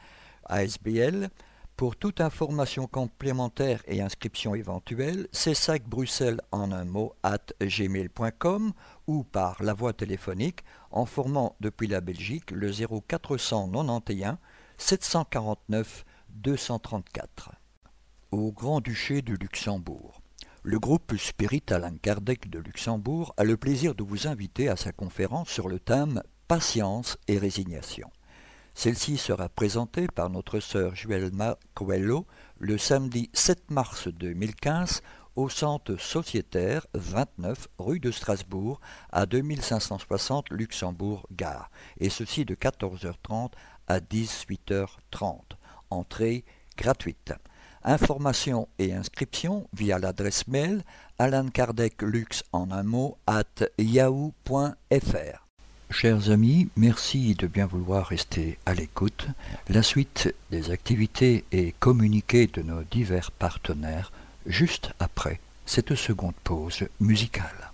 ASBL, 0.45 1.29
pour 1.79 1.95
toute 1.95 2.21
information 2.21 2.89
complémentaire 2.89 3.85
et 3.87 4.03
inscription 4.03 4.57
éventuelle, 4.57 5.29
CESAC 5.31 5.85
Bruxelles 5.85 6.41
en 6.51 6.73
un 6.73 6.85
mot 6.85 7.15
at 7.23 7.53
gmail.com 7.63 8.73
ou 9.07 9.23
par 9.23 9.63
la 9.63 9.75
voie 9.75 9.93
téléphonique 9.93 10.65
en 10.91 11.07
formant 11.07 11.55
depuis 11.61 11.87
la 11.87 12.01
Belgique 12.01 12.51
le 12.51 12.73
0491 12.73 14.37
749 14.77 16.05
234. 16.31 17.53
Au 18.33 18.51
Grand-Duché 18.51 19.23
de 19.23 19.35
Luxembourg. 19.35 20.21
Le 20.65 20.81
groupe 20.81 21.17
Spirit 21.17 21.63
Alain 21.71 21.97
Kardec 21.97 22.51
de 22.51 22.59
Luxembourg 22.59 23.33
a 23.37 23.45
le 23.45 23.57
plaisir 23.57 23.95
de 23.95 24.03
vous 24.03 24.27
inviter 24.27 24.69
à 24.69 24.75
sa 24.75 24.91
conférence 24.91 25.49
sur 25.49 25.69
le 25.69 25.79
thème 25.79 26.25
Patience 26.49 27.19
et 27.29 27.39
résignation. 27.39 28.11
Celle-ci 28.79 29.17
sera 29.17 29.49
présentée 29.49 30.07
par 30.07 30.31
notre 30.31 30.61
sœur 30.61 30.95
Juelma 30.95 31.59
Coelho 31.75 32.29
le 32.61 32.79
samedi 32.79 33.29
7 33.33 33.73
mars 33.73 34.07
2015 34.07 35.03
au 35.35 35.49
centre 35.49 35.97
sociétaire 35.97 36.87
29 36.95 37.67
rue 37.79 37.99
de 37.99 38.13
Strasbourg 38.13 38.81
à 39.11 39.27
2560 39.27 40.51
Luxembourg-Gare, 40.51 41.73
et 41.99 42.09
ceci 42.09 42.45
de 42.45 42.55
14h30 42.55 43.51
à 43.89 43.99
18h30. 43.99 45.41
Entrée 45.91 46.45
gratuite. 46.77 47.33
Informations 47.83 48.69
et 48.79 48.95
inscriptions 48.95 49.69
via 49.73 49.99
l'adresse 49.99 50.47
mail 50.47 50.85
Alan 51.19 51.49
Kardec 51.49 52.01
Lux 52.01 52.45
en 52.53 52.71
un 52.71 52.85
mot 52.85 53.19
at 53.27 53.65
yahoo.fr. 53.77 55.48
Chers 55.91 56.31
amis, 56.31 56.69
merci 56.77 57.35
de 57.35 57.47
bien 57.47 57.67
vouloir 57.67 58.07
rester 58.07 58.59
à 58.67 58.75
l'écoute. 58.75 59.27
La 59.69 59.83
suite 59.83 60.35
des 60.51 60.71
activités 60.71 61.45
et 61.51 61.75
communiqués 61.81 62.47
de 62.47 62.63
nos 62.63 62.83
divers 62.85 63.31
partenaires 63.31 64.13
juste 64.47 64.93
après 65.01 65.41
cette 65.65 65.95
seconde 65.95 66.35
pause 66.45 66.87
musicale. 67.01 67.73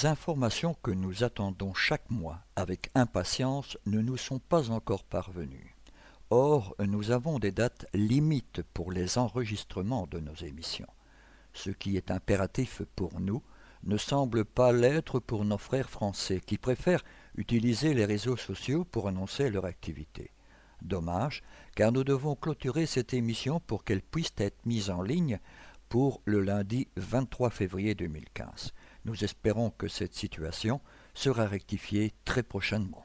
Les 0.00 0.06
informations 0.06 0.74
que 0.82 0.92
nous 0.92 1.24
attendons 1.24 1.74
chaque 1.74 2.08
mois 2.10 2.38
avec 2.56 2.88
impatience 2.94 3.76
ne 3.84 4.00
nous 4.00 4.16
sont 4.16 4.38
pas 4.38 4.70
encore 4.70 5.04
parvenues. 5.04 5.76
Or, 6.30 6.74
nous 6.78 7.10
avons 7.10 7.38
des 7.38 7.52
dates 7.52 7.84
limites 7.92 8.62
pour 8.72 8.92
les 8.92 9.18
enregistrements 9.18 10.06
de 10.06 10.18
nos 10.18 10.34
émissions. 10.36 10.88
Ce 11.52 11.68
qui 11.68 11.98
est 11.98 12.10
impératif 12.10 12.80
pour 12.96 13.20
nous 13.20 13.42
ne 13.84 13.98
semble 13.98 14.46
pas 14.46 14.72
l'être 14.72 15.20
pour 15.20 15.44
nos 15.44 15.58
frères 15.58 15.90
français 15.90 16.40
qui 16.40 16.56
préfèrent 16.56 17.04
utiliser 17.36 17.92
les 17.92 18.06
réseaux 18.06 18.38
sociaux 18.38 18.86
pour 18.86 19.06
annoncer 19.06 19.50
leur 19.50 19.66
activité. 19.66 20.30
Dommage, 20.80 21.42
car 21.76 21.92
nous 21.92 22.04
devons 22.04 22.36
clôturer 22.36 22.86
cette 22.86 23.12
émission 23.12 23.60
pour 23.60 23.84
qu'elle 23.84 24.02
puisse 24.02 24.32
être 24.38 24.64
mise 24.64 24.88
en 24.88 25.02
ligne 25.02 25.40
pour 25.90 26.22
le 26.24 26.40
lundi 26.40 26.88
23 26.96 27.50
février 27.50 27.94
2015. 27.94 28.72
Nous 29.04 29.24
espérons 29.24 29.70
que 29.78 29.88
cette 29.88 30.14
situation 30.14 30.80
sera 31.14 31.46
rectifiée 31.46 32.12
très 32.24 32.42
prochainement. 32.42 33.04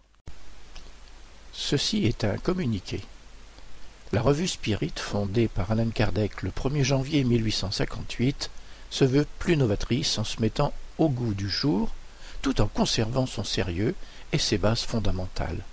Ceci 1.54 2.06
est 2.06 2.24
un 2.24 2.38
communiqué. 2.38 3.02
La 4.12 4.22
revue 4.22 4.48
Spirit, 4.48 4.94
fondée 4.98 5.48
par 5.48 5.72
Alan 5.72 5.90
Kardec 5.90 6.42
le 6.42 6.52
1er 6.52 6.84
janvier 6.84 7.24
1858, 7.24 8.52
se 8.90 9.06
veut 9.06 9.26
plus 9.40 9.58
novatrice 9.58 10.18
en 10.18 10.24
se 10.24 10.42
mettant 10.42 10.74
au 10.98 11.10
goût 11.10 11.34
du 11.34 11.50
jour, 11.50 11.94
tout 12.42 12.62
en 12.62 12.68
conservant 12.68 13.26
son 13.26 13.44
sérieux 13.44 13.96
et 14.32 14.38
ses 14.38 14.58
bases 14.58 14.84
fondamentales. 14.84 15.64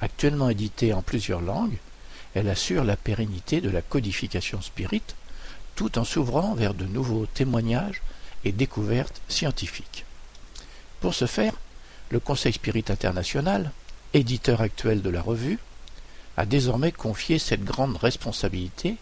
Actuellement 0.00 0.50
éditée 0.50 0.92
en 0.92 1.02
plusieurs 1.02 1.40
langues, 1.40 1.78
elle 2.34 2.48
assure 2.48 2.84
la 2.84 2.96
pérennité 2.96 3.60
de 3.60 3.70
la 3.70 3.82
codification 3.82 4.60
spirit, 4.60 5.02
tout 5.74 5.98
en 5.98 6.04
s'ouvrant 6.04 6.54
vers 6.54 6.74
de 6.74 6.84
nouveaux 6.84 7.26
témoignages 7.26 8.02
et 8.44 8.52
découvertes 8.52 9.20
scientifiques. 9.28 10.04
Pour 11.00 11.14
ce 11.14 11.26
faire, 11.26 11.54
le 12.10 12.20
Conseil 12.20 12.52
Spirit 12.52 12.84
International, 12.88 13.70
éditeur 14.14 14.60
actuel 14.60 15.02
de 15.02 15.10
la 15.10 15.22
revue, 15.22 15.58
a 16.36 16.46
désormais 16.46 16.92
confié 16.92 17.38
cette 17.38 17.64
grande 17.64 17.96
responsabilité 17.96 18.96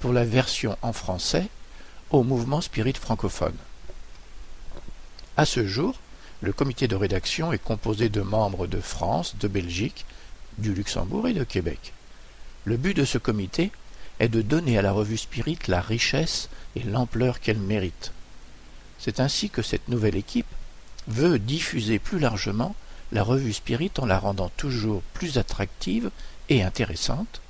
pour 0.00 0.12
la 0.12 0.24
version 0.24 0.76
en 0.82 0.92
français 0.92 1.46
au 2.10 2.22
mouvement 2.22 2.60
spirit 2.60 2.94
francophone. 2.94 3.56
À 5.36 5.46
ce 5.46 5.66
jour, 5.66 5.94
le 6.40 6.52
comité 6.52 6.88
de 6.88 6.96
rédaction 6.96 7.52
est 7.52 7.62
composé 7.62 8.08
de 8.08 8.22
membres 8.22 8.66
de 8.66 8.80
France, 8.80 9.36
de 9.38 9.46
Belgique, 9.46 10.04
du 10.58 10.74
Luxembourg 10.74 11.28
et 11.28 11.32
de 11.32 11.44
Québec. 11.44 11.92
Le 12.64 12.76
but 12.76 12.94
de 12.94 13.04
ce 13.04 13.18
comité 13.18 13.70
est 14.18 14.28
de 14.28 14.42
donner 14.42 14.78
à 14.78 14.82
la 14.82 14.92
revue 14.92 15.16
Spirit 15.16 15.58
la 15.68 15.80
richesse 15.80 16.48
et 16.76 16.82
l'ampleur 16.82 17.40
qu'elle 17.40 17.58
mérite. 17.58 18.12
C'est 19.00 19.18
ainsi 19.18 19.48
que 19.48 19.62
cette 19.62 19.88
nouvelle 19.88 20.16
équipe 20.16 20.46
veut 21.08 21.38
diffuser 21.38 21.98
plus 21.98 22.18
largement 22.18 22.74
la 23.12 23.22
revue 23.22 23.54
Spirit 23.54 23.90
en 23.98 24.06
la 24.06 24.18
rendant 24.18 24.50
toujours 24.56 25.02
plus 25.14 25.38
attractive 25.38 26.10
et 26.48 26.62
intéressante, 26.62 27.40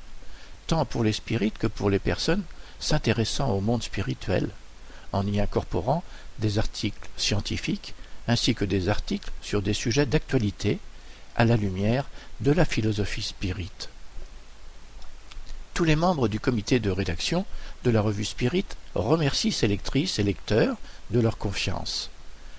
tant 0.69 0.85
pour 0.85 1.05
les 1.05 1.13
spirites 1.13 1.59
que 1.59 1.67
pour 1.67 1.91
les 1.91 1.99
personnes 1.99 2.45
s'intéressant 2.79 3.51
au 3.51 3.61
monde 3.61 3.83
spirituel, 3.83 4.49
en 5.13 5.27
y 5.27 5.41
incorporant 5.41 6.05
des 6.39 6.59
articles 6.59 7.09
scientifiques 7.17 7.95
ainsi 8.29 8.55
que 8.55 8.65
des 8.65 8.89
articles 8.89 9.31
sur 9.43 9.61
des 9.61 9.75
sujets 9.75 10.07
d'actualité 10.07 10.79
à 11.37 11.45
la 11.45 11.57
lumière 11.57 12.09
de 12.41 12.53
la 12.53 12.65
philosophie 12.65 13.23
spirit. 13.23 13.90
Tous 15.81 15.87
les 15.87 15.97
membres 15.97 16.29
du 16.29 16.39
comité 16.39 16.79
de 16.79 16.91
rédaction 16.91 17.47
de 17.85 17.91
la 17.91 18.03
revue 18.03 18.27
Spirit 18.27 18.67
remercient 18.95 19.51
ses 19.51 19.67
lectrices 19.67 20.19
et 20.19 20.23
lecteurs 20.23 20.77
de 21.11 21.21
leur 21.21 21.39
confiance. 21.39 22.11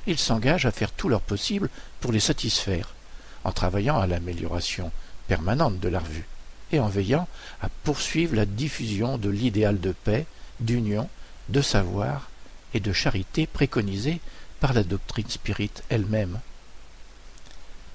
Ils 0.08 0.18
s'engagent 0.18 0.66
à 0.66 0.72
faire 0.72 0.92
tout 0.92 1.08
leur 1.08 1.22
possible 1.22 1.70
pour 2.00 2.12
les 2.12 2.20
satisfaire, 2.20 2.96
en 3.44 3.52
travaillant 3.52 4.00
à 4.00 4.08
l'amélioration 4.08 4.92
permanente 5.28 5.80
de 5.80 5.88
la 5.88 6.00
revue 6.00 6.26
et 6.72 6.80
en 6.80 6.88
veillant 6.88 7.28
à 7.62 7.70
poursuivre 7.84 8.36
la 8.36 8.48
diffusion 8.48 9.20
de 9.20 9.30
l'idéal 9.30 9.80
de 9.80 9.92
paix, 9.92 10.26
d'union, 10.60 11.08
de 11.50 11.62
savoir 11.62 12.28
et 12.74 12.80
de 12.80 12.92
charité 12.92 13.46
préconisé 13.46 14.20
par 14.60 14.74
la 14.74 14.82
doctrine 14.82 15.30
spirit 15.30 15.70
elle-même. 15.90 16.40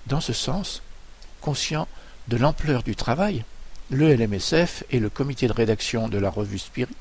Dans 0.06 0.20
ce 0.20 0.32
sens, 0.32 0.82
conscient 1.40 1.88
de 2.28 2.36
l'ampleur 2.36 2.84
du 2.84 2.94
travail, 2.94 3.44
le 3.90 4.14
LMSF 4.14 4.84
et 4.90 4.98
le 4.98 5.10
comité 5.10 5.46
de 5.46 5.52
rédaction 5.52 6.08
de 6.08 6.18
la 6.18 6.30
revue 6.30 6.58
Spirit 6.58 6.96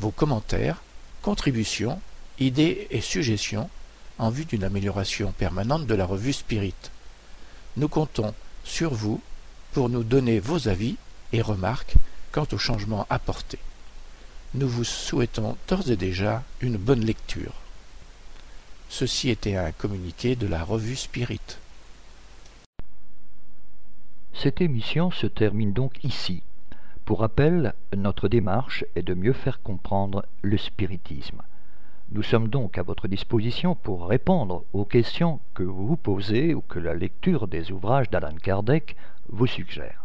vos 0.00 0.10
commentaires, 0.10 0.82
contributions, 1.22 2.00
idées 2.38 2.86
et 2.90 3.00
suggestions 3.00 3.70
en 4.18 4.30
vue 4.30 4.44
d'une 4.44 4.64
amélioration 4.64 5.32
permanente 5.32 5.86
de 5.86 5.94
la 5.94 6.04
revue 6.04 6.32
Spirit. 6.32 6.74
Nous 7.76 7.88
comptons 7.88 8.34
sur 8.64 8.92
vous 8.92 9.20
pour 9.72 9.88
nous 9.88 10.02
donner 10.02 10.40
vos 10.40 10.68
avis 10.68 10.96
et 11.32 11.42
remarques 11.42 11.94
quant 12.32 12.46
aux 12.52 12.58
changements 12.58 13.06
apportés. 13.10 13.58
Nous 14.54 14.68
vous 14.68 14.84
souhaitons 14.84 15.56
d'ores 15.68 15.90
et 15.90 15.96
déjà 15.96 16.42
une 16.60 16.76
bonne 16.76 17.04
lecture. 17.04 17.52
Ceci 18.88 19.28
était 19.28 19.56
un 19.56 19.72
communiqué 19.72 20.36
de 20.36 20.46
la 20.46 20.64
revue 20.64 20.96
Spirit. 20.96 21.58
Cette 24.34 24.60
émission 24.60 25.10
se 25.10 25.26
termine 25.26 25.72
donc 25.72 26.02
ici. 26.04 26.42
Pour 27.04 27.20
rappel, 27.20 27.74
notre 27.96 28.28
démarche 28.28 28.84
est 28.94 29.02
de 29.02 29.14
mieux 29.14 29.32
faire 29.32 29.60
comprendre 29.62 30.24
le 30.42 30.56
spiritisme. 30.56 31.42
Nous 32.10 32.22
sommes 32.22 32.48
donc 32.48 32.78
à 32.78 32.82
votre 32.82 33.06
disposition 33.06 33.74
pour 33.74 34.08
répondre 34.08 34.64
aux 34.72 34.86
questions 34.86 35.40
que 35.52 35.62
vous 35.62 35.86
vous 35.86 35.98
posez 35.98 36.54
ou 36.54 36.62
que 36.62 36.78
la 36.78 36.94
lecture 36.94 37.48
des 37.48 37.70
ouvrages 37.70 38.08
d'Alan 38.08 38.34
Kardec 38.42 38.96
vous 39.28 39.46
suggère. 39.46 40.04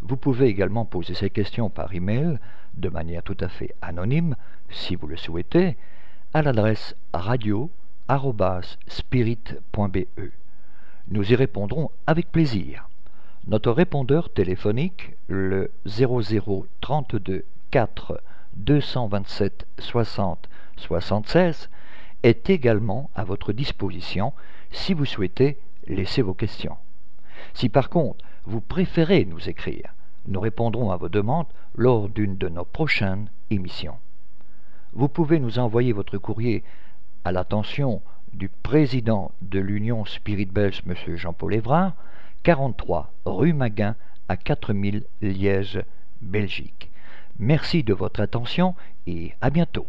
Vous 0.00 0.16
pouvez 0.16 0.46
également 0.46 0.86
poser 0.86 1.12
ces 1.12 1.28
questions 1.28 1.68
par 1.68 1.94
email 1.94 2.38
de 2.78 2.88
manière 2.88 3.22
tout 3.22 3.36
à 3.40 3.48
fait 3.48 3.74
anonyme, 3.82 4.34
si 4.70 4.96
vous 4.96 5.06
le 5.06 5.18
souhaitez, 5.18 5.76
à 6.32 6.40
l'adresse 6.40 6.96
radio@spirit.be. 7.12 9.98
Nous 11.08 11.32
y 11.32 11.34
répondrons 11.34 11.90
avec 12.06 12.32
plaisir. 12.32 12.88
Notre 13.46 13.72
répondeur 13.72 14.32
téléphonique, 14.32 15.12
le 15.28 15.70
0032 15.84 17.44
4 17.70 18.22
227 18.56 19.66
60 19.78 20.48
76 20.76 21.70
est 22.22 22.50
également 22.50 23.10
à 23.14 23.24
votre 23.24 23.52
disposition 23.52 24.32
si 24.70 24.94
vous 24.94 25.04
souhaitez 25.04 25.58
laisser 25.86 26.22
vos 26.22 26.34
questions. 26.34 26.76
Si 27.54 27.68
par 27.68 27.88
contre 27.88 28.24
vous 28.44 28.60
préférez 28.60 29.24
nous 29.24 29.48
écrire, 29.48 29.94
nous 30.26 30.40
répondrons 30.40 30.90
à 30.90 30.96
vos 30.96 31.08
demandes 31.08 31.46
lors 31.74 32.08
d'une 32.08 32.36
de 32.36 32.48
nos 32.48 32.64
prochaines 32.64 33.28
émissions. 33.50 33.96
Vous 34.92 35.08
pouvez 35.08 35.38
nous 35.38 35.58
envoyer 35.58 35.92
votre 35.92 36.18
courrier 36.18 36.64
à 37.24 37.32
l'attention 37.32 38.02
du 38.32 38.48
président 38.48 39.32
de 39.42 39.58
l'Union 39.58 40.04
Spirit 40.04 40.46
Belge, 40.46 40.82
M. 40.86 41.16
Jean-Paul 41.16 41.54
Évrard, 41.54 41.94
43 42.42 43.12
rue 43.24 43.52
Maguin 43.52 43.94
à 44.28 44.36
4000 44.36 45.04
Liège, 45.22 45.82
Belgique. 46.20 46.90
Merci 47.38 47.82
de 47.82 47.94
votre 47.94 48.20
attention 48.20 48.74
et 49.06 49.32
à 49.40 49.50
bientôt. 49.50 49.86